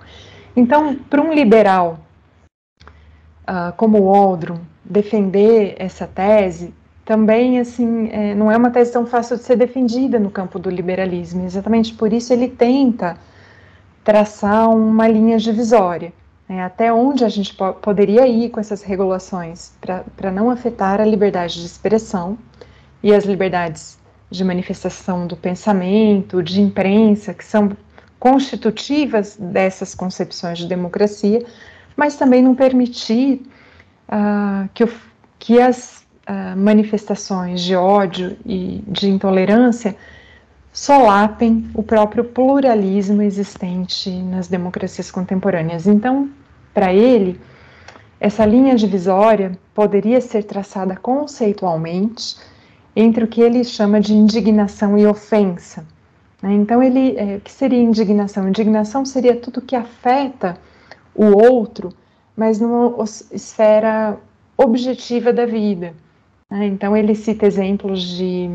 Então, 0.55 0.95
para 0.95 1.21
um 1.21 1.33
liberal 1.33 1.99
uh, 3.47 3.73
como 3.75 3.99
o 3.99 4.11
Waldron 4.11 4.59
defender 4.83 5.75
essa 5.77 6.07
tese, 6.07 6.73
também 7.03 7.59
assim 7.59 8.09
é, 8.11 8.35
não 8.35 8.51
é 8.51 8.57
uma 8.57 8.69
tese 8.69 8.91
tão 8.91 9.05
fácil 9.05 9.37
de 9.37 9.43
ser 9.43 9.55
defendida 9.55 10.19
no 10.19 10.29
campo 10.29 10.57
do 10.57 10.69
liberalismo. 10.69 11.45
Exatamente 11.45 11.93
por 11.93 12.11
isso 12.11 12.33
ele 12.33 12.49
tenta 12.49 13.17
traçar 14.03 14.69
uma 14.69 15.07
linha 15.07 15.37
divisória, 15.37 16.13
né, 16.47 16.63
até 16.63 16.91
onde 16.93 17.25
a 17.25 17.29
gente 17.29 17.53
po 17.53 17.73
poderia 17.73 18.27
ir 18.27 18.49
com 18.49 18.59
essas 18.59 18.81
regulações 18.81 19.73
para 20.15 20.31
não 20.31 20.49
afetar 20.49 21.01
a 21.01 21.05
liberdade 21.05 21.59
de 21.59 21.65
expressão 21.65 22.37
e 23.03 23.13
as 23.13 23.25
liberdades 23.25 23.97
de 24.29 24.43
manifestação 24.43 25.27
do 25.27 25.35
pensamento, 25.35 26.41
de 26.43 26.61
imprensa, 26.61 27.33
que 27.33 27.43
são 27.43 27.75
constitutivas 28.19 29.37
dessas 29.37 29.93
concepções 29.93 30.57
de 30.57 30.67
democracia, 30.67 31.45
mas 31.95 32.15
também 32.15 32.41
não 32.41 32.55
permitir 32.55 33.41
uh, 34.09 34.67
que, 34.73 34.83
o, 34.83 34.91
que 35.39 35.61
as 35.61 36.05
uh, 36.27 36.57
manifestações 36.57 37.61
de 37.61 37.75
ódio 37.75 38.37
e 38.45 38.83
de 38.87 39.09
intolerância 39.09 39.95
solapem 40.77 41.67
o 41.73 41.81
próprio 41.81 42.23
pluralismo 42.23 43.23
existente 43.23 44.11
nas 44.11 44.47
democracias 44.47 45.09
contemporâneas. 45.09 45.87
Então, 45.87 46.29
para 46.71 46.93
ele, 46.93 47.41
essa 48.19 48.45
linha 48.45 48.75
divisória 48.75 49.57
poderia 49.73 50.21
ser 50.21 50.43
traçada 50.43 50.95
conceitualmente 50.95 52.37
entre 52.95 53.23
o 53.23 53.27
que 53.27 53.41
ele 53.41 53.63
chama 53.63 53.99
de 53.99 54.13
indignação 54.13 54.95
e 54.95 55.07
ofensa. 55.07 55.83
Né? 56.43 56.53
Então, 56.53 56.83
ele, 56.83 57.17
é, 57.17 57.37
o 57.37 57.41
que 57.41 57.51
seria 57.51 57.81
indignação? 57.81 58.47
Indignação 58.47 59.03
seria 59.03 59.35
tudo 59.35 59.63
que 59.63 59.75
afeta 59.75 60.59
o 61.15 61.25
outro, 61.25 61.91
mas 62.35 62.59
numa 62.59 63.03
esfera 63.31 64.15
objetiva 64.55 65.33
da 65.33 65.47
vida. 65.47 65.95
Né? 66.47 66.67
Então, 66.67 66.95
ele 66.95 67.15
cita 67.15 67.47
exemplos 67.47 67.99
de 68.03 68.51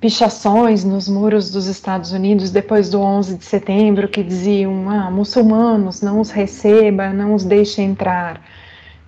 pichações 0.00 0.84
nos 0.84 1.08
muros 1.08 1.50
dos 1.50 1.66
Estados 1.66 2.12
Unidos 2.12 2.50
depois 2.50 2.88
do 2.88 3.00
11 3.00 3.36
de 3.36 3.44
setembro 3.44 4.08
que 4.08 4.22
diziam: 4.22 4.88
ah, 4.88 5.10
muçulmanos, 5.10 6.00
não 6.02 6.20
os 6.20 6.30
receba, 6.30 7.10
não 7.10 7.34
os 7.34 7.44
deixe 7.44 7.82
entrar. 7.82 8.40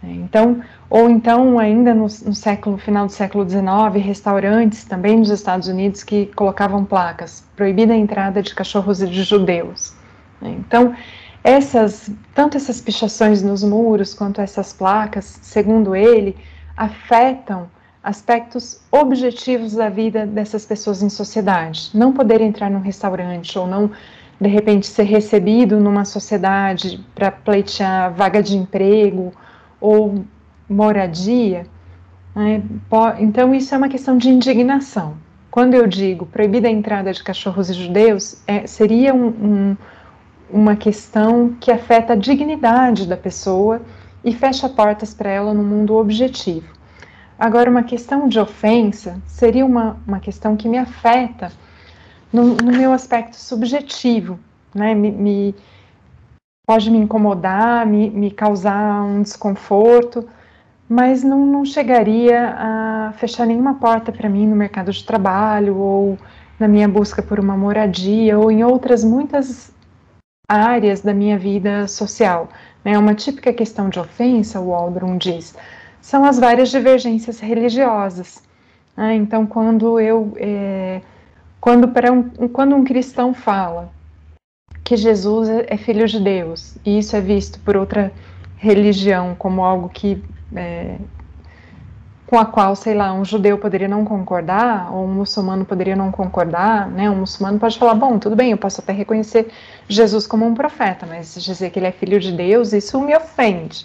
Então, 0.03 0.62
ou 0.88 1.11
então 1.11 1.59
ainda 1.59 1.95
no, 1.95 2.05
no, 2.05 2.34
século 2.34 2.78
final 2.78 3.07
do 3.07 3.12
século 3.12 3.49
XIX, 3.49 4.03
restaurantes 4.03 4.84
também 4.84 5.18
nos 5.18 5.28
Estados 5.28 5.68
Unidos 5.68 6.03
que 6.03 6.26
colocavam 6.34 6.84
placas 6.86 7.45
proibida 7.55 7.93
a 7.93 7.97
entrada 7.97 8.43
de 8.43 8.55
cachorros 8.55 9.03
e 9.03 9.07
de 9.07 9.22
judeus. 9.22 9.93
Então, 10.41 10.95
essas 11.45 12.11
tanto 12.34 12.57
essas 12.57 12.80
pichações 12.80 13.43
nos 13.43 13.62
muros 13.62 14.14
quanto 14.14 14.41
essas 14.41 14.72
placas, 14.72 15.38
segundo 15.43 15.95
ele, 15.95 16.34
afetam 16.74 17.68
aspectos 18.03 18.81
objetivos 18.91 19.75
da 19.75 19.89
vida 19.89 20.27
dessas 20.27 20.65
pessoas 20.65 21.03
em 21.03 21.09
sociedade. 21.09 21.91
Não 21.93 22.13
poder 22.13 22.41
entrar 22.41 22.71
num 22.71 22.81
restaurante 22.81 23.59
ou 23.59 23.67
não, 23.67 23.91
de 24.41 24.49
repente, 24.49 24.87
ser 24.87 25.03
recebido 25.03 25.79
numa 25.79 26.05
sociedade 26.05 27.05
para 27.15 27.31
pleitear 27.31 28.13
vaga 28.13 28.43
de 28.43 28.57
emprego 28.57 29.33
ou 29.79 30.25
moradia. 30.69 31.67
Né? 32.35 32.63
Então, 33.19 33.55
isso 33.55 33.75
é 33.75 33.79
uma 33.79 33.89
questão 33.89 34.17
de 34.17 34.31
indignação. 34.31 35.17
Quando 35.51 35.75
eu 35.75 35.87
digo 35.87 36.25
proibida 36.25 36.69
a 36.69 36.71
entrada 36.71 37.13
de 37.13 37.23
cachorros 37.23 37.69
e 37.69 37.75
judeus, 37.75 38.41
é, 38.47 38.67
seria 38.67 39.13
um, 39.13 39.27
um, 39.27 39.77
uma 40.49 40.77
questão 40.77 41.55
que 41.61 41.71
afeta 41.71 42.13
a 42.15 42.17
dignidade 42.17 43.07
da 43.07 43.17
pessoa 43.17 43.83
e 44.25 44.33
fecha 44.33 44.69
portas 44.69 45.13
para 45.13 45.29
ela 45.29 45.53
no 45.53 45.63
mundo 45.63 45.97
objetivo. 45.97 46.80
Agora, 47.41 47.70
uma 47.70 47.82
questão 47.82 48.28
de 48.28 48.38
ofensa 48.38 49.18
seria 49.26 49.64
uma, 49.64 49.97
uma 50.07 50.20
questão 50.20 50.59
que 50.59 50.68
me 50.68 50.76
afeta 50.76 51.51
no, 52.30 52.55
no 52.55 52.70
meu 52.70 52.93
aspecto 52.93 53.34
subjetivo, 53.34 54.38
né? 54.74 54.95
Me, 54.95 55.11
me, 55.11 55.55
pode 56.66 56.91
me 56.91 56.99
incomodar, 56.99 57.86
me, 57.86 58.11
me 58.11 58.30
causar 58.30 59.03
um 59.05 59.22
desconforto, 59.22 60.28
mas 60.86 61.24
não, 61.24 61.47
não 61.47 61.64
chegaria 61.64 62.55
a 62.59 63.14
fechar 63.16 63.47
nenhuma 63.47 63.72
porta 63.76 64.12
para 64.12 64.28
mim 64.28 64.47
no 64.47 64.55
mercado 64.55 64.93
de 64.93 65.03
trabalho 65.03 65.78
ou 65.78 66.18
na 66.59 66.68
minha 66.68 66.86
busca 66.86 67.22
por 67.22 67.41
uma 67.41 67.57
moradia 67.57 68.38
ou 68.38 68.51
em 68.51 68.62
outras 68.62 69.03
muitas 69.03 69.72
áreas 70.47 71.01
da 71.01 71.14
minha 71.14 71.38
vida 71.38 71.88
social. 71.88 72.51
É 72.84 72.99
uma 72.99 73.14
típica 73.14 73.51
questão 73.51 73.88
de 73.88 73.99
ofensa, 73.99 74.61
o 74.61 74.74
Aldrin 74.74 75.16
diz, 75.16 75.57
são 76.01 76.25
as 76.25 76.39
várias 76.39 76.71
divergências 76.71 77.41
religiosas. 77.41 78.43
Né? 78.97 79.15
Então, 79.17 79.47
quando 79.47 80.01
eu, 80.01 80.33
é, 80.37 81.01
quando 81.61 81.89
para 81.89 82.13
um, 82.13 82.23
quando 82.49 82.75
um 82.75 82.85
cristão 82.85 83.35
fala 83.35 83.91
que 84.83 84.97
Jesus 84.97 85.49
é, 85.49 85.67
é 85.69 85.77
filho 85.77 86.07
de 86.07 86.19
Deus 86.21 86.77
e 86.85 86.99
isso 86.99 87.15
é 87.15 87.21
visto 87.21 87.61
por 87.61 87.77
outra 87.77 88.13
religião 88.57 89.35
como 89.39 89.65
algo 89.65 89.89
que 89.89 90.23
é, 90.55 90.97
com 92.31 92.39
a 92.39 92.47
qual, 92.47 92.77
sei 92.77 92.95
lá, 92.95 93.13
um 93.13 93.25
judeu 93.25 93.59
poderia 93.59 93.89
não 93.89 94.05
concordar, 94.05 94.95
ou 94.95 95.05
um 95.05 95.13
muçulmano 95.13 95.65
poderia 95.65 95.97
não 95.97 96.13
concordar, 96.13 96.89
né? 96.89 97.11
Um 97.11 97.17
muçulmano 97.17 97.59
pode 97.59 97.77
falar, 97.77 97.95
bom, 97.95 98.21
tudo 98.21 98.37
bem, 98.37 98.53
eu 98.53 98.57
posso 98.57 98.81
até 98.81 98.93
reconhecer 98.93 99.51
Jesus 99.89 100.29
como 100.29 100.47
um 100.47 100.55
profeta, 100.55 101.05
mas 101.07 101.35
dizer 101.35 101.71
que 101.71 101.81
ele 101.81 101.89
é 101.89 101.91
filho 101.91 102.21
de 102.21 102.31
Deus, 102.31 102.73
isso 102.73 103.01
me 103.01 103.17
ofende. 103.17 103.85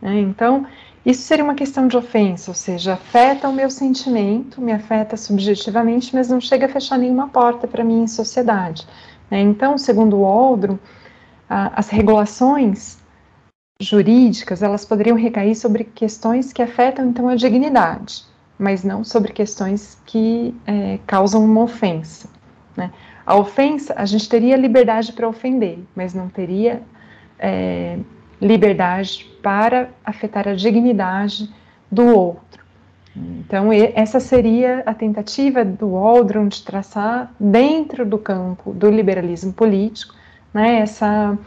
Né? 0.00 0.20
Então, 0.20 0.66
isso 1.04 1.22
seria 1.22 1.44
uma 1.44 1.54
questão 1.54 1.86
de 1.86 1.96
ofensa, 1.96 2.50
ou 2.50 2.54
seja, 2.54 2.94
afeta 2.94 3.48
o 3.48 3.52
meu 3.52 3.70
sentimento, 3.70 4.60
me 4.60 4.72
afeta 4.72 5.16
subjetivamente, 5.16 6.14
mas 6.14 6.28
não 6.28 6.40
chega 6.40 6.66
a 6.66 6.68
fechar 6.68 6.98
nenhuma 6.98 7.28
porta 7.28 7.66
para 7.68 7.84
mim 7.84 8.02
em 8.02 8.08
sociedade. 8.08 8.86
Né? 9.30 9.40
Então, 9.40 9.78
segundo 9.78 10.18
o 10.18 10.24
Aldro, 10.24 10.78
as 11.48 11.88
regulações 11.88 12.98
jurídicas, 13.80 14.62
elas 14.62 14.84
poderiam 14.84 15.16
recair 15.16 15.54
sobre 15.54 15.84
questões 15.84 16.52
que 16.52 16.62
afetam 16.62 17.06
então 17.06 17.28
a 17.28 17.36
dignidade, 17.36 18.24
mas 18.58 18.82
não 18.82 19.04
sobre 19.04 19.32
questões 19.32 20.00
que 20.06 20.54
é, 20.66 20.98
causam 21.06 21.44
uma 21.44 21.62
ofensa. 21.62 22.28
Né? 22.76 22.90
A 23.24 23.36
ofensa, 23.36 23.94
a 23.96 24.06
gente 24.06 24.28
teria 24.28 24.56
liberdade 24.56 25.12
para 25.12 25.28
ofender, 25.28 25.78
mas 25.94 26.14
não 26.14 26.28
teria 26.28 26.82
é, 27.38 27.98
liberdade 28.40 29.30
para 29.46 29.90
afetar 30.04 30.48
a 30.48 30.54
dignidade 30.54 31.48
do 31.88 32.04
outro. 32.04 32.64
Então, 33.14 33.72
essa 33.72 34.18
seria 34.18 34.82
a 34.84 34.92
tentativa 34.92 35.64
do 35.64 35.94
Aldrin 35.94 36.48
de 36.48 36.64
traçar, 36.64 37.32
dentro 37.38 38.04
do 38.04 38.18
campo 38.18 38.72
do 38.72 38.90
liberalismo 38.90 39.52
político, 39.52 40.16
né, 40.52 40.80
essa 40.80 41.38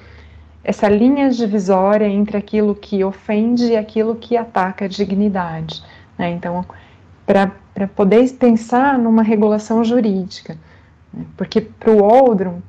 essa 0.63 0.87
linha 0.87 1.29
divisória 1.29 2.07
entre 2.07 2.37
aquilo 2.37 2.73
que 2.73 3.03
ofende 3.03 3.65
e 3.65 3.75
aquilo 3.75 4.15
que 4.15 4.37
ataca 4.37 4.85
a 4.85 4.87
dignidade. 4.87 5.83
Né? 6.17 6.31
Então, 6.31 6.63
para 7.25 7.87
poder 7.95 8.29
pensar 8.35 8.97
numa 8.97 9.23
regulação 9.23 9.83
jurídica, 9.83 10.57
né? 11.13 11.25
porque 11.35 11.59
para 11.59 11.91
o 11.91 12.01
Oldrum, 12.01 12.61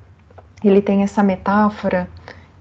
ele 0.65 0.81
tem 0.83 1.03
essa 1.03 1.23
metáfora 1.23 2.09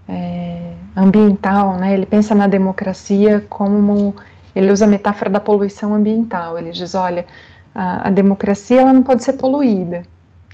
é, 0.08 0.74
ambiental, 1.00 1.78
né? 1.78 1.94
ele 1.94 2.06
pensa 2.06 2.36
na 2.36 2.48
democracia 2.48 3.46
como, 3.50 4.16
ele 4.56 4.72
usa 4.72 4.86
a 4.86 4.88
metáfora 4.88 5.30
da 5.30 5.40
poluição 5.40 5.94
ambiental, 5.94 6.58
ele 6.58 6.72
diz, 6.72 6.96
olha, 6.96 7.26
a, 7.74 8.08
a 8.08 8.12
democracia 8.12 8.82
ela 8.82 8.94
não 8.94 9.04
pode 9.04 9.24
ser 9.24 9.34
poluída, 9.34 10.04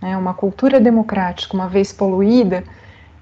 né? 0.02 0.16
uma 0.18 0.34
cultura 0.34 0.80
democrática, 0.80 1.54
uma 1.54 1.68
vez 1.68 1.92
poluída, 1.92 2.64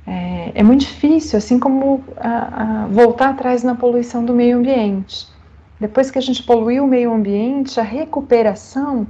é, 0.05 0.51
é 0.55 0.63
muito 0.63 0.81
difícil, 0.81 1.37
assim 1.37 1.57
como 1.57 2.03
a, 2.17 2.83
a 2.83 2.87
voltar 2.87 3.29
atrás 3.29 3.63
na 3.63 3.75
poluição 3.75 4.23
do 4.25 4.33
meio 4.33 4.57
ambiente. 4.57 5.27
Depois 5.79 6.11
que 6.11 6.17
a 6.17 6.21
gente 6.21 6.43
poluiu 6.43 6.83
o 6.83 6.87
meio 6.87 7.13
ambiente, 7.13 7.79
a 7.79 7.83
recuperação 7.83 9.07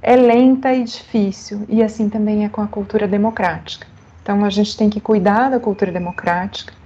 é 0.00 0.16
lenta 0.16 0.72
e 0.72 0.84
difícil, 0.84 1.64
e 1.68 1.82
assim 1.82 2.08
também 2.08 2.44
é 2.44 2.48
com 2.48 2.60
a 2.60 2.66
cultura 2.68 3.08
democrática. 3.08 3.86
Então 4.22 4.44
a 4.44 4.50
gente 4.50 4.76
tem 4.76 4.88
que 4.88 5.00
cuidar 5.00 5.50
da 5.50 5.58
cultura 5.58 5.90
democrática 5.90 6.77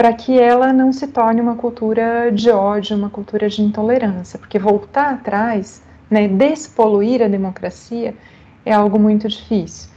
para 0.00 0.14
que 0.14 0.40
ela 0.40 0.72
não 0.72 0.94
se 0.94 1.06
torne 1.08 1.42
uma 1.42 1.56
cultura 1.56 2.32
de 2.32 2.48
ódio, 2.48 2.96
uma 2.96 3.10
cultura 3.10 3.50
de 3.50 3.60
intolerância, 3.60 4.38
porque 4.38 4.58
voltar 4.58 5.12
atrás 5.12 5.82
né, 6.10 6.26
despoluir 6.26 7.20
a 7.20 7.28
democracia 7.28 8.14
é 8.64 8.72
algo 8.72 8.98
muito 8.98 9.28
difícil. 9.28 9.90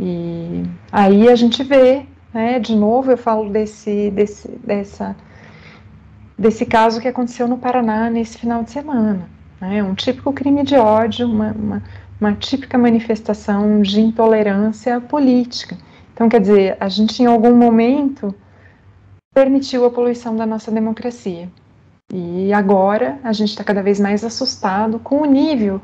E 0.00 0.64
aí 0.90 1.28
a 1.28 1.36
gente 1.36 1.62
vê, 1.62 2.04
né, 2.34 2.58
de 2.58 2.74
novo 2.74 3.12
eu 3.12 3.16
falo 3.16 3.48
desse, 3.48 4.10
desse, 4.10 4.48
dessa, 4.66 5.14
desse 6.36 6.66
caso 6.66 7.00
que 7.00 7.06
aconteceu 7.06 7.46
no 7.46 7.56
Paraná 7.56 8.10
nesse 8.10 8.38
final 8.38 8.64
de 8.64 8.72
semana. 8.72 9.30
Né, 9.60 9.80
um 9.80 9.94
típico 9.94 10.32
crime 10.32 10.64
de 10.64 10.74
ódio, 10.74 11.24
uma, 11.24 11.52
uma, 11.52 11.82
uma 12.20 12.32
típica 12.32 12.76
manifestação 12.76 13.80
de 13.80 14.00
intolerância 14.00 15.00
política. 15.00 15.78
Então, 16.12 16.28
quer 16.28 16.40
dizer, 16.40 16.76
a 16.80 16.88
gente 16.88 17.22
em 17.22 17.26
algum 17.26 17.54
momento 17.54 18.34
permitiu 19.36 19.84
a 19.84 19.90
poluição 19.90 20.34
da 20.34 20.46
nossa 20.46 20.70
democracia. 20.70 21.46
E 22.10 22.54
agora 22.54 23.18
a 23.22 23.34
gente 23.34 23.50
está 23.50 23.62
cada 23.62 23.82
vez 23.82 24.00
mais 24.00 24.24
assustado 24.24 24.98
com 24.98 25.20
o 25.20 25.26
nível 25.26 25.78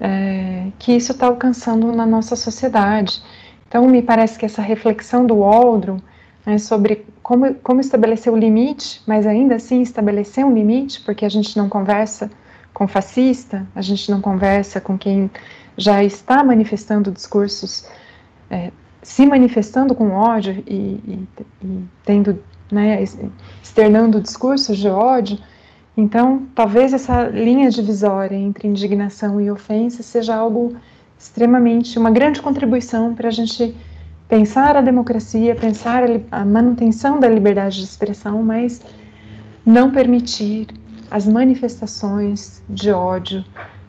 é, 0.00 0.68
que 0.78 0.92
isso 0.92 1.12
está 1.12 1.26
alcançando 1.26 1.92
na 1.92 2.06
nossa 2.06 2.34
sociedade. 2.34 3.22
Então, 3.68 3.86
me 3.86 4.00
parece 4.00 4.38
que 4.38 4.46
essa 4.46 4.62
reflexão 4.62 5.26
do 5.26 5.40
Waldron 5.40 5.98
né, 6.46 6.56
sobre 6.56 7.04
como, 7.22 7.52
como 7.56 7.82
estabelecer 7.82 8.32
o 8.32 8.36
limite, 8.36 9.02
mas 9.06 9.26
ainda 9.26 9.56
assim 9.56 9.82
estabelecer 9.82 10.42
um 10.42 10.54
limite, 10.54 11.02
porque 11.02 11.26
a 11.26 11.28
gente 11.28 11.58
não 11.58 11.68
conversa 11.68 12.30
com 12.72 12.88
fascista, 12.88 13.66
a 13.74 13.82
gente 13.82 14.10
não 14.10 14.22
conversa 14.22 14.80
com 14.80 14.96
quem 14.96 15.30
já 15.76 16.02
está 16.02 16.42
manifestando 16.42 17.12
discursos, 17.12 17.86
é, 18.50 18.72
se 19.02 19.26
manifestando 19.26 19.94
com 19.94 20.12
ódio 20.12 20.64
e, 20.66 20.98
e, 21.06 21.28
e 21.62 21.84
tendo, 22.06 22.42
né, 22.72 23.02
externando 23.62 24.20
discursos 24.20 24.78
de 24.78 24.88
ódio, 24.88 25.38
então, 25.96 26.46
talvez 26.54 26.92
essa 26.92 27.24
linha 27.28 27.68
divisória 27.68 28.34
entre 28.34 28.66
indignação 28.66 29.40
e 29.40 29.50
ofensa 29.50 30.02
seja 30.02 30.34
algo 30.34 30.74
extremamente, 31.18 31.98
uma 31.98 32.10
grande 32.10 32.40
contribuição 32.40 33.14
para 33.14 33.28
a 33.28 33.30
gente 33.30 33.76
pensar 34.26 34.76
a 34.76 34.80
democracia, 34.80 35.54
pensar 35.54 36.04
a, 36.30 36.44
manutenção 36.44 37.20
da 37.20 37.28
liberdade 37.28 37.76
de 37.76 37.84
expressão, 37.84 38.42
mas 38.42 38.80
não 39.66 39.90
permitir 39.90 40.68
as 41.10 41.26
manifestações 41.26 42.62
de 42.68 42.90
ódio 42.90 43.44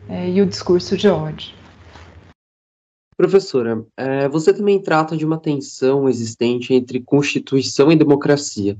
é, 0.10 0.30
e 0.30 0.42
o 0.42 0.46
discurso 0.46 0.98
de 0.98 1.08
ódio. 1.08 1.61
Professora, 3.22 3.86
é, 3.96 4.28
você 4.28 4.52
também 4.52 4.82
trata 4.82 5.16
de 5.16 5.24
uma 5.24 5.38
tensão 5.38 6.10
existente 6.10 6.74
entre 6.74 7.00
Constituição 7.00 7.92
e 7.92 7.96
democracia. 7.96 8.76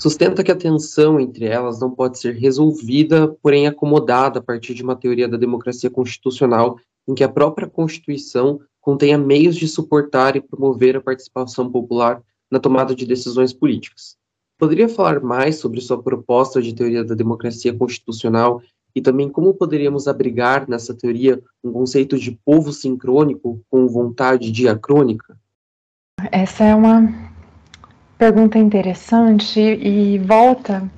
Sustenta 0.00 0.44
que 0.44 0.52
a 0.52 0.56
tensão 0.56 1.18
entre 1.18 1.46
elas 1.46 1.80
não 1.80 1.90
pode 1.90 2.20
ser 2.20 2.36
resolvida, 2.36 3.36
porém 3.42 3.66
acomodada 3.66 4.38
a 4.38 4.42
partir 4.42 4.74
de 4.74 4.84
uma 4.84 4.94
teoria 4.94 5.26
da 5.26 5.36
democracia 5.36 5.90
constitucional 5.90 6.78
em 7.08 7.16
que 7.16 7.24
a 7.24 7.28
própria 7.28 7.68
Constituição 7.68 8.60
contenha 8.80 9.18
meios 9.18 9.56
de 9.56 9.66
suportar 9.66 10.36
e 10.36 10.40
promover 10.40 10.96
a 10.96 11.02
participação 11.02 11.68
popular 11.68 12.22
na 12.48 12.60
tomada 12.60 12.94
de 12.94 13.04
decisões 13.04 13.52
políticas. 13.52 14.16
Poderia 14.56 14.88
falar 14.88 15.20
mais 15.20 15.56
sobre 15.56 15.80
sua 15.80 16.00
proposta 16.00 16.62
de 16.62 16.72
teoria 16.72 17.02
da 17.02 17.16
democracia 17.16 17.74
constitucional 17.76 18.62
e 18.94 19.00
também 19.00 19.28
como 19.28 19.54
poderíamos 19.54 20.06
abrigar 20.06 20.68
nessa 20.68 20.94
teoria 20.94 21.42
um 21.62 21.72
conceito 21.72 22.18
de 22.18 22.30
povo 22.30 22.72
sincrônico 22.72 23.60
com 23.68 23.88
vontade 23.88 24.52
diacrônica? 24.52 25.36
Essa 26.30 26.64
é 26.64 26.74
uma 26.74 27.12
pergunta 28.16 28.58
interessante 28.58 29.60
e 29.60 30.18
volta, 30.18 30.88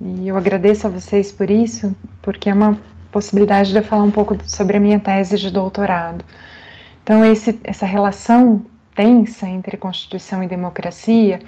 e 0.00 0.28
eu 0.28 0.36
agradeço 0.36 0.86
a 0.86 0.90
vocês 0.90 1.30
por 1.30 1.50
isso, 1.50 1.94
porque 2.22 2.48
é 2.48 2.54
uma 2.54 2.78
possibilidade 3.12 3.70
de 3.70 3.78
eu 3.78 3.84
falar 3.84 4.04
um 4.04 4.10
pouco 4.10 4.36
sobre 4.46 4.78
a 4.78 4.80
minha 4.80 4.98
tese 4.98 5.36
de 5.36 5.50
doutorado. 5.50 6.24
Então, 7.02 7.24
esse, 7.24 7.60
essa 7.62 7.84
relação 7.84 8.64
tensa 8.94 9.46
entre 9.46 9.76
Constituição 9.76 10.42
e 10.42 10.48
democracia 10.48 11.40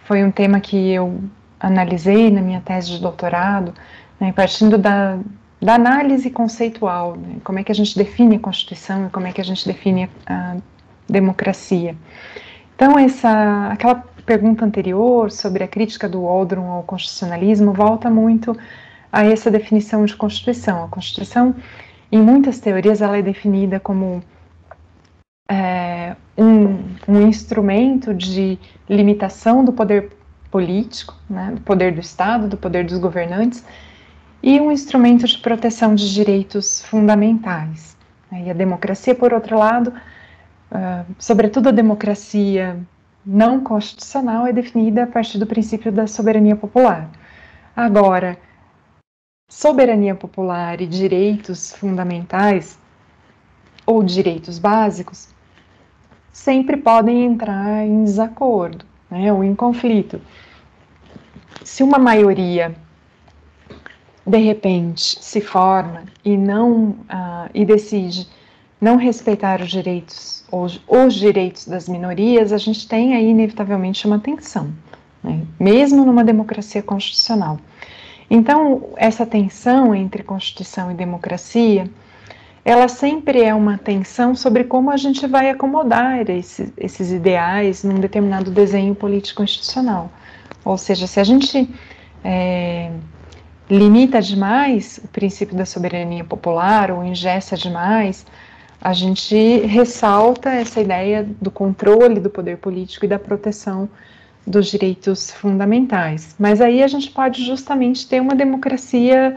foi 0.00 0.24
um 0.24 0.30
tema 0.30 0.60
que 0.60 0.90
eu 0.90 1.22
analisei 1.60 2.30
na 2.30 2.40
minha 2.40 2.60
tese 2.60 2.90
de 2.90 3.00
doutorado, 3.00 3.74
né, 4.20 4.32
partindo 4.32 4.76
da, 4.76 5.18
da 5.60 5.74
análise 5.74 6.30
conceitual, 6.30 7.16
né, 7.16 7.36
como 7.44 7.58
é 7.58 7.64
que 7.64 7.72
a 7.72 7.74
gente 7.74 7.96
define 7.96 8.36
a 8.36 8.40
Constituição 8.40 9.06
e 9.06 9.10
como 9.10 9.26
é 9.26 9.32
que 9.32 9.40
a 9.40 9.44
gente 9.44 9.66
define 9.66 10.08
a, 10.26 10.52
a 10.52 10.56
democracia. 11.08 11.96
Então, 12.74 12.98
essa, 12.98 13.68
aquela 13.72 14.04
pergunta 14.24 14.64
anterior 14.64 15.30
sobre 15.30 15.64
a 15.64 15.68
crítica 15.68 16.08
do 16.08 16.22
Waldron 16.22 16.70
ao 16.70 16.82
constitucionalismo 16.82 17.72
volta 17.72 18.10
muito 18.10 18.56
a 19.10 19.24
essa 19.24 19.50
definição 19.50 20.04
de 20.04 20.14
Constituição. 20.14 20.84
A 20.84 20.88
Constituição, 20.88 21.54
em 22.12 22.20
muitas 22.20 22.60
teorias, 22.60 23.00
ela 23.00 23.16
é 23.16 23.22
definida 23.22 23.80
como 23.80 24.22
é, 25.50 26.14
um, 26.36 26.78
um, 27.08 27.26
instrumento 27.26 28.12
de 28.12 28.58
limitação 28.88 29.64
do 29.64 29.72
poder 29.72 30.12
político, 30.50 31.14
né, 31.28 31.52
do 31.54 31.60
poder 31.62 31.92
do 31.94 32.00
Estado, 32.00 32.48
do 32.48 32.56
poder 32.56 32.84
dos 32.84 32.98
governantes, 32.98 33.64
e 34.42 34.60
um 34.60 34.70
instrumento 34.70 35.26
de 35.26 35.38
proteção 35.38 35.94
de 35.94 36.12
direitos 36.12 36.82
fundamentais. 36.82 37.96
E 38.32 38.50
a 38.50 38.54
democracia, 38.54 39.14
por 39.14 39.32
outro 39.32 39.58
lado, 39.58 39.92
uh, 40.70 41.14
sobretudo 41.18 41.68
a 41.68 41.72
democracia 41.72 42.78
não 43.24 43.60
constitucional 43.60 44.46
é 44.46 44.52
definida 44.52 45.04
a 45.04 45.06
partir 45.06 45.38
do 45.38 45.46
princípio 45.46 45.90
da 45.90 46.06
soberania 46.06 46.56
popular. 46.56 47.10
Agora, 47.76 48.38
soberania 49.50 50.14
popular 50.14 50.80
e 50.80 50.86
direitos 50.86 51.72
fundamentais 51.72 52.78
ou 53.86 54.02
direitos 54.02 54.58
básicos 54.58 55.28
sempre 56.32 56.76
podem 56.76 57.24
entrar 57.24 57.84
em 57.84 58.04
desacordo 58.04 58.84
né, 59.10 59.32
ou 59.32 59.42
em 59.42 59.54
conflito. 59.54 60.20
Se 61.64 61.82
uma 61.82 61.98
maioria 61.98 62.74
de 64.28 64.38
repente 64.38 65.18
se 65.20 65.40
forma 65.40 66.04
e 66.24 66.36
não 66.36 66.90
uh, 66.90 67.50
e 67.54 67.64
decide 67.64 68.28
não 68.80 68.96
respeitar 68.96 69.60
os 69.60 69.70
direitos 69.70 70.38
os, 70.50 70.80
os 70.88 71.14
direitos 71.14 71.66
das 71.66 71.88
minorias, 71.88 72.52
a 72.52 72.58
gente 72.58 72.88
tem 72.88 73.14
aí 73.14 73.28
inevitavelmente 73.28 74.06
uma 74.06 74.18
tensão, 74.18 74.72
né? 75.22 75.42
mesmo 75.60 76.04
numa 76.04 76.24
democracia 76.24 76.82
constitucional. 76.82 77.58
Então, 78.30 78.90
essa 78.96 79.24
tensão 79.24 79.94
entre 79.94 80.22
Constituição 80.22 80.90
e 80.90 80.94
democracia, 80.94 81.88
ela 82.64 82.88
sempre 82.88 83.42
é 83.42 83.54
uma 83.54 83.78
tensão 83.78 84.34
sobre 84.34 84.64
como 84.64 84.90
a 84.90 84.96
gente 84.96 85.26
vai 85.26 85.48
acomodar 85.48 86.28
esse, 86.28 86.72
esses 86.76 87.10
ideais 87.10 87.82
num 87.82 87.94
determinado 87.94 88.50
desenho 88.50 88.94
político 88.94 89.42
institucional. 89.42 90.10
Ou 90.64 90.76
seja, 90.76 91.06
se 91.06 91.18
a 91.18 91.24
gente 91.24 91.70
é, 92.22 92.90
limita 93.70 94.20
demais 94.20 94.98
o 95.04 95.08
princípio 95.08 95.56
da 95.56 95.66
soberania 95.66 96.24
popular 96.24 96.90
ou 96.90 97.04
ingessa 97.04 97.56
demais 97.56 98.24
a 98.80 98.92
gente 98.92 99.34
ressalta 99.66 100.50
essa 100.50 100.80
ideia 100.80 101.26
do 101.40 101.50
controle 101.50 102.20
do 102.20 102.30
poder 102.30 102.58
político 102.58 103.04
e 103.04 103.08
da 103.08 103.18
proteção 103.18 103.88
dos 104.46 104.68
direitos 104.68 105.30
fundamentais. 105.32 106.34
Mas 106.38 106.60
aí 106.60 106.82
a 106.82 106.88
gente 106.88 107.10
pode 107.10 107.44
justamente 107.44 108.08
ter 108.08 108.20
uma 108.20 108.34
democracia 108.34 109.36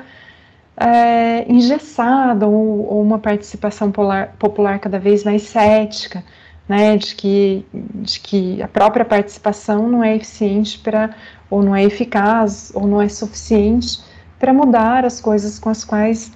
é, 0.78 1.52
engessada 1.52 2.48
ou, 2.48 2.88
ou, 2.88 3.02
uma 3.02 3.20
participação 3.20 3.92
polar, 3.92 4.36
popular 4.38 4.80
cada 4.80 5.00
vez 5.00 5.24
mais 5.24 5.42
cética, 5.42 6.24
né, 6.70 6.96
de 6.96 7.16
que, 7.16 7.66
de 7.74 8.20
que 8.20 8.62
a 8.62 8.68
própria 8.68 9.04
participação 9.04 9.90
não 9.90 10.04
é 10.04 10.16
eficiente 10.16 10.80
para, 10.80 11.10
ou 11.50 11.62
não 11.62 11.76
é 11.76 11.84
eficaz, 11.84 12.72
ou 12.74 12.88
não 12.88 13.02
é 13.02 13.10
suficiente 13.10 14.11
para 14.42 14.52
mudar 14.52 15.06
as 15.06 15.22
coisas 15.22 15.60
com 15.60 15.70
as 15.70 15.86
quais 15.86 16.32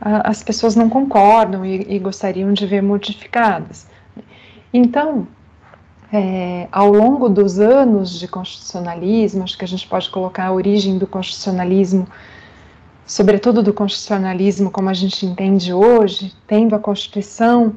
as 0.00 0.44
pessoas 0.44 0.76
não 0.76 0.88
concordam 0.88 1.66
e, 1.66 1.84
e, 1.88 1.98
gostariam 1.98 2.52
de 2.52 2.64
ver 2.64 2.80
modificadas. 2.80 3.88
Então, 4.72 5.26
é, 6.12 6.68
ao 6.70 6.88
longo 6.92 7.28
dos 7.28 7.58
anos 7.58 8.16
de 8.20 8.28
constitucionalismo, 8.28 9.42
acho 9.42 9.58
que 9.58 9.64
a 9.64 9.68
gente 9.68 9.88
pode 9.88 10.08
colocar 10.08 10.46
a 10.46 10.52
origem 10.52 10.98
do 10.98 11.06
constitucionalismo, 11.06 12.06
sobretudo 13.04 13.60
do 13.60 13.72
constitucionalismo 13.72 14.70
como 14.70 14.88
a 14.88 14.94
gente 14.94 15.26
entende 15.26 15.72
hoje, 15.72 16.32
tendo 16.46 16.76
a 16.76 16.78
Constituição, 16.78 17.76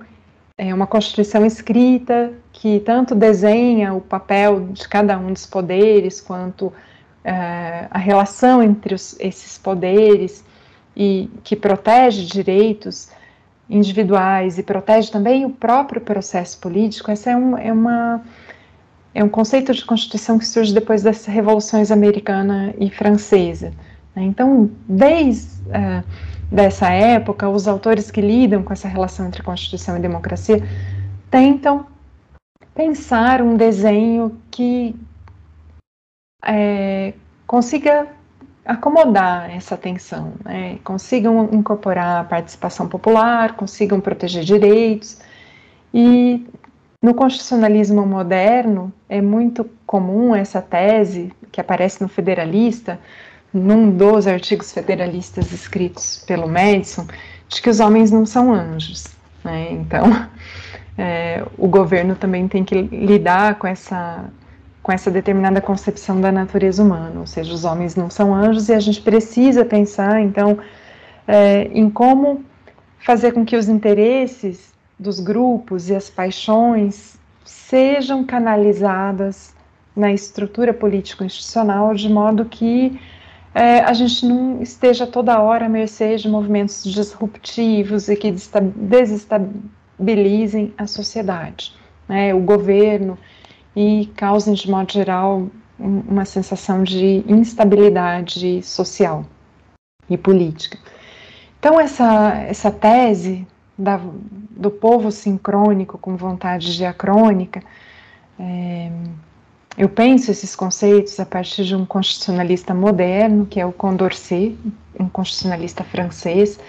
é 0.60 0.72
uma 0.72 0.86
Constituição 0.86 1.44
escrita 1.44 2.32
que 2.54 2.82
tanto 2.82 3.16
desenha 3.16 3.96
o 3.96 4.00
papel 4.00 4.68
de 4.74 4.88
cada 4.88 5.18
um 5.18 5.34
dos 5.34 5.48
poderes, 5.48 6.22
quanto 6.22 6.72
é, 7.24 7.88
a 7.90 7.98
relação 7.98 8.62
entre 8.62 8.94
os, 8.94 9.16
esses 9.20 9.58
poderes, 9.58 10.44
e 10.96 11.30
que 11.44 11.56
protege 11.56 12.26
direitos 12.26 13.10
individuais 13.70 14.58
e 14.58 14.64
protege 14.64 15.10
também 15.10 15.46
o 15.46 15.50
próprio 15.50 16.02
processo 16.02 16.60
político, 16.60 17.10
essa 17.10 17.32
é, 17.32 17.36
um, 17.36 17.58
é 17.58 17.72
uma 17.72 18.22
é 19.14 19.24
um 19.24 19.30
conceito 19.30 19.74
de 19.74 19.84
constituição 19.84 20.40
que 20.40 20.46
surge 20.46 20.74
depois 20.74 21.04
das 21.04 21.26
revoluções 21.26 21.92
americana 21.92 22.74
e 22.80 22.90
francesa. 22.90 23.74
Né? 24.16 24.24
Então, 24.24 24.72
desde 24.88 25.62
uh, 25.64 26.04
dessa 26.50 26.90
época, 26.90 27.50
os 27.50 27.68
autores 27.68 28.10
que 28.10 28.22
lidam 28.22 28.64
com 28.64 28.72
essa 28.72 28.88
relação 28.88 29.28
entre 29.28 29.44
Constituição 29.44 29.98
e 29.98 30.00
democracia 30.00 30.64
tentam 31.30 31.86
pensar 32.74 33.42
um 33.42 33.58
desenho 33.58 34.38
que 34.50 34.96
é, 36.46 37.14
consiga 37.46 38.08
acomodar 38.66 39.50
essa 39.50 39.76
tensão, 39.76 40.34
né? 40.44 40.78
consigam 40.84 41.50
incorporar 41.52 42.22
a 42.22 42.24
participação 42.24 42.88
popular, 42.88 43.56
consigam 43.56 44.00
proteger 44.00 44.44
direitos. 44.44 45.20
E 45.94 46.46
no 47.02 47.14
constitucionalismo 47.14 48.06
moderno 48.06 48.94
é 49.10 49.22
muito 49.22 49.70
comum 49.86 50.36
essa 50.36 50.62
tese 50.62 51.34
que 51.52 51.60
aparece 51.60 52.02
no 52.02 52.08
Federalista, 52.08 53.00
num 53.54 53.92
dos 53.92 54.28
artigos 54.28 54.72
federalistas 54.72 55.52
escritos 55.52 56.24
pelo 56.26 56.48
Madison, 56.48 57.06
de 57.50 57.62
que 57.62 57.70
os 57.70 57.80
homens 57.80 58.12
não 58.12 58.26
são 58.26 58.54
anjos. 58.54 59.08
Né? 59.44 59.72
Então, 59.72 60.06
é, 60.98 61.44
o 61.58 61.68
governo 61.68 62.16
também 62.16 62.48
tem 62.48 62.64
que 62.64 62.82
lidar 62.82 63.56
com 63.56 63.68
essa 63.68 64.24
com 64.82 64.92
essa 64.92 65.12
determinada 65.12 65.62
concepção 65.62 66.20
da 66.20 66.32
natureza 66.32 66.84
humana, 66.84 67.20
ou 67.20 67.28
seja, 67.28 67.54
os 67.54 67.64
homens 67.64 67.96
não 67.96 68.10
são 68.10 68.34
anjos 68.34 68.68
e 68.70 68.74
a 68.74 68.80
gente 68.80 69.02
precisa 69.02 69.64
pensar, 69.64 70.22
então, 70.22 70.58
é, 71.28 71.70
em 71.74 71.90
como 71.90 72.44
fazer 73.00 73.32
com 73.32 73.46
que 73.46 73.56
os 73.56 73.70
interesses 73.70 74.74
dos 75.00 75.20
grupos 75.20 75.90
e 75.90 75.96
as 75.96 76.10
paixões 76.10 77.20
sejam 77.46 78.24
canalizadas 78.24 79.54
na 79.96 80.12
estrutura 80.12 80.74
político-institucional 80.74 81.94
de 81.94 82.10
modo 82.10 82.46
que 82.46 83.00
é, 83.54 83.82
a 83.82 83.94
gente 83.94 84.26
não 84.26 84.62
esteja 84.62 85.06
toda 85.06 85.42
hora 85.42 85.66
à 85.66 85.70
mercê 85.70 86.16
de 86.16 86.30
movimentos 86.30 86.84
disruptivos 86.84 88.08
e 88.08 88.16
que 88.16 88.34
desestabilizem 88.76 90.74
a 90.78 90.88
sociedade. 90.88 91.76
Né? 92.08 92.34
O 92.34 92.40
governo 92.40 93.18
e 93.76 94.12
causem, 94.16 94.54
de 94.54 94.70
modo 94.70 94.92
geral, 94.92 95.48
uma 95.80 96.26
sensação 96.26 96.84
de 96.84 97.24
instabilidade 97.28 98.62
social 98.64 99.26
e 100.10 100.18
política. 100.18 100.78
Então, 101.60 101.80
essa, 101.80 102.34
essa 102.48 102.72
tese 102.72 103.48
da, 103.78 104.00
do 104.52 104.70
povo 104.70 105.12
sincrônico 105.12 105.98
com 105.98 106.16
vontade 106.16 106.76
diacrônica, 106.76 107.64
é, 108.40 108.92
eu 109.78 109.88
penso 109.88 110.32
esses 110.32 110.56
conceitos 110.56 111.20
a 111.20 111.26
partir 111.26 111.64
de 111.64 111.76
um 111.76 111.86
constitucionalista 111.86 112.74
moderno, 112.74 113.46
que 113.46 113.60
é 113.60 113.66
o 113.66 113.72
Condorcet, 113.72 114.58
um 115.00 115.08
constitucionalista 115.08 115.84
francês, 115.84 116.60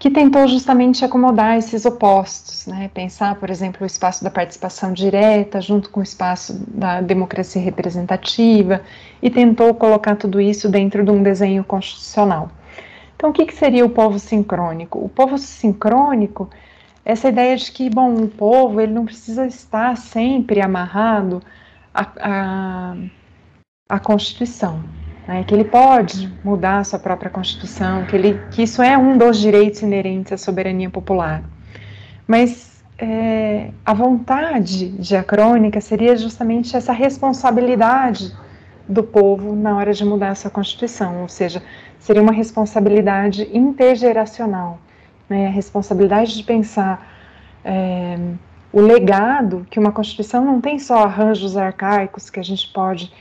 que 0.00 0.10
tentou 0.10 0.48
justamente 0.48 1.04
acomodar 1.04 1.58
esses 1.58 1.84
opostos, 1.84 2.66
né? 2.66 2.90
pensar, 2.94 3.34
por 3.34 3.50
exemplo, 3.50 3.82
o 3.82 3.86
espaço 3.86 4.24
da 4.24 4.30
participação 4.30 4.94
direta 4.94 5.60
junto 5.60 5.90
com 5.90 6.00
o 6.00 6.02
espaço 6.02 6.58
da 6.68 7.02
democracia 7.02 7.60
representativa 7.60 8.80
e 9.22 9.28
tentou 9.28 9.74
colocar 9.74 10.16
tudo 10.16 10.40
isso 10.40 10.70
dentro 10.70 11.04
de 11.04 11.10
um 11.10 11.22
desenho 11.22 11.62
constitucional. 11.62 12.50
Então, 13.14 13.28
o 13.28 13.32
que, 13.34 13.44
que 13.44 13.54
seria 13.54 13.84
o 13.84 13.90
povo 13.90 14.18
sincrônico? 14.18 14.98
O 15.04 15.08
povo 15.10 15.36
sincrônico, 15.36 16.48
essa 17.04 17.28
ideia 17.28 17.54
de 17.54 17.70
que, 17.70 17.90
bom, 17.90 18.14
o 18.14 18.26
povo 18.26 18.80
ele 18.80 18.94
não 18.94 19.04
precisa 19.04 19.46
estar 19.46 19.98
sempre 19.98 20.62
amarrado 20.62 21.42
à, 21.92 22.06
à, 22.18 22.96
à 23.86 24.00
Constituição, 24.00 24.82
né, 25.30 25.44
que 25.44 25.54
ele 25.54 25.62
pode 25.62 26.28
mudar 26.42 26.78
a 26.78 26.84
sua 26.84 26.98
própria 26.98 27.30
Constituição, 27.30 28.04
que, 28.04 28.16
ele, 28.16 28.40
que 28.50 28.64
isso 28.64 28.82
é 28.82 28.98
um 28.98 29.16
dos 29.16 29.38
direitos 29.38 29.80
inerentes 29.80 30.32
à 30.32 30.36
soberania 30.36 30.90
popular. 30.90 31.44
Mas 32.26 32.82
é, 32.98 33.70
a 33.86 33.94
vontade 33.94 34.88
diacrônica 34.88 35.80
seria 35.80 36.16
justamente 36.16 36.76
essa 36.76 36.92
responsabilidade 36.92 38.34
do 38.88 39.04
povo 39.04 39.54
na 39.54 39.76
hora 39.76 39.94
de 39.94 40.04
mudar 40.04 40.30
a 40.30 40.34
sua 40.34 40.50
Constituição, 40.50 41.22
ou 41.22 41.28
seja, 41.28 41.62
seria 42.00 42.20
uma 42.20 42.32
responsabilidade 42.32 43.48
intergeracional, 43.56 44.80
né, 45.28 45.46
a 45.46 45.50
responsabilidade 45.50 46.36
de 46.36 46.42
pensar 46.42 47.08
é, 47.64 48.18
o 48.72 48.80
legado 48.80 49.64
que 49.70 49.78
uma 49.78 49.92
Constituição 49.92 50.44
não 50.44 50.60
tem 50.60 50.80
só 50.80 51.04
arranjos 51.04 51.56
arcaicos 51.56 52.28
que 52.28 52.40
a 52.40 52.42
gente 52.42 52.66
pode 52.72 53.12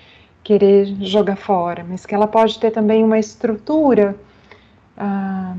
querer 0.50 0.96
jogar 1.02 1.36
fora, 1.36 1.86
mas 1.88 2.08
que 2.08 2.16
ela 2.16 2.26
pode 2.26 2.58
ter 2.58 2.72
também 2.72 3.04
uma 3.04 3.20
estrutura 3.20 4.16
ah, 4.98 5.54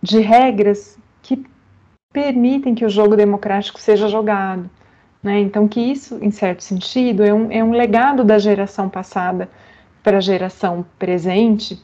de 0.00 0.20
regras 0.20 0.96
que 1.20 1.44
permitem 2.12 2.72
que 2.72 2.84
o 2.84 2.88
jogo 2.88 3.16
democrático 3.16 3.80
seja 3.80 4.06
jogado. 4.06 4.70
Né? 5.20 5.40
Então, 5.40 5.66
que 5.66 5.80
isso, 5.80 6.16
em 6.22 6.30
certo 6.30 6.62
sentido, 6.62 7.24
é 7.24 7.34
um, 7.34 7.50
é 7.50 7.64
um 7.64 7.72
legado 7.72 8.22
da 8.22 8.38
geração 8.38 8.88
passada 8.88 9.48
para 10.00 10.18
a 10.18 10.20
geração 10.20 10.86
presente, 10.96 11.82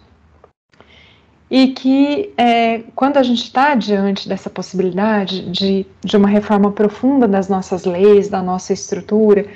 e 1.50 1.68
que 1.68 2.32
é, 2.36 2.84
quando 2.94 3.16
a 3.16 3.24
gente 3.24 3.42
está 3.42 3.74
diante 3.74 4.28
dessa 4.28 4.48
possibilidade 4.48 5.50
de, 5.50 5.84
de 6.04 6.16
uma 6.16 6.28
reforma 6.28 6.70
profunda 6.70 7.26
das 7.26 7.48
nossas 7.48 7.84
leis, 7.84 8.28
da 8.28 8.40
nossa 8.40 8.72
estrutura, 8.72 9.46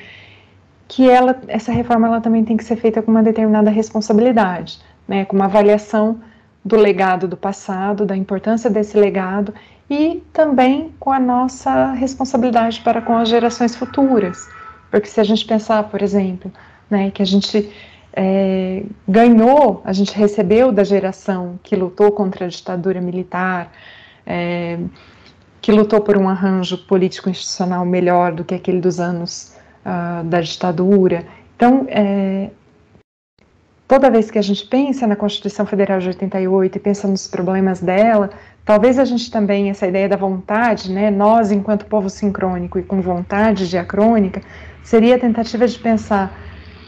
que 0.91 1.09
ela, 1.09 1.41
essa 1.47 1.71
reforma 1.71 2.09
ela 2.09 2.21
também 2.21 2.45
tem 2.45 2.57
que 2.57 2.65
ser 2.65 2.75
feita 2.75 3.01
com 3.01 3.13
uma 3.13 3.23
determinada 3.23 3.71
responsabilidade, 3.71 4.81
né, 5.07 5.25
com 5.25 5.37
uma 5.37 5.45
avaliação 5.45 6.21
do 6.65 6.75
legado 6.75 7.29
do 7.29 7.37
passado, 7.37 8.05
da 8.05 8.17
importância 8.17 8.69
desse 8.69 8.99
legado 8.99 9.55
e 9.89 10.21
também 10.33 10.93
com 10.99 11.13
a 11.13 11.21
nossa 11.21 11.93
responsabilidade 11.93 12.81
para 12.81 13.01
com 13.01 13.17
as 13.17 13.29
gerações 13.29 13.77
futuras. 13.77 14.49
Porque 14.91 15.07
se 15.07 15.21
a 15.21 15.25
gente 15.25 15.45
pensar, 15.45 15.85
por 15.85 16.03
exemplo, 16.03 16.51
né, 16.91 17.13
que 17.13 17.23
a 17.23 17.27
gente 17.27 17.71
é, 18.13 18.83
ganhou, 19.07 19.83
a 19.85 19.93
gente 19.93 20.13
recebeu 20.13 20.73
da 20.73 20.83
geração 20.83 21.57
que 21.63 21.77
lutou 21.77 22.11
contra 22.11 22.47
a 22.47 22.49
ditadura 22.49 23.01
militar, 23.01 23.71
é, 24.27 24.77
que 25.61 25.71
lutou 25.71 26.01
por 26.01 26.19
um 26.19 26.29
arranjo 26.29 26.79
político-institucional 26.79 27.87
melhor 27.87 28.33
do 28.33 28.45
que 28.45 28.57
aquele 28.57 28.81
dos 28.81 28.99
anos 28.99 29.60
uh, 29.85 30.25
da 30.25 30.41
ditadura. 30.41 31.25
Então, 31.57 31.87
é, 31.89 32.51
toda 33.87 34.11
vez 34.11 34.31
que 34.31 34.39
a 34.39 34.43
gente 34.43 34.67
pensa 34.67 35.07
na 35.07 35.17
Constituição 35.17 35.67
Federal 35.67 35.99
de 35.99 36.09
88 36.09 36.77
e 36.77 36.81
pensa 36.81 37.09
nos 37.09 37.27
problemas 37.27 37.81
dela, 37.81 38.31
talvez 38.65 38.99
a 38.99 39.05
gente 39.05 39.31
também, 39.31 39.69
essa 39.69 39.87
ideia 39.87 40.09
da 40.09 40.17
vontade, 40.17 40.93
né, 40.93 41.11
nós 41.11 41.51
enquanto 41.51 41.87
povo 41.87 42.09
sincrônico 42.09 42.79
e 42.79 42.83
com 42.83 43.01
vontade 43.01 43.69
diacrônica, 43.69 44.41
seria 44.83 45.17
a 45.17 45.19
tentativa 45.19 45.67
de 45.67 45.79
pensar 45.79 46.35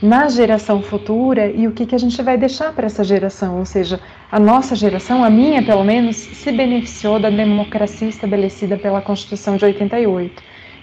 na 0.02 0.28
geração 0.28 0.82
futura 0.82 1.46
e 1.46 1.68
o 1.68 1.72
que, 1.72 1.86
que 1.86 1.94
a 1.94 1.98
gente 1.98 2.20
vai 2.22 2.36
deixar 2.36 2.72
para 2.72 2.86
essa 2.86 3.04
geração, 3.04 3.58
ou 3.58 3.64
seja, 3.64 4.00
a 4.30 4.40
nossa 4.40 4.74
geração, 4.74 5.22
a 5.22 5.30
minha 5.30 5.62
pelo 5.62 5.84
menos, 5.84 6.16
se 6.16 6.50
beneficiou 6.50 7.20
da 7.20 7.30
democracia 7.30 8.08
estabelecida 8.08 8.76
pela 8.76 9.00
Constituição 9.00 9.56
de 9.56 9.64
88. 9.64 10.42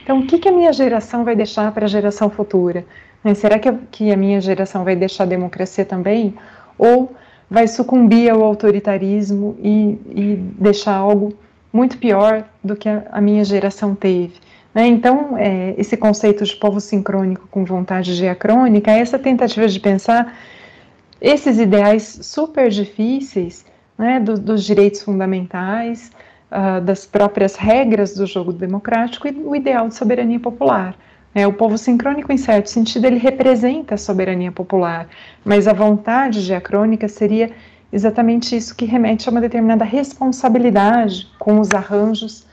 Então, 0.09 0.21
o 0.21 0.25
que, 0.25 0.39
que 0.39 0.49
a 0.49 0.51
minha 0.51 0.73
geração 0.73 1.23
vai 1.23 1.35
deixar 1.35 1.71
para 1.71 1.85
a 1.85 1.87
geração 1.87 2.31
futura? 2.31 2.83
Né? 3.23 3.35
Será 3.35 3.59
que, 3.59 3.71
que 3.91 4.11
a 4.11 4.17
minha 4.17 4.41
geração 4.41 4.83
vai 4.83 4.95
deixar 4.95 5.25
a 5.25 5.27
democracia 5.27 5.85
também? 5.85 6.33
Ou 6.79 7.15
vai 7.47 7.67
sucumbir 7.67 8.27
ao 8.31 8.43
autoritarismo 8.43 9.55
e, 9.61 9.99
e 10.09 10.35
deixar 10.59 10.95
algo 10.95 11.31
muito 11.71 11.99
pior 11.99 12.43
do 12.63 12.75
que 12.75 12.89
a, 12.89 13.03
a 13.11 13.21
minha 13.21 13.45
geração 13.45 13.93
teve? 13.93 14.33
Né? 14.73 14.87
Então, 14.87 15.37
é, 15.37 15.75
esse 15.77 15.95
conceito 15.95 16.43
de 16.43 16.55
povo 16.55 16.79
sincrônico 16.79 17.47
com 17.51 17.63
vontade 17.63 18.17
diacrônica 18.17 18.89
essa 18.89 19.19
tentativa 19.19 19.67
de 19.67 19.79
pensar 19.79 20.35
esses 21.21 21.59
ideais 21.59 22.17
super 22.23 22.71
difíceis 22.71 23.63
né, 23.95 24.19
do, 24.19 24.39
dos 24.39 24.63
direitos 24.63 25.03
fundamentais, 25.03 26.11
uh, 26.51 26.81
das 26.81 27.05
próprias 27.05 27.55
regras 27.55 28.13
do 28.15 28.25
jogo 28.25 28.51
democrático 28.51 29.27
e 29.27 29.31
o 29.31 29.55
ideal 29.55 29.87
de 29.87 29.95
soberania 29.95 30.39
popular. 30.39 30.95
É, 31.33 31.45
o 31.45 31.53
povo 31.53 31.77
sincrônico, 31.77 32.31
em 32.31 32.37
certo 32.37 32.69
sentido, 32.69 33.05
ele 33.05 33.19
representa 33.19 33.95
a 33.95 33.97
soberania 33.97 34.51
popular, 34.51 35.07
mas 35.45 35.67
a 35.67 35.73
vontade 35.73 36.43
diacrônica 36.43 37.07
seria 37.07 37.51
exatamente 37.93 38.55
isso 38.55 38.75
que 38.75 38.85
remete 38.85 39.29
a 39.29 39.31
uma 39.31 39.41
determinada 39.41 39.85
responsabilidade 39.85 41.27
com 41.37 41.59
os 41.59 41.71
arranjos 41.71 42.45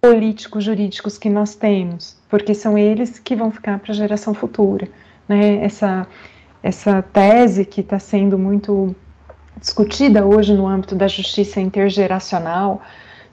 políticos, 0.00 0.64
jurídicos 0.64 1.18
que 1.18 1.30
nós 1.30 1.54
temos, 1.54 2.16
porque 2.28 2.54
são 2.54 2.76
eles 2.76 3.18
que 3.18 3.34
vão 3.34 3.50
ficar 3.50 3.78
para 3.78 3.92
a 3.92 3.94
geração 3.94 4.34
futura. 4.34 4.88
Né? 5.28 5.64
Essa, 5.64 6.06
essa 6.62 7.02
tese 7.02 7.64
que 7.64 7.80
está 7.80 7.98
sendo 7.98 8.38
muito 8.38 8.94
discutida 9.58 10.24
hoje 10.24 10.54
no 10.54 10.66
âmbito 10.66 10.94
da 10.94 11.08
justiça 11.08 11.60
intergeracional, 11.60 12.82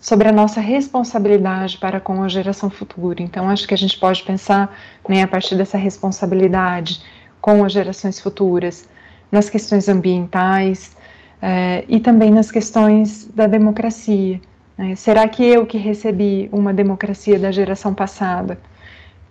sobre 0.01 0.27
a 0.27 0.31
nossa 0.31 0.59
responsabilidade 0.59 1.77
para 1.77 2.01
com 2.01 2.23
a 2.23 2.27
geração 2.27 2.71
futura. 2.71 3.21
Então, 3.21 3.47
acho 3.47 3.67
que 3.67 3.73
a 3.75 3.77
gente 3.77 3.99
pode 3.99 4.23
pensar, 4.23 4.75
né, 5.07 5.21
a 5.21 5.27
partir 5.27 5.55
dessa 5.55 5.77
responsabilidade 5.77 7.03
com 7.39 7.63
as 7.63 7.71
gerações 7.71 8.19
futuras, 8.19 8.89
nas 9.31 9.47
questões 9.47 9.87
ambientais, 9.87 10.97
é, 11.39 11.85
e 11.87 11.99
também 11.99 12.31
nas 12.31 12.51
questões 12.51 13.25
da 13.27 13.45
democracia. 13.45 14.41
Né? 14.77 14.95
Será 14.95 15.27
que 15.27 15.43
eu 15.43 15.65
que 15.67 15.77
recebi 15.77 16.49
uma 16.51 16.73
democracia 16.73 17.39
da 17.39 17.51
geração 17.51 17.93
passada 17.93 18.59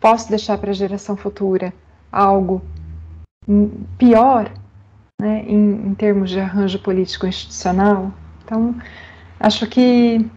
posso 0.01 0.31
deixar 0.31 0.57
para 0.57 0.71
a 0.71 0.75
geração 0.75 1.17
futura 1.17 1.75
algo 2.11 2.63
pior 3.99 4.51
né, 5.21 5.45
em, 5.47 5.89
em 5.89 5.95
termos 5.95 6.31
de 6.31 6.41
arranjo 6.41 6.79
político 6.79 7.27
institucional? 7.27 8.13
Então, 8.45 8.75
acho 9.39 9.67
que 9.67 10.29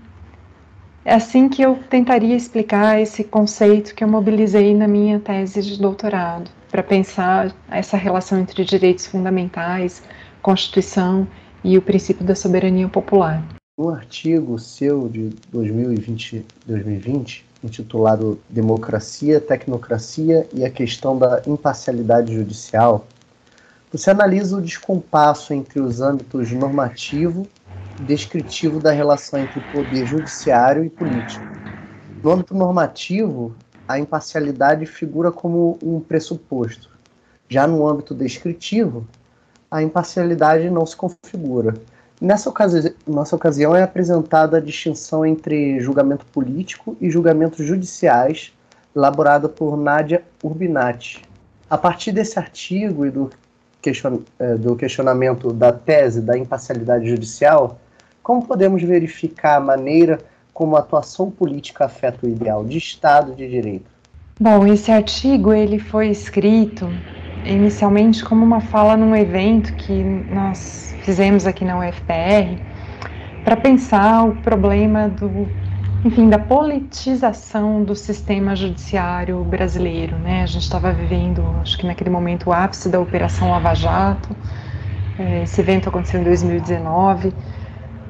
é 1.05 1.13
assim 1.13 1.49
que 1.49 1.61
eu 1.61 1.77
tentaria 1.89 2.35
explicar 2.35 3.01
esse 3.01 3.23
conceito 3.23 3.93
que 3.93 4.03
eu 4.03 4.07
mobilizei 4.07 4.73
na 4.73 4.87
minha 4.87 5.19
tese 5.19 5.61
de 5.61 5.79
doutorado, 5.79 6.49
para 6.71 6.81
pensar 6.81 7.53
essa 7.69 7.97
relação 7.97 8.39
entre 8.39 8.63
direitos 8.63 9.05
fundamentais, 9.05 10.01
Constituição 10.41 11.27
e 11.63 11.77
o 11.77 11.81
princípio 11.81 12.25
da 12.25 12.35
soberania 12.35 12.87
popular. 12.87 13.43
No 13.77 13.89
artigo 13.89 14.59
seu 14.59 15.07
de 15.09 15.29
2020, 15.51 16.45
2020 16.65 17.45
intitulado 17.63 18.39
Democracia, 18.49 19.39
Tecnocracia 19.39 20.47
e 20.53 20.65
a 20.65 20.69
questão 20.69 21.17
da 21.17 21.41
imparcialidade 21.47 22.33
judicial, 22.33 23.07
você 23.91 24.09
analisa 24.09 24.57
o 24.57 24.61
descompasso 24.61 25.53
entre 25.53 25.79
os 25.79 26.01
âmbitos 26.01 26.51
normativo 26.51 27.47
descritivo 27.99 28.79
da 28.79 28.91
relação 28.91 29.39
entre 29.39 29.59
poder 29.61 30.05
judiciário 30.05 30.83
e 30.83 30.89
político. 30.89 31.45
No 32.23 32.31
âmbito 32.31 32.55
normativo, 32.55 33.55
a 33.87 33.99
imparcialidade 33.99 34.85
figura 34.85 35.31
como 35.31 35.77
um 35.83 35.99
pressuposto. 35.99 36.89
Já 37.49 37.67
no 37.67 37.87
âmbito 37.87 38.15
descritivo, 38.15 39.05
a 39.69 39.81
imparcialidade 39.81 40.69
não 40.69 40.85
se 40.85 40.95
configura. 40.95 41.73
Nessa, 42.21 42.49
ocasi 42.49 42.95
nessa 43.05 43.35
ocasião 43.35 43.75
é 43.75 43.83
apresentada 43.83 44.57
a 44.57 44.61
distinção 44.61 45.25
entre 45.25 45.79
julgamento 45.79 46.25
político 46.27 46.95
e 47.01 47.09
julgamentos 47.09 47.65
judiciais, 47.65 48.53
elaborada 48.95 49.49
por 49.49 49.75
Nádia 49.75 50.23
Urbinati. 50.41 51.21
A 51.69 51.77
partir 51.77 52.11
desse 52.11 52.39
artigo 52.39 53.05
e 53.05 53.11
do, 53.11 53.29
question 53.81 54.21
eh, 54.39 54.55
do 54.55 54.75
questionamento 54.75 55.51
da 55.51 55.73
tese 55.73 56.21
da 56.21 56.37
imparcialidade 56.37 57.09
judicial, 57.09 57.79
como 58.23 58.47
podemos 58.47 58.81
verificar 58.81 59.57
a 59.57 59.59
maneira 59.59 60.17
como 60.53 60.77
a 60.77 60.79
atuação 60.79 61.29
política 61.29 61.85
afeta 61.85 62.25
o 62.25 62.29
ideal 62.29 62.63
de 62.63 62.77
Estado 62.77 63.35
de 63.35 63.47
Direito? 63.47 63.85
Bom, 64.39 64.65
esse 64.65 64.91
artigo 64.91 65.53
ele 65.53 65.77
foi 65.77 66.07
escrito 66.07 66.89
inicialmente 67.45 68.23
como 68.23 68.43
uma 68.43 68.61
fala 68.61 68.95
num 68.95 69.15
evento 69.15 69.73
que 69.73 69.91
nós 70.31 70.95
fizemos 71.03 71.45
aqui 71.45 71.65
na 71.65 71.77
UFPR 71.77 72.61
para 73.43 73.57
pensar 73.57 74.23
o 74.23 74.35
problema 74.37 75.09
do, 75.09 75.47
enfim, 76.05 76.29
da 76.29 76.39
politização 76.39 77.83
do 77.83 77.93
sistema 77.93 78.55
judiciário 78.55 79.43
brasileiro, 79.43 80.17
né? 80.17 80.43
A 80.43 80.45
gente 80.45 80.63
estava 80.63 80.93
vivendo, 80.93 81.43
acho 81.61 81.77
que 81.77 81.85
naquele 81.85 82.09
momento, 82.09 82.49
o 82.49 82.53
ápice 82.53 82.87
da 82.87 82.99
Operação 82.99 83.51
Lava 83.51 83.73
Jato. 83.73 84.29
Eh, 85.19 85.43
esse 85.43 85.59
evento 85.59 85.89
aconteceu 85.89 86.21
em 86.21 86.23
2019 86.23 87.33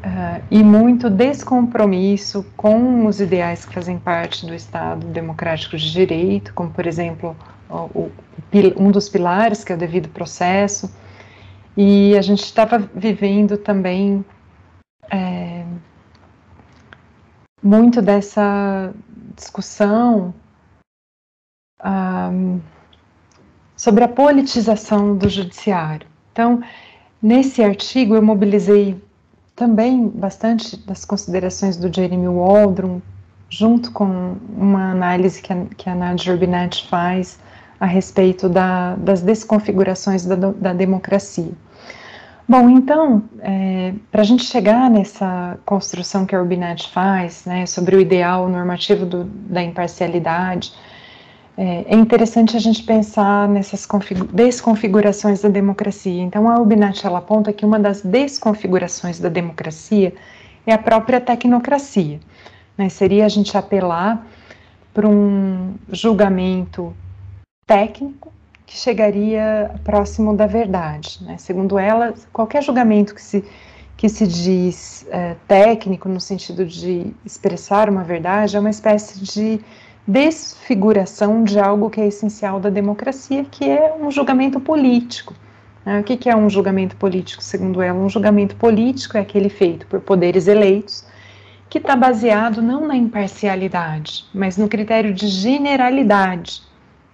Uh, 0.03 0.43
e 0.51 0.61
muito 0.61 1.09
descompromisso 1.09 2.45
com 2.57 3.05
os 3.05 3.21
ideais 3.21 3.63
que 3.65 3.73
fazem 3.73 3.97
parte 3.97 4.45
do 4.45 4.53
Estado 4.53 5.07
democrático 5.07 5.77
de 5.77 5.89
direito, 5.89 6.53
como, 6.53 6.71
por 6.71 6.85
exemplo, 6.85 7.37
o, 7.69 7.75
o, 7.75 8.11
um 8.77 8.91
dos 8.91 9.07
pilares, 9.07 9.63
que 9.63 9.71
é 9.71 9.75
o 9.75 9.79
devido 9.79 10.09
processo. 10.09 10.93
E 11.77 12.17
a 12.17 12.21
gente 12.21 12.43
estava 12.43 12.77
vivendo 12.77 13.57
também 13.57 14.25
é, 15.09 15.63
muito 17.63 18.01
dessa 18.01 18.93
discussão 19.35 20.33
um, 21.83 22.59
sobre 23.75 24.03
a 24.03 24.07
politização 24.07 25.15
do 25.17 25.29
judiciário. 25.29 26.07
Então, 26.31 26.61
nesse 27.21 27.63
artigo 27.63 28.15
eu 28.15 28.21
mobilizei 28.21 29.01
também 29.55 30.07
bastante 30.07 30.77
das 30.77 31.05
considerações 31.05 31.77
do 31.77 31.93
Jeremy 31.93 32.27
Waldron, 32.27 33.01
junto 33.49 33.91
com 33.91 34.35
uma 34.57 34.91
análise 34.91 35.41
que 35.41 35.53
a, 35.53 35.65
que 35.77 35.89
a 35.89 35.95
Nadia 35.95 36.33
Urbinet 36.33 36.87
faz 36.89 37.39
a 37.79 37.85
respeito 37.85 38.49
da, 38.49 38.95
das 38.95 39.21
desconfigurações 39.21 40.25
da, 40.25 40.35
da 40.35 40.73
democracia. 40.73 41.51
Bom, 42.47 42.69
então, 42.69 43.23
é, 43.39 43.93
para 44.11 44.21
a 44.21 44.25
gente 44.25 44.43
chegar 44.43 44.89
nessa 44.89 45.57
construção 45.65 46.25
que 46.25 46.35
a 46.35 46.41
Urbinet 46.41 46.89
faz, 46.91 47.45
né, 47.45 47.65
sobre 47.65 47.95
o 47.95 48.01
ideal 48.01 48.49
normativo 48.49 49.05
do, 49.05 49.23
da 49.23 49.63
imparcialidade, 49.63 50.73
é, 51.55 51.85
é, 51.87 51.95
interessante 51.95 52.57
a 52.57 52.59
gente 52.59 52.81
pensar 52.83 53.47
nessas 53.47 53.87
desconfigurações 54.33 55.41
da 55.41 55.49
democracia. 55.49 56.21
Então, 56.21 56.49
a 56.49 56.59
Ubinat 56.59 57.05
ela 57.05 57.19
aponta 57.19 57.53
que 57.53 57.65
uma 57.65 57.79
das 57.79 58.01
desconfigurações 58.01 59.19
da 59.19 59.29
democracia 59.29 60.13
é 60.65 60.73
a 60.73 60.77
própria 60.77 61.21
tecnocracia. 61.21 62.19
Né? 62.75 62.89
Seria 62.89 63.25
a 63.25 63.29
gente 63.29 63.55
apelar 63.55 64.25
para 64.93 65.07
um 65.07 65.75
julgamento 65.91 66.93
técnico 67.67 68.31
que 68.65 68.75
chegaria 68.75 69.71
próximo 69.83 70.35
da 70.35 70.47
verdade. 70.47 71.19
Né? 71.21 71.37
Segundo 71.37 71.77
ela, 71.77 72.15
qualquer 72.31 72.63
julgamento 72.63 73.13
que 73.13 73.21
se, 73.21 73.43
que 73.95 74.09
se 74.09 74.25
diz 74.25 75.05
é, 75.11 75.35
técnico, 75.47 76.09
no 76.09 76.19
sentido 76.19 76.65
de 76.65 77.13
expressar 77.23 77.89
uma 77.91 78.03
verdade, 78.03 78.57
é 78.57 78.59
uma 78.59 78.71
espécie 78.71 79.19
de 79.19 79.61
desfiguração 80.05 81.43
de 81.43 81.59
algo 81.59 81.89
que 81.89 82.01
é 82.01 82.07
essencial 82.07 82.59
da 82.59 82.69
democracia, 82.69 83.45
que 83.49 83.65
é 83.65 83.93
um 83.93 84.11
julgamento 84.11 84.59
político. 84.59 85.33
Né? 85.85 85.99
O 85.99 86.03
que 86.03 86.29
é 86.29 86.35
um 86.35 86.49
julgamento 86.49 86.95
político, 86.95 87.41
segundo 87.41 87.81
ela? 87.81 87.97
Um 87.97 88.09
julgamento 88.09 88.55
político 88.55 89.17
é 89.17 89.21
aquele 89.21 89.49
feito 89.49 89.87
por 89.87 90.01
poderes 90.01 90.47
eleitos, 90.47 91.05
que 91.69 91.77
está 91.77 91.95
baseado 91.95 92.61
não 92.61 92.85
na 92.85 92.95
imparcialidade, 92.95 94.25
mas 94.33 94.57
no 94.57 94.67
critério 94.67 95.13
de 95.13 95.27
generalidade. 95.27 96.61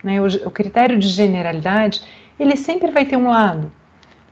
Né? 0.03 0.21
O, 0.21 0.25
o 0.47 0.51
critério 0.51 0.97
de 0.97 1.07
generalidade, 1.07 2.01
ele 2.39 2.55
sempre 2.55 2.91
vai 2.91 3.05
ter 3.05 3.15
um 3.15 3.29
lado, 3.29 3.71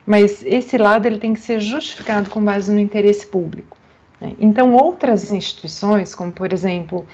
mas 0.05 0.43
esse 0.45 0.77
lado 0.77 1.05
ele 1.05 1.19
tem 1.19 1.33
que 1.33 1.39
ser 1.39 1.59
justificado 1.59 2.29
com 2.29 2.43
base 2.43 2.71
no 2.71 2.79
interesse 2.79 3.27
público. 3.27 3.77
Né? 4.19 4.33
Então, 4.39 4.73
outras 4.73 5.31
instituições, 5.31 6.13
como 6.15 6.31
por 6.31 6.51
exemplo 6.51 7.05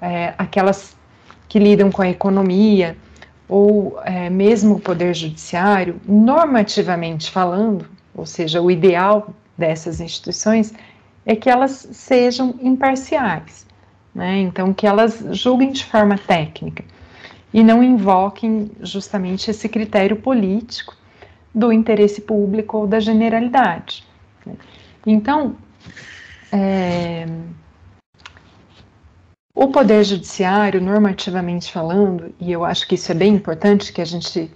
é, 0.00 0.34
aquelas 0.38 0.96
que 1.48 1.58
lidam 1.58 1.90
com 1.90 2.02
a 2.02 2.08
economia 2.08 2.96
ou 3.48 3.98
é, 4.04 4.28
mesmo 4.28 4.74
o 4.74 4.80
poder 4.80 5.14
judiciário, 5.14 6.00
normativamente 6.06 7.30
falando, 7.30 7.86
ou 8.14 8.26
seja, 8.26 8.60
o 8.60 8.70
ideal 8.70 9.32
dessas 9.56 10.00
instituições 10.00 10.74
é 11.24 11.34
que 11.34 11.48
elas 11.48 11.88
sejam 11.92 12.54
imparciais, 12.60 13.66
né? 14.14 14.38
então 14.38 14.72
que 14.72 14.86
elas 14.86 15.24
julguem 15.32 15.72
de 15.72 15.84
forma 15.84 16.18
técnica 16.18 16.84
e 17.52 17.62
não 17.62 17.82
invoquem 17.82 18.70
justamente 18.80 19.50
esse 19.50 19.68
critério 19.68 20.16
político 20.16 20.94
do 21.54 21.72
interesse 21.72 22.20
público 22.20 22.78
ou 22.78 22.86
da 22.86 23.00
generalidade. 23.00 24.04
Né? 24.44 24.54
Então, 25.06 25.56
é, 26.52 27.26
o 29.60 29.66
Poder 29.66 30.04
Judiciário, 30.04 30.80
normativamente 30.80 31.72
falando, 31.72 32.32
e 32.38 32.52
eu 32.52 32.64
acho 32.64 32.86
que 32.86 32.94
isso 32.94 33.10
é 33.10 33.14
bem 33.14 33.34
importante 33.34 33.92
que 33.92 34.00
a 34.00 34.04
gente, 34.04 34.48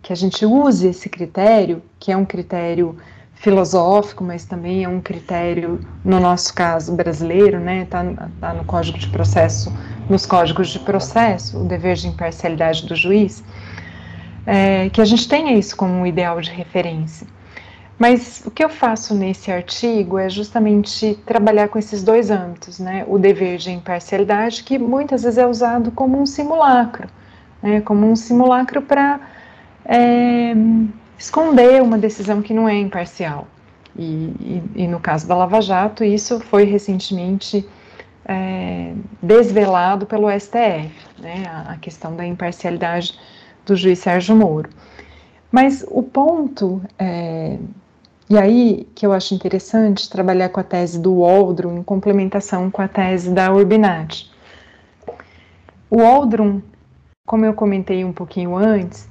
que 0.00 0.10
a 0.10 0.16
gente 0.16 0.46
use 0.46 0.88
esse 0.88 1.10
critério, 1.10 1.82
que 2.00 2.10
é 2.10 2.16
um 2.16 2.24
critério 2.24 2.96
filosófico, 3.34 4.24
mas 4.24 4.46
também 4.46 4.82
é 4.82 4.88
um 4.88 4.98
critério, 4.98 5.86
no 6.02 6.18
nosso 6.18 6.54
caso 6.54 6.96
brasileiro, 6.96 7.60
né, 7.60 7.82
está 7.82 8.02
tá 8.40 8.54
no 8.54 8.64
Código 8.64 8.96
de 8.96 9.10
Processo, 9.10 9.70
nos 10.08 10.24
códigos 10.24 10.70
de 10.70 10.78
processo, 10.78 11.58
o 11.58 11.64
dever 11.68 11.96
de 11.96 12.08
imparcialidade 12.08 12.86
do 12.86 12.96
juiz, 12.96 13.44
é, 14.46 14.88
que 14.88 15.02
a 15.02 15.04
gente 15.04 15.28
tenha 15.28 15.52
isso 15.52 15.76
como 15.76 15.92
um 15.92 16.06
ideal 16.06 16.40
de 16.40 16.50
referência. 16.50 17.26
Mas 17.98 18.42
o 18.44 18.50
que 18.50 18.62
eu 18.62 18.68
faço 18.68 19.14
nesse 19.14 19.50
artigo 19.50 20.18
é 20.18 20.28
justamente 20.28 21.18
trabalhar 21.24 21.68
com 21.68 21.78
esses 21.78 22.02
dois 22.02 22.30
âmbitos, 22.30 22.78
né? 22.78 23.04
O 23.08 23.18
dever 23.18 23.56
de 23.56 23.70
imparcialidade, 23.70 24.62
que 24.64 24.78
muitas 24.78 25.22
vezes 25.22 25.38
é 25.38 25.46
usado 25.46 25.90
como 25.90 26.20
um 26.20 26.26
simulacro, 26.26 27.08
né? 27.62 27.80
como 27.80 28.06
um 28.06 28.14
simulacro 28.14 28.82
para 28.82 29.20
é, 29.86 30.52
esconder 31.18 31.82
uma 31.82 31.96
decisão 31.96 32.42
que 32.42 32.52
não 32.52 32.68
é 32.68 32.74
imparcial. 32.74 33.48
E, 33.98 34.02
e, 34.40 34.62
e, 34.82 34.86
no 34.86 35.00
caso 35.00 35.26
da 35.26 35.34
Lava 35.34 35.62
Jato, 35.62 36.04
isso 36.04 36.38
foi 36.38 36.64
recentemente 36.64 37.66
é, 38.26 38.92
desvelado 39.22 40.04
pelo 40.04 40.28
STF, 40.30 40.92
né? 41.18 41.44
a, 41.48 41.72
a 41.72 41.76
questão 41.78 42.14
da 42.14 42.26
imparcialidade 42.26 43.18
do 43.64 43.74
juiz 43.74 44.00
Sérgio 44.00 44.36
Moro. 44.36 44.68
Mas 45.50 45.82
o 45.88 46.02
ponto 46.02 46.82
é, 46.98 47.56
e 48.28 48.36
aí 48.36 48.88
que 48.94 49.06
eu 49.06 49.12
acho 49.12 49.34
interessante 49.34 50.10
trabalhar 50.10 50.48
com 50.48 50.60
a 50.60 50.64
tese 50.64 50.98
do 50.98 51.20
Waldron 51.20 51.78
em 51.78 51.82
complementação 51.82 52.70
com 52.70 52.82
a 52.82 52.88
tese 52.88 53.30
da 53.30 53.52
Urbinati. 53.52 54.30
O 55.88 55.98
Waldron, 55.98 56.60
como 57.24 57.44
eu 57.44 57.54
comentei 57.54 58.04
um 58.04 58.12
pouquinho 58.12 58.56
antes, 58.56 59.08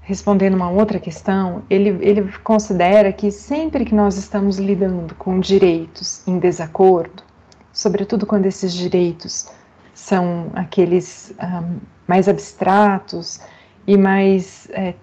respondendo 0.00 0.54
uma 0.54 0.70
outra 0.70 0.98
questão, 0.98 1.62
ele, 1.68 1.90
ele 2.00 2.32
considera 2.42 3.12
que 3.12 3.30
sempre 3.30 3.84
que 3.84 3.94
nós 3.94 4.16
estamos 4.16 4.58
lidando 4.58 5.14
com 5.16 5.38
direitos 5.38 6.26
em 6.26 6.38
desacordo, 6.38 7.22
sobretudo 7.70 8.24
quando 8.24 8.46
esses 8.46 8.72
direitos 8.72 9.50
são 9.92 10.50
aqueles 10.54 11.34
um, 11.42 11.76
mais 12.06 12.26
abstratos 12.26 13.40
e 13.86 13.98
mais 13.98 14.66
é, 14.70 14.94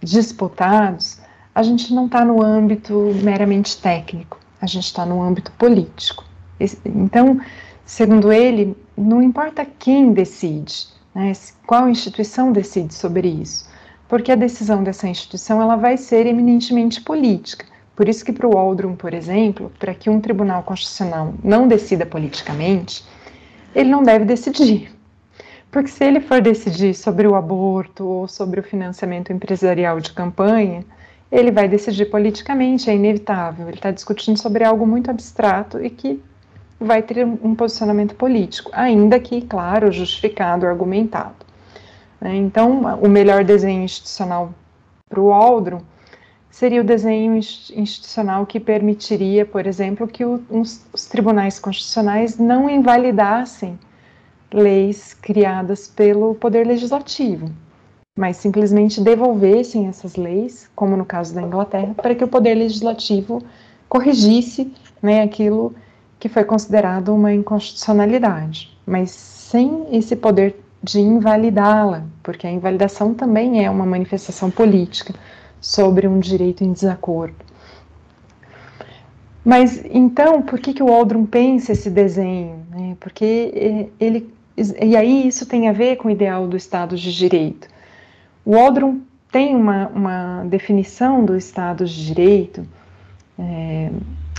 disputados, 0.00 1.17
a 1.58 1.62
gente 1.62 1.92
não 1.92 2.06
está 2.06 2.24
no 2.24 2.42
âmbito 2.42 3.12
meramente 3.22 3.76
técnico, 3.78 4.38
a 4.60 4.66
gente 4.66 4.84
está 4.84 5.04
no 5.04 5.20
âmbito 5.20 5.50
político. 5.52 6.24
Então, 6.84 7.40
segundo 7.84 8.32
ele, 8.32 8.76
não 8.96 9.22
importa 9.22 9.66
quem 9.78 10.12
decide, 10.12 10.88
né, 11.14 11.32
qual 11.66 11.88
instituição 11.88 12.52
decide 12.52 12.94
sobre 12.94 13.28
isso 13.28 13.68
porque 14.08 14.32
a 14.32 14.36
decisão 14.36 14.82
dessa 14.82 15.06
instituição 15.06 15.60
ela 15.60 15.76
vai 15.76 15.96
ser 15.96 16.26
eminentemente 16.26 17.00
política. 17.02 17.66
Por 17.94 18.08
isso 18.08 18.24
que 18.24 18.32
para 18.32 18.46
o 18.46 18.54
Waldron, 18.54 18.94
por 18.94 19.12
exemplo, 19.12 19.70
para 19.78 19.94
que 19.94 20.08
um 20.08 20.20
tribunal 20.20 20.62
constitucional 20.62 21.34
não 21.44 21.68
decida 21.68 22.06
politicamente, 22.06 23.04
ele 23.74 23.90
não 23.90 24.02
deve 24.02 24.24
decidir. 24.24 24.90
Porque 25.70 25.90
se 25.90 26.02
ele 26.02 26.20
for 26.20 26.40
decidir 26.40 26.94
sobre 26.94 27.28
o 27.28 27.34
aborto 27.34 28.06
ou 28.06 28.26
sobre 28.26 28.60
o 28.60 28.62
financiamento 28.62 29.30
empresarial 29.30 30.00
de 30.00 30.12
campanha, 30.12 30.82
ele 31.30 31.50
vai 31.50 31.68
decidir 31.68 32.06
politicamente, 32.06 32.88
é 32.88 32.94
inevitável. 32.94 33.68
Ele 33.68 33.76
está 33.76 33.90
discutindo 33.90 34.38
sobre 34.38 34.64
algo 34.64 34.86
muito 34.86 35.10
abstrato 35.10 35.82
e 35.84 35.90
que 35.90 36.22
vai 36.80 37.02
ter 37.02 37.24
um 37.24 37.54
posicionamento 37.54 38.14
político, 38.14 38.70
ainda 38.72 39.18
que, 39.18 39.42
claro, 39.42 39.90
justificado, 39.90 40.66
argumentado. 40.66 41.34
Né? 42.20 42.36
Então, 42.36 42.98
o 43.02 43.08
melhor 43.08 43.44
desenho 43.44 43.82
institucional 43.82 44.52
para 45.08 45.20
o 45.20 45.32
Aldro 45.32 45.82
seria 46.50 46.80
o 46.80 46.84
desenho 46.84 47.36
institucional 47.36 48.46
que 48.46 48.58
permitiria, 48.58 49.44
por 49.44 49.66
exemplo, 49.66 50.08
que 50.08 50.24
os 50.24 51.06
tribunais 51.10 51.58
constitucionais 51.58 52.38
não 52.38 52.68
invalidassem 52.70 53.78
leis 54.52 55.14
criadas 55.14 55.86
pelo 55.88 56.34
Poder 56.34 56.66
Legislativo, 56.66 57.50
mas 58.18 58.36
simplesmente 58.36 59.00
devolvessem 59.00 59.86
essas 59.86 60.16
leis, 60.16 60.68
como 60.74 60.96
no 60.96 61.04
caso 61.04 61.32
da 61.32 61.40
Inglaterra, 61.40 61.94
para 61.94 62.16
que 62.16 62.24
o 62.24 62.26
Poder 62.26 62.56
Legislativo 62.56 63.40
corrigisse 63.88 64.72
né, 65.00 65.22
aquilo 65.22 65.72
que 66.18 66.28
foi 66.28 66.42
considerado 66.42 67.14
uma 67.14 67.32
inconstitucionalidade. 67.32 68.76
Mas 68.84 69.12
sem 69.12 69.86
esse 69.92 70.16
poder 70.16 70.60
de 70.82 70.98
invalidá-la, 70.98 72.06
porque 72.20 72.44
a 72.44 72.50
invalidação 72.50 73.14
também 73.14 73.64
é 73.64 73.70
uma 73.70 73.86
manifestação 73.86 74.50
política 74.50 75.14
sobre 75.60 76.08
um 76.08 76.18
direito 76.18 76.64
em 76.64 76.72
desacordo. 76.72 77.36
Mas 79.44 79.80
então, 79.84 80.42
por 80.42 80.58
que, 80.58 80.74
que 80.74 80.82
o 80.82 80.92
Aldrin 80.92 81.24
pensa 81.24 81.70
esse 81.70 81.88
desenho? 81.88 82.66
Né? 82.68 82.96
Porque 82.98 83.88
ele. 84.00 84.28
E 84.56 84.96
aí 84.96 85.28
isso 85.28 85.46
tem 85.46 85.68
a 85.68 85.72
ver 85.72 85.96
com 85.96 86.08
o 86.08 86.10
ideal 86.10 86.48
do 86.48 86.56
Estado 86.56 86.96
de 86.96 87.16
Direito. 87.16 87.77
O 88.48 88.56
Aldrin 88.56 89.02
tem 89.30 89.54
uma, 89.54 89.88
uma 89.88 90.44
definição 90.44 91.22
do 91.22 91.36
Estado 91.36 91.84
de 91.84 92.06
Direito 92.06 92.66
é, 93.38 93.90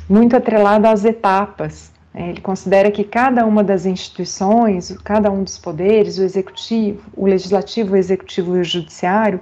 muito 0.10 0.36
atrelada 0.36 0.90
às 0.90 1.06
etapas 1.06 1.92
é, 2.14 2.30
ele 2.30 2.42
considera 2.42 2.90
que 2.90 3.04
cada 3.04 3.46
uma 3.46 3.64
das 3.64 3.86
instituições, 3.86 4.96
cada 5.04 5.32
um 5.32 5.44
dos 5.44 5.58
poderes, 5.58 6.18
o 6.18 6.24
executivo, 6.24 7.02
o 7.16 7.26
legislativo, 7.26 7.94
o 7.94 7.98
executivo 7.98 8.58
e 8.58 8.62
o 8.62 8.64
judiciário, 8.64 9.40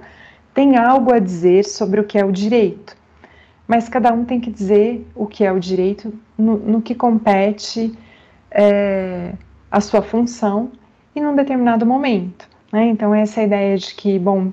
tem 0.52 0.76
algo 0.76 1.12
a 1.12 1.18
dizer 1.18 1.64
sobre 1.64 2.00
o 2.00 2.04
que 2.04 2.18
é 2.18 2.24
o 2.24 2.32
direito. 2.32 2.96
Mas 3.66 3.88
cada 3.88 4.12
um 4.12 4.24
tem 4.24 4.40
que 4.40 4.50
dizer 4.50 5.06
o 5.14 5.26
que 5.26 5.44
é 5.44 5.52
o 5.52 5.58
direito 5.58 6.12
no, 6.36 6.56
no 6.56 6.82
que 6.82 6.94
compete 6.94 7.96
é, 8.50 9.32
a 9.70 9.80
sua 9.80 10.02
função 10.02 10.70
e 11.14 11.20
num 11.20 11.34
determinado 11.34 11.86
momento. 11.86 12.47
Né? 12.72 12.86
Então, 12.88 13.14
essa 13.14 13.42
ideia 13.42 13.76
de 13.76 13.94
que, 13.94 14.18
bom, 14.18 14.52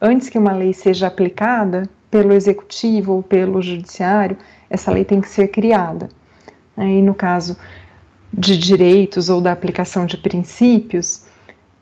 antes 0.00 0.28
que 0.28 0.38
uma 0.38 0.52
lei 0.52 0.72
seja 0.72 1.06
aplicada 1.06 1.88
pelo 2.10 2.32
executivo 2.32 3.14
ou 3.14 3.22
pelo 3.22 3.62
judiciário, 3.62 4.36
essa 4.68 4.90
lei 4.90 5.04
tem 5.04 5.20
que 5.20 5.28
ser 5.28 5.48
criada. 5.48 6.08
Aí, 6.76 7.00
no 7.02 7.14
caso 7.14 7.56
de 8.32 8.56
direitos 8.56 9.28
ou 9.28 9.40
da 9.40 9.52
aplicação 9.52 10.06
de 10.06 10.16
princípios, 10.16 11.24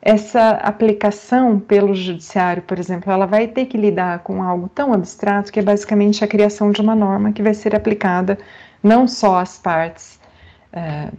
essa 0.03 0.51
aplicação 0.53 1.61
pelo 1.61 1.95
judiciário, 1.95 2.62
por 2.62 2.78
exemplo, 2.78 3.12
ela 3.12 3.26
vai 3.26 3.47
ter 3.47 3.66
que 3.66 3.76
lidar 3.76 4.20
com 4.20 4.43
algo 4.43 4.68
tão 4.68 4.93
abstrato 4.93 5.53
que 5.53 5.61
é 5.61 5.62
basicamente 5.62 6.24
a 6.24 6.28
criação 6.28 6.70
de 6.70 6.81
uma 6.81 6.95
norma 6.95 7.33
que 7.33 7.43
vai 7.43 7.55
ser 7.55 7.74
aplicada 7.74 8.39
não 8.83 9.07
só 9.07 9.39
às 9.39 9.59
partes 9.59 10.18
é, 10.72 11.11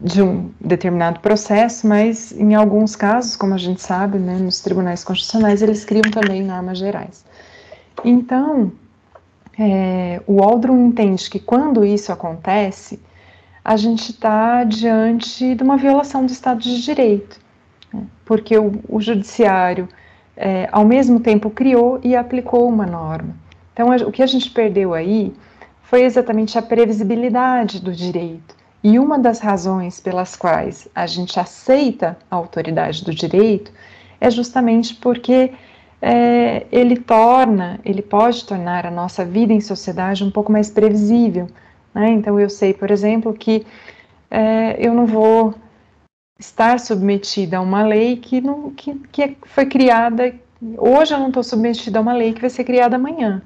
de 0.00 0.22
um 0.22 0.50
determinado 0.60 1.20
processo, 1.20 1.86
mas 1.86 2.32
em 2.32 2.54
alguns 2.54 2.96
casos, 2.96 3.36
como 3.36 3.54
a 3.54 3.58
gente 3.58 3.80
sabe, 3.80 4.18
né, 4.18 4.36
nos 4.38 4.60
tribunais 4.60 5.04
constitucionais, 5.04 5.62
eles 5.62 5.84
criam 5.84 6.10
também 6.10 6.42
normas 6.42 6.78
gerais. 6.78 7.24
Então, 8.04 8.72
é, 9.58 10.20
o 10.26 10.42
Aldrin 10.42 10.86
entende 10.86 11.28
que 11.30 11.38
quando 11.38 11.84
isso 11.84 12.12
acontece, 12.12 13.00
a 13.64 13.76
gente 13.76 14.12
está 14.12 14.64
diante 14.64 15.54
de 15.54 15.62
uma 15.62 15.76
violação 15.76 16.24
do 16.24 16.32
Estado 16.32 16.60
de 16.60 16.82
Direito, 16.82 17.40
né? 17.92 18.04
porque 18.24 18.56
o, 18.58 18.80
o 18.88 19.00
judiciário, 19.00 19.88
é, 20.36 20.68
ao 20.70 20.84
mesmo 20.84 21.18
tempo, 21.18 21.50
criou 21.50 21.98
e 22.02 22.14
aplicou 22.14 22.68
uma 22.68 22.86
norma. 22.86 23.34
Então, 23.72 23.90
a, 23.90 23.96
o 23.96 24.12
que 24.12 24.22
a 24.22 24.26
gente 24.26 24.50
perdeu 24.50 24.94
aí 24.94 25.34
foi 25.82 26.02
exatamente 26.02 26.58
a 26.58 26.62
previsibilidade 26.62 27.80
do 27.80 27.92
direito. 27.92 28.54
E 28.82 28.98
uma 28.98 29.18
das 29.18 29.40
razões 29.40 30.00
pelas 30.00 30.36
quais 30.36 30.88
a 30.94 31.06
gente 31.06 31.40
aceita 31.40 32.16
a 32.30 32.36
autoridade 32.36 33.04
do 33.04 33.14
direito 33.14 33.72
é 34.20 34.30
justamente 34.30 34.94
porque 34.94 35.52
é, 36.00 36.66
ele 36.70 36.96
torna, 36.96 37.80
ele 37.84 38.02
pode 38.02 38.44
tornar 38.44 38.86
a 38.86 38.90
nossa 38.90 39.24
vida 39.24 39.52
em 39.52 39.60
sociedade 39.60 40.22
um 40.22 40.30
pouco 40.30 40.52
mais 40.52 40.70
previsível. 40.70 41.48
Né? 41.94 42.10
Então, 42.10 42.38
eu 42.38 42.50
sei, 42.50 42.74
por 42.74 42.90
exemplo, 42.90 43.32
que 43.32 43.66
é, 44.30 44.76
eu 44.78 44.94
não 44.94 45.06
vou 45.06 45.54
estar 46.38 46.78
submetida 46.78 47.58
a 47.58 47.60
uma 47.60 47.82
lei 47.82 48.16
que, 48.16 48.40
não, 48.40 48.70
que, 48.70 48.94
que 49.10 49.22
é, 49.22 49.36
foi 49.46 49.66
criada. 49.66 50.34
Hoje 50.76 51.14
eu 51.14 51.18
não 51.18 51.28
estou 51.28 51.42
submetida 51.42 51.98
a 51.98 52.02
uma 52.02 52.12
lei 52.12 52.32
que 52.32 52.40
vai 52.40 52.50
ser 52.50 52.64
criada 52.64 52.96
amanhã. 52.96 53.42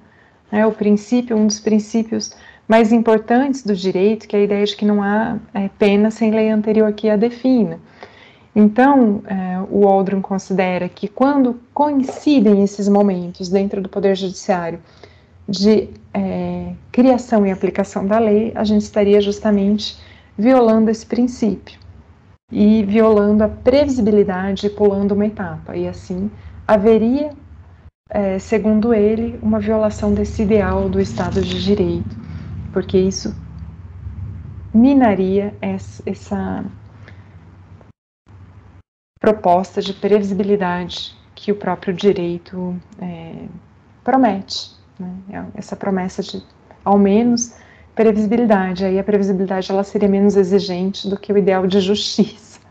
Né? 0.51 0.67
O 0.67 0.73
princípio, 0.73 1.37
um 1.37 1.47
dos 1.47 1.61
princípios 1.61 2.37
mais 2.71 2.93
importantes 2.93 3.65
do 3.65 3.75
direito, 3.75 4.29
que 4.29 4.37
é 4.37 4.39
a 4.39 4.43
ideia 4.45 4.65
de 4.65 4.77
que 4.77 4.85
não 4.85 5.03
há 5.03 5.37
é, 5.53 5.69
pena 5.77 6.09
sem 6.09 6.31
lei 6.31 6.49
anterior 6.51 6.93
que 6.93 7.11
a 7.11 7.17
defina. 7.17 7.81
Então, 8.55 9.25
é, 9.27 9.61
o 9.69 9.89
Aldrin 9.89 10.21
considera 10.21 10.89
que 10.89 11.09
quando 11.09 11.59
coincidem 11.75 12.63
esses 12.63 12.87
momentos 12.87 13.49
dentro 13.49 13.81
do 13.81 13.89
Poder 13.89 14.15
Judiciário 14.15 14.79
de 15.49 15.89
é, 16.15 16.73
criação 16.93 17.45
e 17.45 17.51
aplicação 17.51 18.07
da 18.07 18.21
lei, 18.21 18.53
a 18.55 18.63
gente 18.63 18.83
estaria 18.83 19.21
justamente 19.21 19.99
violando 20.39 20.93
esse 20.93 21.05
princípio 21.05 21.77
e 22.53 22.85
violando 22.85 23.43
a 23.43 23.49
previsibilidade 23.49 24.69
e 24.69 24.71
pulando 24.71 25.11
uma 25.11 25.27
etapa. 25.27 25.77
E 25.77 25.89
assim 25.89 26.31
haveria, 26.69 27.31
é, 28.09 28.39
segundo 28.39 28.95
ele, 28.95 29.41
uma 29.43 29.59
violação 29.59 30.15
desse 30.15 30.43
ideal 30.43 30.89
do 30.89 31.01
Estado 31.01 31.43
de 31.43 31.61
Direito, 31.61 32.30
porque 32.73 32.99
isso 32.99 33.35
minaria 34.73 35.55
essa, 35.61 36.65
proposta 39.21 39.83
de 39.83 39.93
previsibilidade 39.93 41.15
que 41.35 41.53
o 41.53 41.55
próprio 41.55 41.93
direito 41.93 42.75
é, 43.01 43.45
promete. 44.03 44.73
Né? 44.99 45.15
É 45.31 45.45
essa 45.55 45.77
promessa 45.77 46.23
de, 46.23 46.43
ao 46.85 46.99
menos, 46.99 47.55
previsibilidade. 47.95 48.85
Aí 48.85 48.99
a 48.99 49.05
previsibilidade 49.05 49.71
ela 49.71 49.85
seria 49.85 50.09
menos 50.09 50.37
exigente 50.37 51.09
do 51.09 51.19
que 51.19 51.33
o 51.33 51.39
ideal 51.39 51.67
de 51.67 51.81
justiça. 51.81 52.51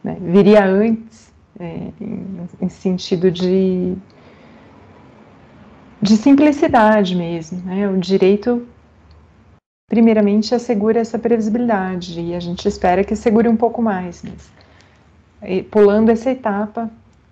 Né? 0.00 0.16
Viria 0.20 0.64
antes, 0.64 1.32
é, 1.58 1.90
em, 2.00 2.48
em, 2.60 2.68
sentido 2.68 3.32
de, 3.32 3.96
de 6.00 6.16
simplicidade 6.16 7.16
mesmo. 7.16 7.60
Né? 7.64 7.88
O 7.88 7.98
direito, 7.98 8.64
primeiramente, 9.88 10.54
assegura 10.54 11.00
essa 11.00 11.18
previsibilidade 11.18 12.20
e 12.20 12.34
a 12.34 12.40
gente 12.40 12.68
espera 12.68 13.02
que 13.02 13.16
segure 13.16 13.48
um 13.48 13.56
pouco 13.56 13.80
mais. 13.80 14.22
Mas 14.22 15.64
pulando 15.70 16.10
essa 16.10 16.30
etapa, 16.30 16.90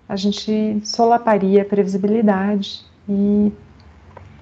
a 0.09 0.15
gente 0.15 0.81
solaparia 0.83 1.61
a 1.61 1.65
previsibilidade 1.65 2.83
e 3.07 3.51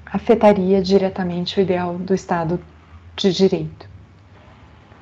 afetaria 0.05 0.81
diretamente 0.81 1.59
o 1.59 1.61
ideal 1.61 1.95
do 1.95 2.13
Estado 2.13 2.59
de 3.17 3.33
Direito. 3.33 3.89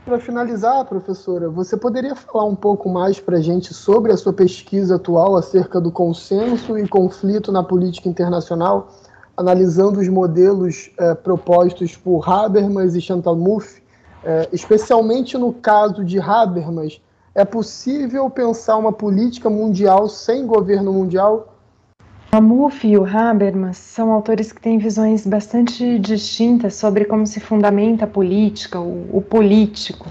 Para 0.05 0.19
finalizar, 0.19 0.83
professora, 0.85 1.49
você 1.49 1.77
poderia 1.77 2.15
falar 2.15 2.45
um 2.45 2.55
pouco 2.55 2.89
mais 2.89 3.19
para 3.19 3.37
a 3.37 3.41
gente 3.41 3.73
sobre 3.73 4.11
a 4.11 4.17
sua 4.17 4.33
pesquisa 4.33 4.95
atual 4.95 5.37
acerca 5.37 5.79
do 5.79 5.91
consenso 5.91 6.77
e 6.77 6.85
conflito 6.87 7.51
na 7.51 7.63
política 7.63 8.09
internacional, 8.09 8.91
analisando 9.35 9.99
os 9.99 10.07
modelos 10.07 10.91
eh, 10.97 11.15
propostos 11.15 11.95
por 11.97 12.27
Habermas 12.29 12.95
e 12.95 13.01
Chantal 13.01 13.35
Mouffe, 13.35 13.81
eh, 14.23 14.47
especialmente 14.51 15.37
no 15.37 15.51
caso 15.51 16.03
de 16.03 16.19
Habermas, 16.19 17.01
é 17.35 17.43
possível 17.43 18.29
pensar 18.29 18.77
uma 18.77 18.93
política 18.93 19.49
mundial 19.49 20.07
sem 20.07 20.45
governo 20.45 20.93
mundial? 20.93 21.49
Mouffe 22.41 22.87
e 22.87 22.97
o 22.97 23.05
Habermas 23.05 23.77
são 23.77 24.11
autores 24.11 24.51
que 24.51 24.61
têm 24.61 24.77
visões 24.77 25.25
bastante 25.25 25.99
distintas 25.99 26.75
sobre 26.75 27.05
como 27.05 27.25
se 27.27 27.39
fundamenta 27.39 28.05
a 28.05 28.07
política, 28.07 28.79
o, 28.79 29.17
o 29.17 29.21
político, 29.21 30.07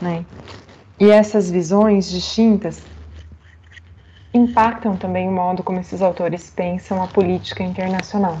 né? 0.00 0.24
E 1.00 1.10
essas 1.10 1.50
visões 1.50 2.08
distintas 2.08 2.80
impactam 4.38 4.96
também 4.96 5.28
o 5.28 5.32
modo 5.32 5.62
como 5.62 5.80
esses 5.80 6.00
autores 6.00 6.50
pensam 6.50 7.02
a 7.02 7.06
política 7.06 7.62
internacional. 7.62 8.38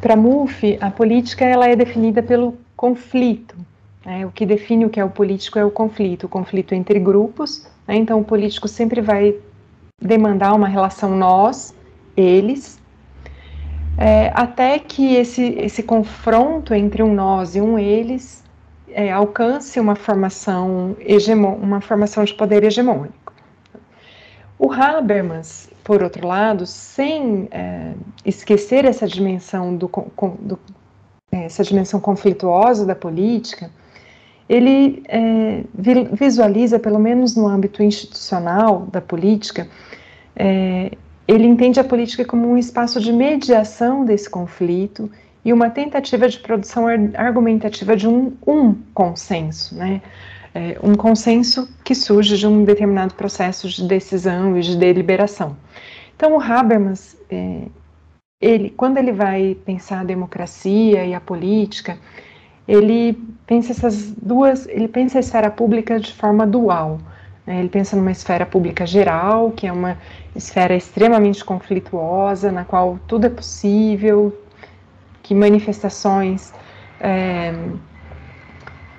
Para 0.00 0.16
Mouffe, 0.16 0.78
a 0.80 0.90
política 0.90 1.44
ela 1.44 1.68
é 1.68 1.74
definida 1.74 2.22
pelo 2.22 2.58
conflito. 2.76 3.56
Né? 4.04 4.26
O 4.26 4.30
que 4.30 4.44
define 4.44 4.84
o 4.84 4.90
que 4.90 5.00
é 5.00 5.04
o 5.04 5.10
político 5.10 5.58
é 5.58 5.64
o 5.64 5.70
conflito, 5.70 6.24
o 6.24 6.28
conflito 6.28 6.74
entre 6.74 6.98
grupos. 6.98 7.66
Né? 7.86 7.96
Então, 7.96 8.20
o 8.20 8.24
político 8.24 8.68
sempre 8.68 9.00
vai 9.00 9.34
demandar 10.00 10.54
uma 10.54 10.68
relação 10.68 11.16
nós, 11.16 11.74
eles, 12.16 12.80
é, 13.96 14.32
até 14.34 14.78
que 14.78 15.14
esse, 15.14 15.54
esse 15.58 15.82
confronto 15.82 16.74
entre 16.74 17.02
um 17.02 17.14
nós 17.14 17.54
e 17.54 17.60
um 17.60 17.78
eles 17.78 18.42
é, 18.90 19.10
alcance 19.10 19.78
uma 19.78 19.94
formação, 19.94 20.96
uma 21.62 21.80
formação 21.80 22.24
de 22.24 22.34
poder 22.34 22.64
hegemônico. 22.64 23.21
O 24.64 24.70
Habermas, 24.70 25.68
por 25.82 26.04
outro 26.04 26.24
lado, 26.24 26.66
sem 26.66 27.48
é, 27.50 27.94
esquecer 28.24 28.84
essa 28.84 29.08
dimensão, 29.08 29.74
do, 29.74 29.90
do, 30.38 30.56
essa 31.32 31.64
dimensão 31.64 31.98
conflituosa 31.98 32.86
da 32.86 32.94
política, 32.94 33.68
ele 34.48 35.02
é, 35.08 35.64
visualiza, 36.12 36.78
pelo 36.78 37.00
menos 37.00 37.34
no 37.34 37.48
âmbito 37.48 37.82
institucional 37.82 38.86
da 38.86 39.00
política, 39.00 39.66
é, 40.36 40.92
ele 41.26 41.48
entende 41.48 41.80
a 41.80 41.84
política 41.84 42.24
como 42.24 42.48
um 42.48 42.56
espaço 42.56 43.00
de 43.00 43.12
mediação 43.12 44.04
desse 44.04 44.30
conflito 44.30 45.10
e 45.44 45.52
uma 45.52 45.70
tentativa 45.70 46.28
de 46.28 46.38
produção 46.38 46.86
argumentativa 47.16 47.96
de 47.96 48.06
um, 48.06 48.32
um 48.46 48.74
consenso, 48.94 49.74
né? 49.74 50.00
É, 50.54 50.78
um 50.82 50.94
consenso 50.94 51.68
que 51.82 51.94
surge 51.94 52.36
de 52.36 52.46
um 52.46 52.62
determinado 52.64 53.14
processo 53.14 53.68
de 53.68 53.86
decisão 53.88 54.58
e 54.58 54.60
de 54.60 54.76
deliberação. 54.76 55.56
Então, 56.14 56.36
o 56.36 56.40
Habermas, 56.40 57.16
é, 57.30 57.62
ele, 58.40 58.70
quando 58.70 58.98
ele 58.98 59.12
vai 59.12 59.56
pensar 59.64 60.00
a 60.00 60.04
democracia 60.04 61.06
e 61.06 61.14
a 61.14 61.20
política, 61.20 61.98
ele 62.68 63.18
pensa 63.46 63.72
essas 63.72 64.12
duas, 64.12 64.66
ele 64.68 64.88
pensa 64.88 65.18
a 65.18 65.20
esfera 65.20 65.50
pública 65.50 65.98
de 65.98 66.12
forma 66.12 66.46
dual. 66.46 66.98
Né? 67.46 67.58
Ele 67.60 67.68
pensa 67.68 67.96
numa 67.96 68.12
esfera 68.12 68.44
pública 68.44 68.86
geral, 68.86 69.52
que 69.52 69.66
é 69.66 69.72
uma 69.72 69.98
esfera 70.36 70.76
extremamente 70.76 71.44
conflituosa, 71.44 72.52
na 72.52 72.64
qual 72.64 72.98
tudo 73.06 73.26
é 73.26 73.30
possível, 73.30 74.36
que 75.22 75.34
manifestações 75.34 76.52
é, 77.00 77.52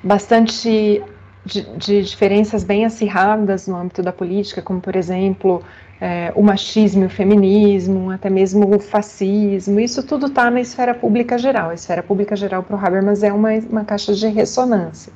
bastante 0.03 1.01
de, 1.45 1.61
de, 1.77 2.01
diferenças 2.03 2.63
bem 2.63 2.85
acirradas 2.85 3.67
no 3.67 3.75
âmbito 3.75 4.01
da 4.01 4.13
política, 4.13 4.61
como 4.61 4.79
por 4.79 4.95
exemplo 4.95 5.61
é, 5.99 6.31
o 6.35 6.41
machismo 6.41 7.03
e 7.03 7.05
o 7.05 7.09
feminismo, 7.09 8.11
até 8.11 8.29
mesmo 8.29 8.75
o 8.75 8.79
fascismo, 8.79 9.79
isso 9.79 10.03
tudo 10.03 10.27
está 10.27 10.49
na 10.49 10.61
esfera 10.61 10.93
pública 10.93 11.37
geral. 11.37 11.69
A 11.69 11.73
esfera 11.73 12.03
pública 12.03 12.35
geral 12.35 12.63
para 12.63 12.75
o 12.75 12.79
Habermas 12.79 13.23
é 13.23 13.31
uma, 13.31 13.53
uma 13.69 13.83
caixa 13.83 14.13
de 14.13 14.27
ressonância. 14.27 15.11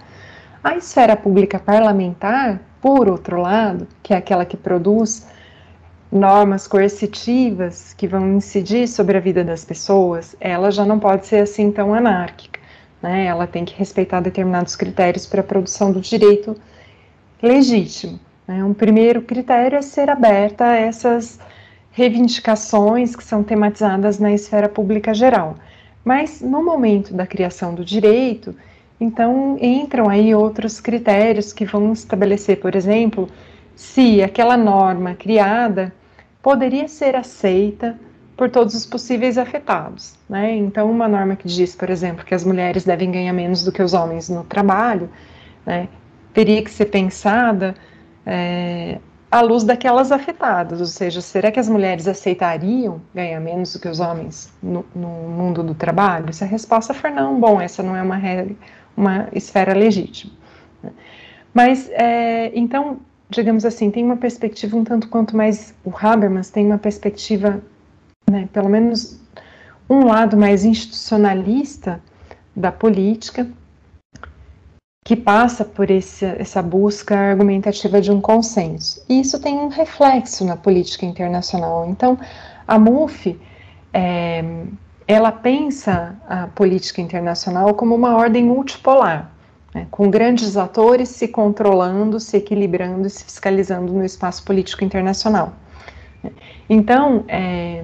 A 0.63 0.75
esfera 0.75 1.15
pública 1.15 1.59
parlamentar, 1.59 2.59
por 2.81 3.07
outro 3.09 3.41
lado, 3.41 3.87
que 4.03 4.13
é 4.13 4.17
aquela 4.17 4.45
que 4.45 4.57
produz 4.57 5.27
normas 6.11 6.67
coercitivas 6.67 7.93
que 7.93 8.07
vão 8.07 8.35
incidir 8.35 8.87
sobre 8.87 9.17
a 9.17 9.19
vida 9.19 9.43
das 9.43 9.65
pessoas, 9.65 10.35
ela 10.39 10.71
já 10.71 10.85
não 10.85 10.99
pode 10.99 11.27
ser 11.27 11.39
assim 11.39 11.71
tão 11.71 11.93
anárquica. 11.93 12.56
Né? 13.01 13.25
Ela 13.25 13.47
tem 13.47 13.65
que 13.65 13.75
respeitar 13.75 14.19
determinados 14.19 14.75
critérios 14.75 15.25
para 15.25 15.41
a 15.41 15.43
produção 15.43 15.91
do 15.91 16.01
direito 16.01 16.55
legítimo. 17.41 18.19
Né? 18.47 18.63
Um 18.63 18.73
primeiro 18.73 19.21
critério 19.21 19.77
é 19.77 19.81
ser 19.81 20.09
aberta 20.09 20.65
a 20.65 20.75
essas 20.75 21.39
reivindicações 21.91 23.15
que 23.15 23.23
são 23.23 23.43
tematizadas 23.43 24.19
na 24.19 24.31
esfera 24.31 24.69
pública 24.69 25.13
geral. 25.13 25.55
Mas 26.05 26.41
no 26.41 26.63
momento 26.63 27.13
da 27.13 27.27
criação 27.27 27.73
do 27.73 27.83
direito, 27.83 28.55
então 28.99 29.57
entram 29.59 30.09
aí 30.09 30.33
outros 30.33 30.79
critérios 30.79 31.51
que 31.51 31.65
vão 31.65 31.91
estabelecer, 31.93 32.59
por 32.59 32.75
exemplo, 32.75 33.27
se 33.75 34.23
aquela 34.23 34.55
norma 34.55 35.13
criada 35.15 35.93
poderia 36.41 36.87
ser 36.87 37.15
aceita 37.15 37.99
por 38.37 38.49
todos 38.49 38.75
os 38.75 38.85
possíveis 38.85 39.37
afetados. 39.37 40.15
Né? 40.29 40.55
Então, 40.55 40.89
uma 40.89 41.07
norma 41.07 41.35
que 41.35 41.47
diz, 41.47 41.75
por 41.75 41.89
exemplo, 41.89 42.23
que 42.23 42.35
as 42.35 42.45
mulheres 42.45 42.85
devem 42.85 43.11
ganhar 43.11 43.33
menos 43.33 43.63
do 43.63 43.71
que 43.71 43.81
os 43.81 43.93
homens 43.93 44.29
no 44.29 44.43
trabalho, 44.43 45.09
né, 45.65 45.89
teria 46.33 46.63
que 46.63 46.69
ser 46.69 46.85
pensada 46.85 47.75
é, 48.25 48.99
à 49.31 49.41
luz 49.41 49.63
daquelas 49.63 50.11
afetadas, 50.11 50.79
ou 50.79 50.85
seja, 50.85 51.19
será 51.19 51.51
que 51.51 51.59
as 51.59 51.67
mulheres 51.67 52.07
aceitariam 52.07 53.01
ganhar 53.13 53.39
menos 53.39 53.73
do 53.73 53.79
que 53.79 53.87
os 53.87 53.99
homens 53.99 54.53
no, 54.61 54.85
no 54.95 55.07
mundo 55.07 55.63
do 55.63 55.73
trabalho? 55.73 56.31
Se 56.31 56.43
a 56.43 56.47
resposta 56.47 56.93
for 56.93 57.09
não, 57.09 57.39
bom, 57.39 57.59
essa 57.59 57.81
não 57.81 57.95
é 57.95 58.01
uma, 58.01 58.19
uma 58.95 59.27
esfera 59.33 59.73
legítima. 59.73 60.31
Né? 60.83 60.91
Mas, 61.53 61.89
é, 61.89 62.51
então, 62.53 62.99
digamos 63.29 63.65
assim, 63.65 63.89
tem 63.89 64.03
uma 64.03 64.17
perspectiva 64.17 64.77
um 64.77 64.83
tanto 64.83 65.09
quanto 65.09 65.35
mais. 65.35 65.73
O 65.83 65.91
Habermas 65.91 66.51
tem 66.51 66.65
uma 66.65 66.77
perspectiva, 66.77 67.61
né, 68.29 68.47
pelo 68.51 68.69
menos 68.69 69.19
um 69.89 70.05
lado 70.05 70.35
mais 70.35 70.65
institucionalista 70.65 72.01
da 72.55 72.71
política, 72.71 73.47
que 75.05 75.15
passa 75.15 75.63
por 75.63 75.89
esse, 75.89 76.25
essa 76.25 76.61
busca 76.61 77.17
argumentativa 77.17 78.01
de 78.01 78.11
um 78.11 78.19
consenso. 78.19 79.01
E 79.07 79.21
isso 79.21 79.39
tem 79.39 79.57
um 79.57 79.69
reflexo 79.69 80.43
na 80.43 80.57
política 80.57 81.05
internacional. 81.05 81.87
Então, 81.89 82.19
a 82.67 82.77
MUF, 82.77 83.39
é, 83.93 84.43
ela 85.07 85.31
pensa 85.31 86.15
a 86.27 86.47
política 86.47 86.99
internacional 86.99 87.73
como 87.73 87.95
uma 87.95 88.17
ordem 88.17 88.43
multipolar 88.43 89.31
né, 89.73 89.87
com 89.89 90.09
grandes 90.09 90.57
atores 90.57 91.07
se 91.09 91.29
controlando, 91.29 92.19
se 92.19 92.35
equilibrando 92.35 93.07
e 93.07 93.09
se 93.09 93.23
fiscalizando 93.23 93.93
no 93.93 94.03
espaço 94.03 94.43
político 94.43 94.83
internacional. 94.83 95.53
Então, 96.69 97.23
é, 97.27 97.83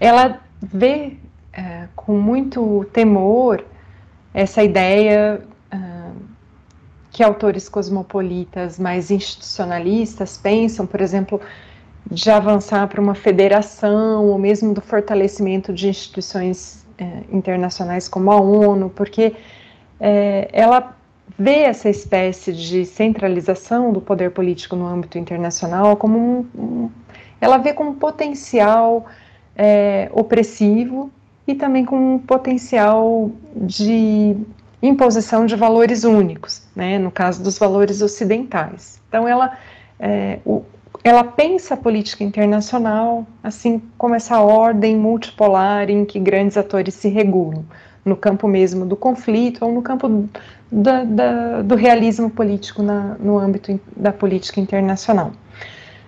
ela 0.00 0.40
vê 0.60 1.16
é, 1.52 1.88
com 1.94 2.18
muito 2.18 2.86
temor 2.92 3.64
essa 4.34 4.62
ideia 4.62 5.40
é, 5.70 5.76
que 7.10 7.22
autores 7.22 7.68
cosmopolitas 7.68 8.78
mais 8.78 9.10
institucionalistas 9.10 10.36
pensam, 10.36 10.86
por 10.86 11.00
exemplo, 11.00 11.40
de 12.10 12.30
avançar 12.30 12.86
para 12.88 13.00
uma 13.00 13.14
federação 13.14 14.26
ou 14.26 14.38
mesmo 14.38 14.74
do 14.74 14.80
fortalecimento 14.80 15.72
de 15.72 15.88
instituições 15.88 16.86
é, 16.98 17.22
internacionais 17.32 18.06
como 18.08 18.30
a 18.30 18.40
ONU, 18.40 18.90
porque 18.90 19.34
ela 20.52 20.94
vê 21.38 21.62
essa 21.62 21.88
espécie 21.88 22.52
de 22.52 22.84
centralização 22.84 23.92
do 23.92 24.00
poder 24.00 24.30
político 24.30 24.76
no 24.76 24.86
âmbito 24.86 25.18
internacional 25.18 25.96
como 25.96 26.18
um, 26.18 26.46
um 26.54 26.90
ela 27.40 27.58
vê 27.58 27.72
como 27.72 27.90
um 27.90 27.94
potencial 27.94 29.06
é, 29.56 30.10
opressivo 30.12 31.10
e 31.46 31.54
também 31.54 31.84
com 31.84 32.14
um 32.14 32.18
potencial 32.18 33.30
de 33.54 34.36
imposição 34.82 35.46
de 35.46 35.56
valores 35.56 36.04
únicos, 36.04 36.62
né, 36.74 36.98
no 36.98 37.10
caso 37.10 37.42
dos 37.42 37.58
valores 37.58 38.02
ocidentais. 38.02 39.00
Então 39.08 39.26
ela, 39.26 39.56
é, 39.98 40.38
o, 40.44 40.62
ela 41.02 41.24
pensa 41.24 41.74
a 41.74 41.76
política 41.76 42.22
internacional 42.22 43.26
assim 43.42 43.80
como 43.96 44.14
essa 44.14 44.40
ordem 44.40 44.96
multipolar 44.96 45.88
em 45.88 46.04
que 46.04 46.18
grandes 46.18 46.56
atores 46.56 46.94
se 46.94 47.08
regulam 47.08 47.64
no 48.04 48.16
campo 48.16 48.46
mesmo 48.46 48.86
do 48.86 48.94
conflito 48.94 49.64
ou 49.64 49.72
no 49.72 49.82
campo 49.82 50.28
do 51.64 51.74
realismo 51.74 52.30
político 52.30 52.82
na, 52.82 53.16
no 53.18 53.38
âmbito 53.38 53.80
da 53.96 54.12
política 54.12 54.60
internacional. 54.60 55.32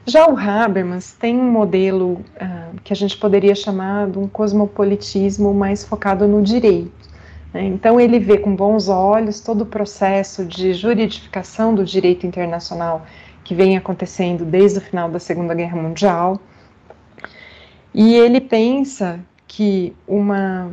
Já 0.09 0.27
o 0.27 0.39
Habermas 0.39 1.13
tem 1.13 1.39
um 1.39 1.53
modelo 1.53 2.13
uh, 2.13 2.81
que 2.83 2.95
a 2.95 2.97
gente 2.97 3.15
poderia 3.19 3.55
chamar 3.55 4.09
de 4.09 4.19
um 4.19 4.27
cosmopolitismo 4.27 5.53
mais 5.53 5.85
focado 5.85 6.27
no 6.27 6.41
direito. 6.41 6.91
Né? 7.53 7.65
Então, 7.65 8.01
ele 8.01 8.19
vê 8.19 8.39
com 8.39 8.57
bons 8.57 8.89
olhos 8.89 9.39
todo 9.41 9.63
o 9.63 9.67
processo 9.67 10.47
de 10.47 10.73
juridificação 10.73 11.75
do 11.75 11.85
direito 11.85 12.27
internacional 12.27 13.05
que 13.45 13.55
vem 13.55 13.77
acontecendo 13.77 14.47
desde 14.47 14.79
o 14.79 14.81
final 14.81 15.11
da 15.11 15.19
Segunda 15.19 15.53
Guerra 15.53 15.77
Mundial. 15.77 16.41
E 17.93 18.15
ele 18.15 18.41
pensa 18.41 19.21
que 19.47 19.95
uma, 20.07 20.73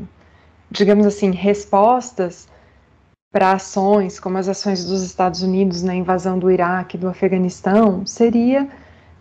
digamos 0.71 1.05
assim, 1.05 1.31
respostas 1.31 2.47
para 3.33 3.51
ações 3.51 4.17
como 4.17 4.37
as 4.37 4.47
ações 4.47 4.85
dos 4.85 5.03
Estados 5.03 5.41
Unidos 5.41 5.83
na 5.83 5.93
invasão 5.93 6.39
do 6.39 6.49
Iraque, 6.49 6.97
do 6.97 7.09
Afeganistão, 7.09 8.05
seria 8.05 8.65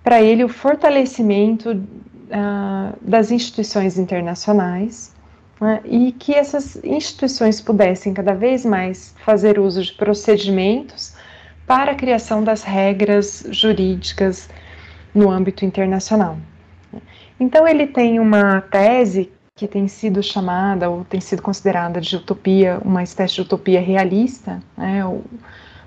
para 0.04 0.22
ele 0.22 0.44
o 0.44 0.48
fortalecimento 0.48 1.70
uh, 1.70 2.96
das 3.00 3.32
instituições 3.32 3.98
internacionais 3.98 5.14
né, 5.58 5.80
e 5.84 6.12
que 6.12 6.34
essas 6.34 6.76
instituições 6.84 7.60
pudessem 7.60 8.12
cada 8.12 8.34
vez 8.34 8.66
mais 8.66 9.14
fazer 9.24 9.58
uso 9.58 9.82
de 9.82 9.94
procedimentos 9.94 11.14
para 11.66 11.92
a 11.92 11.94
criação 11.94 12.44
das 12.44 12.62
regras 12.62 13.46
jurídicas 13.50 14.50
no 15.14 15.30
âmbito 15.30 15.64
internacional. 15.64 16.36
Então, 17.40 17.66
ele 17.66 17.86
tem 17.86 18.20
uma 18.20 18.60
tese 18.60 19.32
que 19.56 19.66
tem 19.66 19.88
sido 19.88 20.22
chamada 20.22 20.90
ou 20.90 21.04
tem 21.04 21.20
sido 21.20 21.40
considerada 21.40 22.00
de 22.00 22.16
utopia, 22.16 22.78
uma 22.84 23.02
espécie 23.02 23.36
de 23.36 23.40
utopia 23.40 23.80
realista. 23.80 24.60
Né? 24.76 25.02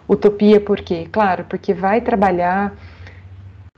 Utopia 0.07 0.59
por 0.59 0.81
quê? 0.81 1.07
Claro, 1.11 1.45
porque 1.47 1.73
vai 1.73 2.01
trabalhar 2.01 2.73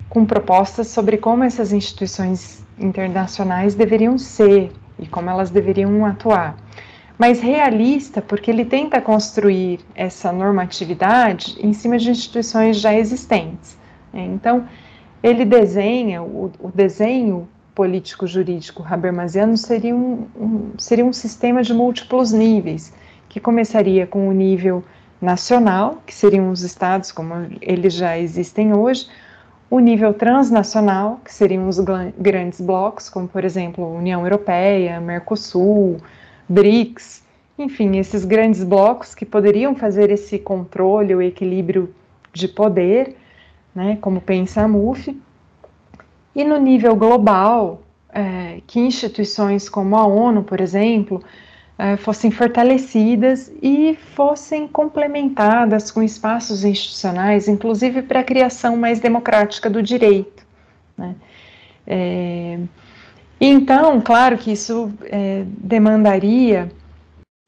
com 0.10 0.26
propostas 0.26 0.88
sobre 0.88 1.18
como 1.18 1.44
essas 1.44 1.72
instituições 1.72 2.66
internacionais 2.80 3.76
deveriam 3.76 4.18
ser 4.18 4.72
e 4.98 5.08
como 5.08 5.30
elas 5.30 5.50
deveriam 5.50 6.06
atuar. 6.06 6.58
Mas 7.18 7.42
realista, 7.42 8.22
porque 8.22 8.50
ele 8.50 8.66
tenta 8.66 9.02
construir 9.02 9.82
essa 9.94 10.32
normatividade 10.32 11.58
em 11.60 11.74
cima 11.74 11.98
de 11.98 12.10
instituições 12.10 12.80
já 12.80 12.94
existentes. 12.94 13.78
Né? 14.14 14.24
Então, 14.26 14.68
ele 15.22 15.44
desenha, 15.44 16.24
o, 16.24 16.52
o 16.60 16.72
desenho 16.74 17.48
político-jurídico 17.76 18.86
habermasiano 18.90 19.58
seria 19.58 19.96
um, 19.96 20.28
um, 20.36 20.72
seria 20.78 21.06
um 21.06 21.14
sistema 21.14 21.62
de 21.62 21.74
múltiplos 21.74 22.32
níveis, 22.32 22.94
que 23.28 23.40
começaria 23.40 24.08
com 24.08 24.28
o 24.28 24.32
nível 24.32 24.84
nacional, 25.22 26.02
que 26.06 26.14
seriam 26.14 26.50
os 26.50 26.62
estados 26.62 27.12
como 27.12 27.34
eles 27.62 27.94
já 27.94 28.18
existem 28.18 28.74
hoje, 28.74 29.08
o 29.70 29.80
nível 29.80 30.14
transnacional, 30.14 31.20
que 31.24 31.34
seriam 31.34 31.68
os 31.68 31.80
grandes 32.18 32.60
blocos, 32.60 33.10
como 33.10 33.28
por 33.28 33.44
exemplo 33.44 33.96
União 33.96 34.24
Europeia, 34.24 35.00
Mercosul, 35.00 35.98
BRICS, 36.48 37.24
enfim, 37.58 37.98
esses 37.98 38.26
grandes 38.26 38.64
blocos 38.64 39.14
que 39.14 39.26
poderiam 39.26 39.76
fazer 39.76 40.10
esse 40.10 40.40
controle, 40.40 41.14
o 41.14 41.22
equilíbrio 41.22 41.94
de 42.34 42.48
poder, 42.48 43.16
né, 43.76 43.98
como 44.02 44.22
pensa 44.22 44.62
a 44.62 44.68
MUF. 44.68 45.20
E 46.36 46.44
no 46.44 46.58
nível 46.58 46.96
global, 46.96 47.82
é, 48.12 48.62
que 48.66 48.80
instituições 48.80 49.70
como 49.70 49.96
a 49.98 50.06
ONU, 50.06 50.44
por 50.44 50.62
exemplo, 50.62 51.22
é, 51.80 51.96
fossem 51.96 52.30
fortalecidas 52.30 53.50
e 53.64 53.98
fossem 54.14 54.68
complementadas 54.68 55.90
com 55.90 56.04
espaços 56.04 56.66
institucionais, 56.66 57.48
inclusive 57.48 58.02
para 58.02 58.20
a 58.20 58.24
criação 58.24 58.76
mais 58.76 59.00
democrática 59.00 59.70
do 59.70 59.82
direito. 59.82 60.46
Né? 60.98 61.16
É, 61.88 62.60
então, 63.40 64.02
claro 64.02 64.38
que 64.38 64.52
isso 64.52 64.92
é, 65.04 65.46
demandaria 65.48 66.70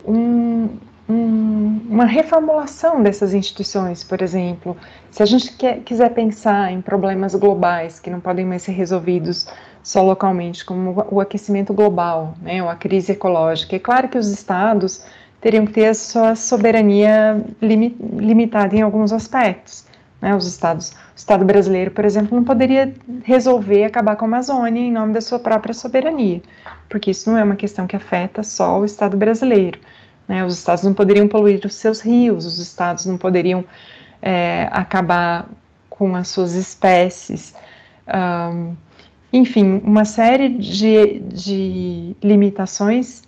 um, 0.08 0.70
um, 1.10 1.82
uma 1.90 2.06
reformulação 2.06 3.04
dessas 3.04 3.34
instituições, 3.34 4.02
por 4.02 4.22
exemplo. 4.22 4.78
Se 5.12 5.22
a 5.22 5.26
gente 5.26 5.52
quer, 5.58 5.82
quiser 5.82 6.10
pensar 6.14 6.72
em 6.72 6.82
problemas 6.82 7.36
globais 7.36 8.00
que 8.00 8.10
não 8.10 8.22
podem 8.22 8.46
mais 8.46 8.62
ser 8.62 8.72
resolvidos 8.72 9.46
só 9.84 10.02
localmente, 10.04 10.64
como 10.64 11.06
o 11.10 11.20
aquecimento 11.20 11.74
global, 11.74 12.36
né, 12.42 12.62
ou 12.62 12.70
a 12.70 12.76
crise 12.76 13.14
ecológica. 13.14 13.76
É 13.76 13.80
claro 13.80 14.10
que 14.10 14.18
os 14.18 14.28
estados 14.28 15.04
teriam 15.40 15.66
que 15.66 15.74
ter 15.74 15.88
a 15.88 15.94
sua 15.94 16.36
soberania 16.36 17.44
limi 17.62 17.96
limitada 18.14 18.76
em 18.76 18.82
alguns 18.82 19.12
aspectos. 19.12 19.86
Né, 20.22 20.36
os 20.36 20.46
estados, 20.46 20.92
o 20.92 21.16
Estado 21.16 21.44
brasileiro, 21.44 21.90
por 21.90 22.06
exemplo, 22.06 22.38
não 22.38 22.44
poderia 22.44 22.94
resolver 23.24 23.86
acabar 23.86 24.16
com 24.16 24.26
a 24.26 24.28
Amazônia 24.28 24.80
em 24.80 24.92
nome 24.92 25.14
da 25.14 25.22
sua 25.22 25.40
própria 25.40 25.74
soberania, 25.74 26.42
porque 26.88 27.10
isso 27.10 27.32
não 27.32 27.40
é 27.40 27.44
uma 27.44 27.56
questão 27.56 27.88
que 27.88 27.96
afeta 27.96 28.44
só 28.44 28.80
o 28.80 28.86
Estado 28.86 29.18
brasileiro. 29.18 29.80
Né, 30.28 30.46
os 30.46 30.60
estados 30.60 30.84
não 30.84 30.94
poderiam 30.94 31.28
poluir 31.28 31.60
os 31.66 31.74
seus 31.74 32.02
rios, 32.02 32.46
os 32.46 32.60
estados 32.60 33.08
não 33.08 33.18
poderiam 33.18 33.66
é, 34.22 34.70
acabar 34.72 35.50
com 35.90 36.16
as 36.16 36.28
suas 36.28 36.54
espécies. 36.54 37.56
Um, 38.08 38.76
enfim, 39.34 39.82
uma 39.84 40.04
série 40.04 40.50
de, 40.50 41.20
de 41.20 42.16
limitações 42.22 43.24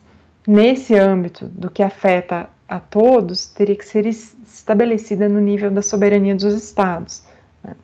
nesse 0.46 0.96
âmbito 0.96 1.48
do 1.48 1.70
que 1.70 1.82
afeta 1.82 2.50
a 2.68 2.80
todos 2.80 3.48
teria 3.48 3.76
que 3.76 3.86
ser 3.86 4.06
estabelecida 4.06 5.30
no 5.30 5.40
nível 5.40 5.72
da 5.72 5.82
soberania 5.82 6.36
dos 6.36 6.54
estados. 6.54 7.24
Né? 7.64 7.76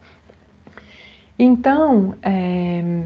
Então, 1.37 2.15
é, 2.21 3.03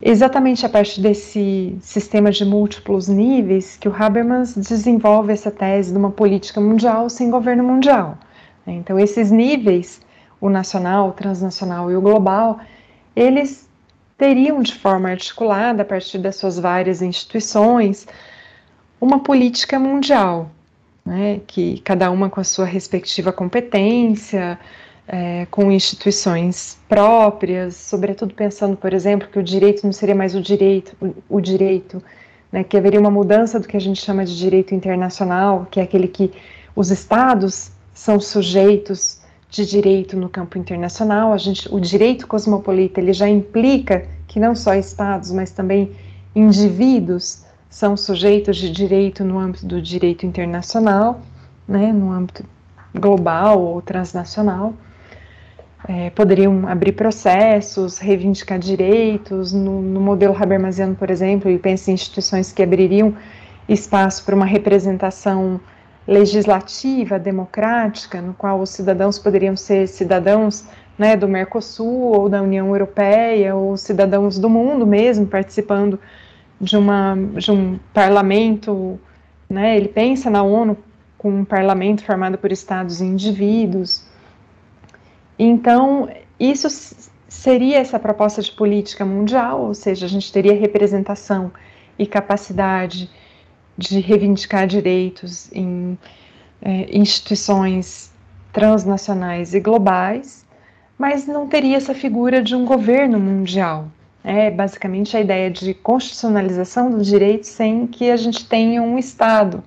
exatamente 0.00 0.64
a 0.64 0.68
partir 0.68 1.00
desse 1.00 1.76
sistema 1.80 2.30
de 2.30 2.44
múltiplos 2.44 3.08
níveis 3.08 3.76
que 3.76 3.88
o 3.88 3.94
Habermas 3.94 4.54
desenvolve 4.54 5.32
essa 5.32 5.50
tese 5.50 5.90
de 5.90 5.98
uma 5.98 6.10
política 6.10 6.60
mundial 6.60 7.10
sem 7.10 7.28
governo 7.28 7.64
mundial. 7.64 8.16
Né? 8.64 8.74
Então, 8.74 8.98
esses 8.98 9.32
níveis, 9.32 10.00
o 10.40 10.48
nacional, 10.48 11.08
o 11.08 11.12
transnacional 11.12 11.90
e 11.90 11.96
o 11.96 12.00
global, 12.00 12.60
eles 13.16 13.65
teriam 14.16 14.62
de 14.62 14.74
forma 14.74 15.10
articulada, 15.10 15.82
a 15.82 15.84
partir 15.84 16.18
das 16.18 16.36
suas 16.36 16.58
várias 16.58 17.02
instituições, 17.02 18.06
uma 19.00 19.20
política 19.20 19.78
mundial, 19.78 20.50
né, 21.04 21.40
que 21.46 21.80
cada 21.80 22.10
uma 22.10 22.30
com 22.30 22.40
a 22.40 22.44
sua 22.44 22.64
respectiva 22.64 23.32
competência, 23.32 24.58
é, 25.06 25.46
com 25.50 25.70
instituições 25.70 26.78
próprias, 26.88 27.76
sobretudo 27.76 28.34
pensando, 28.34 28.76
por 28.76 28.92
exemplo, 28.92 29.28
que 29.28 29.38
o 29.38 29.42
direito 29.42 29.84
não 29.84 29.92
seria 29.92 30.14
mais 30.14 30.34
o 30.34 30.40
direito, 30.40 30.96
o, 31.00 31.36
o 31.36 31.40
direito, 31.40 32.02
né, 32.50 32.64
que 32.64 32.76
haveria 32.76 32.98
uma 32.98 33.10
mudança 33.10 33.60
do 33.60 33.68
que 33.68 33.76
a 33.76 33.80
gente 33.80 34.02
chama 34.02 34.24
de 34.24 34.36
direito 34.36 34.74
internacional, 34.74 35.66
que 35.70 35.78
é 35.78 35.82
aquele 35.82 36.08
que 36.08 36.32
os 36.74 36.90
estados 36.90 37.70
são 37.94 38.18
sujeitos 38.18 39.20
de 39.48 39.64
direito 39.64 40.16
no 40.16 40.28
campo 40.28 40.58
internacional. 40.58 41.32
A 41.32 41.38
gente, 41.38 41.72
o 41.72 41.80
direito 41.80 42.26
cosmopolita 42.26 43.00
ele 43.00 43.12
já 43.12 43.28
implica 43.28 44.06
que 44.26 44.40
não 44.40 44.54
só 44.54 44.74
estados, 44.74 45.30
mas 45.30 45.50
também 45.50 45.92
indivíduos 46.34 47.44
são 47.70 47.96
sujeitos 47.96 48.56
de 48.56 48.70
direito 48.70 49.24
no 49.24 49.38
âmbito 49.38 49.66
do 49.66 49.80
direito 49.80 50.24
internacional, 50.26 51.20
né, 51.66 51.92
no 51.92 52.10
âmbito 52.10 52.44
global 52.94 53.60
ou 53.60 53.82
transnacional. 53.82 54.74
É, 55.88 56.10
poderiam 56.10 56.66
abrir 56.66 56.92
processos, 56.92 57.98
reivindicar 57.98 58.58
direitos. 58.58 59.52
No, 59.52 59.80
no 59.80 60.00
modelo 60.00 60.34
Habermasiano, 60.34 60.96
por 60.96 61.10
exemplo, 61.10 61.48
ele 61.48 61.58
pensa 61.58 61.90
em 61.90 61.94
instituições 61.94 62.50
que 62.50 62.62
abririam 62.62 63.14
espaço 63.68 64.24
para 64.24 64.34
uma 64.34 64.46
representação 64.46 65.60
legislativa, 66.06 67.18
democrática, 67.18 68.20
no 68.20 68.32
qual 68.32 68.60
os 68.60 68.70
cidadãos 68.70 69.18
poderiam 69.18 69.56
ser 69.56 69.88
cidadãos 69.88 70.64
né, 70.96 71.16
do 71.16 71.26
Mercosul 71.26 72.12
ou 72.12 72.28
da 72.28 72.40
União 72.40 72.68
Europeia, 72.68 73.54
ou 73.54 73.76
cidadãos 73.76 74.38
do 74.38 74.48
mundo 74.48 74.86
mesmo, 74.86 75.26
participando 75.26 75.98
de, 76.60 76.76
uma, 76.76 77.16
de 77.36 77.50
um 77.50 77.78
parlamento. 77.92 78.98
Né, 79.48 79.76
ele 79.76 79.88
pensa 79.88 80.30
na 80.30 80.42
ONU 80.42 80.76
com 81.18 81.40
um 81.40 81.44
parlamento 81.44 82.04
formado 82.04 82.38
por 82.38 82.52
estados 82.52 83.00
e 83.00 83.04
indivíduos. 83.04 84.04
Então, 85.38 86.08
isso 86.38 86.68
seria 87.28 87.78
essa 87.78 87.98
proposta 87.98 88.40
de 88.40 88.50
política 88.52 89.04
mundial, 89.04 89.62
ou 89.62 89.74
seja, 89.74 90.06
a 90.06 90.08
gente 90.08 90.32
teria 90.32 90.54
representação 90.54 91.50
e 91.98 92.06
capacidade 92.06 93.10
de 93.76 94.00
reivindicar 94.00 94.66
direitos 94.66 95.50
em 95.52 95.98
é, 96.62 96.96
instituições 96.96 98.10
transnacionais 98.52 99.54
e 99.54 99.60
globais, 99.60 100.44
mas 100.98 101.26
não 101.26 101.46
teria 101.46 101.76
essa 101.76 101.94
figura 101.94 102.42
de 102.42 102.54
um 102.54 102.64
governo 102.64 103.18
mundial. 103.18 103.88
É 104.24 104.50
basicamente 104.50 105.16
a 105.16 105.20
ideia 105.20 105.50
de 105.50 105.74
constitucionalização 105.74 106.90
dos 106.90 107.06
direitos 107.06 107.48
sem 107.50 107.86
que 107.86 108.10
a 108.10 108.16
gente 108.16 108.48
tenha 108.48 108.82
um 108.82 108.98
Estado 108.98 109.62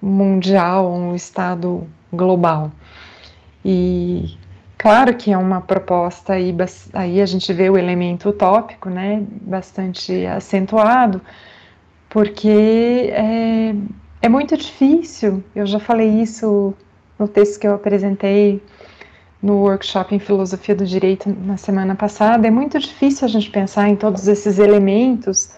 mundial, 0.00 0.90
um 0.90 1.14
Estado 1.14 1.86
global. 2.12 2.72
E 3.64 4.38
Claro 4.80 5.14
que 5.14 5.30
é 5.30 5.36
uma 5.36 5.60
proposta 5.60 6.32
aí, 6.32 6.56
aí 6.94 7.20
a 7.20 7.26
gente 7.26 7.52
vê 7.52 7.68
o 7.68 7.76
elemento 7.76 8.30
utópico, 8.30 8.88
né, 8.88 9.22
bastante 9.42 10.24
acentuado, 10.24 11.20
porque 12.10 13.10
é, 13.12 13.74
é 14.20 14.28
muito 14.28 14.56
difícil, 14.56 15.42
eu 15.54 15.64
já 15.64 15.78
falei 15.78 16.08
isso 16.20 16.74
no 17.18 17.28
texto 17.28 17.60
que 17.60 17.66
eu 17.66 17.74
apresentei 17.74 18.60
no 19.40 19.58
workshop 19.62 20.14
em 20.14 20.18
filosofia 20.18 20.74
do 20.74 20.84
direito 20.84 21.34
na 21.44 21.56
semana 21.56 21.94
passada, 21.94 22.46
é 22.46 22.50
muito 22.50 22.78
difícil 22.78 23.24
a 23.24 23.28
gente 23.28 23.48
pensar 23.48 23.88
em 23.88 23.96
todos 23.96 24.28
esses 24.28 24.58
elementos 24.58 25.50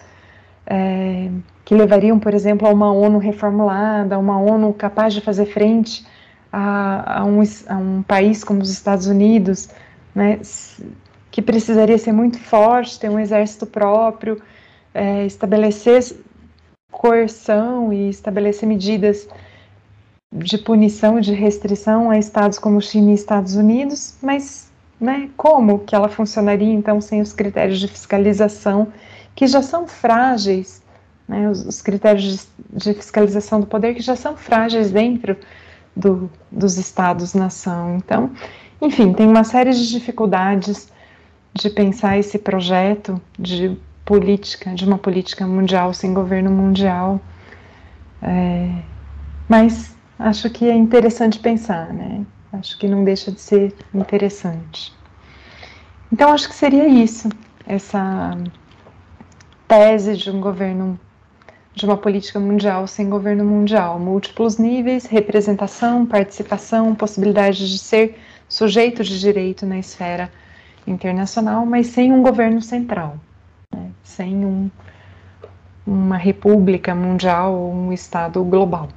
é, 0.65 1.29
que 1.65 1.73
levariam, 1.73 2.19
por 2.19 2.33
exemplo, 2.33 2.67
a 2.67 2.71
uma 2.71 2.91
ONU 2.93 3.17
reformulada, 3.17 4.15
a 4.15 4.17
uma 4.19 4.39
ONU 4.39 4.73
capaz 4.73 5.13
de 5.13 5.21
fazer 5.21 5.47
frente 5.47 6.05
a, 6.51 7.21
a, 7.21 7.25
um, 7.25 7.41
a 7.67 7.75
um 7.75 8.03
país 8.03 8.43
como 8.43 8.61
os 8.61 8.69
Estados 8.69 9.07
Unidos, 9.07 9.69
né, 10.13 10.39
que 11.31 11.41
precisaria 11.41 11.97
ser 11.97 12.11
muito 12.11 12.37
forte, 12.37 12.99
ter 12.99 13.09
um 13.09 13.19
exército 13.19 13.65
próprio, 13.65 14.39
é, 14.93 15.25
estabelecer 15.25 16.03
coerção 16.93 17.91
e 17.91 18.07
estabelecer 18.07 18.69
medidas 18.69 19.27
de 20.31 20.57
punição, 20.57 21.19
de 21.19 21.33
restrição 21.33 22.09
a 22.09 22.17
estados 22.17 22.57
como 22.57 22.79
China 22.79 23.11
e 23.11 23.15
Estados 23.15 23.55
Unidos, 23.55 24.15
mas 24.21 24.71
né, 24.99 25.29
como 25.35 25.79
que 25.79 25.95
ela 25.95 26.07
funcionaria 26.07 26.71
então 26.71 27.01
sem 27.01 27.19
os 27.19 27.33
critérios 27.33 27.79
de 27.79 27.87
fiscalização 27.87 28.87
que 29.35 29.47
já 29.47 29.61
são 29.61 29.87
frágeis, 29.87 30.81
né, 31.27 31.49
os, 31.49 31.65
os, 31.65 31.81
critérios 31.81 32.47
de, 32.71 32.79
de 32.85 32.93
fiscalização 32.93 33.59
do 33.59 33.67
poder 33.67 33.95
que 33.95 34.01
já 34.01 34.15
são 34.15 34.37
frágeis 34.37 34.91
dentro 34.91 35.35
do, 35.95 36.29
dos 36.51 36.77
Estados-nação. 36.77 37.97
Então, 37.97 38.31
enfim, 38.81 39.13
tem 39.13 39.27
uma 39.27 39.43
série 39.43 39.71
de 39.71 39.89
dificuldades 39.89 40.91
de 41.53 41.69
pensar 41.69 42.17
esse 42.17 42.37
projeto 42.37 43.19
de 43.37 43.77
política, 44.05 44.73
de 44.73 44.85
uma 44.85 44.97
política 44.97 45.47
mundial 45.47 45.93
sem 45.93 46.13
governo 46.13 46.51
mundial. 46.51 47.21
É, 48.21 48.69
mas 49.47 49.95
acho 50.19 50.49
que 50.49 50.69
é 50.69 50.75
interessante 50.75 51.39
pensar, 51.39 51.93
né? 51.93 52.25
Acho 52.51 52.77
que 52.77 52.87
não 52.87 53.03
deixa 53.03 53.31
de 53.31 53.41
ser 53.41 53.73
interessante. 53.93 54.93
Então, 56.11 56.31
acho 56.31 56.47
que 56.47 56.55
seria 56.55 56.87
isso, 56.87 57.29
essa 57.65 58.37
tese 59.67 60.15
de 60.15 60.29
um 60.29 60.39
governo 60.39 60.99
de 61.75 61.85
uma 61.85 61.97
política 61.97 62.39
mundial 62.39 62.85
sem 62.85 63.09
governo 63.09 63.43
mundial, 63.43 63.99
múltiplos 63.99 64.59
níveis, 64.59 65.05
representação, 65.05 66.05
participação, 66.05 66.93
possibilidade 66.93 67.67
de 67.67 67.79
ser 67.79 68.19
sujeito 68.47 69.03
de 69.03 69.19
direito 69.19 69.65
na 69.65 69.79
esfera 69.79 70.31
internacional, 70.85 71.65
mas 71.65 71.87
sem 71.87 72.13
um 72.13 72.21
governo 72.21 72.61
central, 72.61 73.17
né? 73.73 73.91
sem 74.03 74.45
um, 74.45 74.69
uma 75.85 76.17
república 76.17 76.93
mundial 76.93 77.53
ou 77.53 77.73
um 77.73 77.93
estado 77.93 78.43
global. 78.43 78.89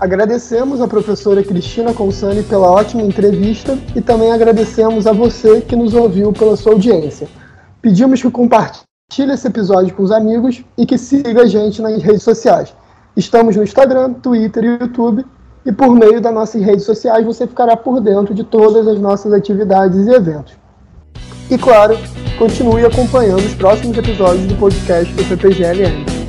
Agradecemos 0.00 0.80
a 0.80 0.88
professora 0.88 1.44
Cristina 1.44 1.92
Consani 1.92 2.42
pela 2.42 2.70
ótima 2.70 3.02
entrevista 3.02 3.78
e 3.94 4.00
também 4.00 4.32
agradecemos 4.32 5.06
a 5.06 5.12
você 5.12 5.60
que 5.60 5.76
nos 5.76 5.92
ouviu 5.92 6.32
pela 6.32 6.56
sua 6.56 6.72
audiência. 6.72 7.28
Pedimos 7.82 8.22
que 8.22 8.30
compartilhe 8.30 9.32
esse 9.34 9.46
episódio 9.46 9.94
com 9.94 10.02
os 10.02 10.10
amigos 10.10 10.64
e 10.78 10.86
que 10.86 10.96
siga 10.96 11.42
a 11.42 11.46
gente 11.46 11.82
nas 11.82 12.02
redes 12.02 12.22
sociais. 12.22 12.74
Estamos 13.14 13.56
no 13.56 13.62
Instagram, 13.62 14.14
Twitter 14.14 14.64
e 14.64 14.66
YouTube 14.68 15.26
e 15.64 15.72
por 15.72 15.94
meio 15.94 16.20
das 16.20 16.32
nossas 16.32 16.62
redes 16.62 16.84
sociais 16.84 17.24
você 17.24 17.46
ficará 17.46 17.76
por 17.76 18.00
dentro 18.00 18.34
de 18.34 18.44
todas 18.44 18.86
as 18.86 18.98
nossas 18.98 19.32
atividades 19.32 20.06
e 20.06 20.10
eventos. 20.10 20.54
E 21.50 21.58
claro, 21.58 21.98
continue 22.38 22.84
acompanhando 22.84 23.44
os 23.44 23.54
próximos 23.54 23.96
episódios 23.98 24.46
do 24.46 24.54
podcast 24.56 25.12
do 25.14 25.24
PPGLM. 25.24 26.19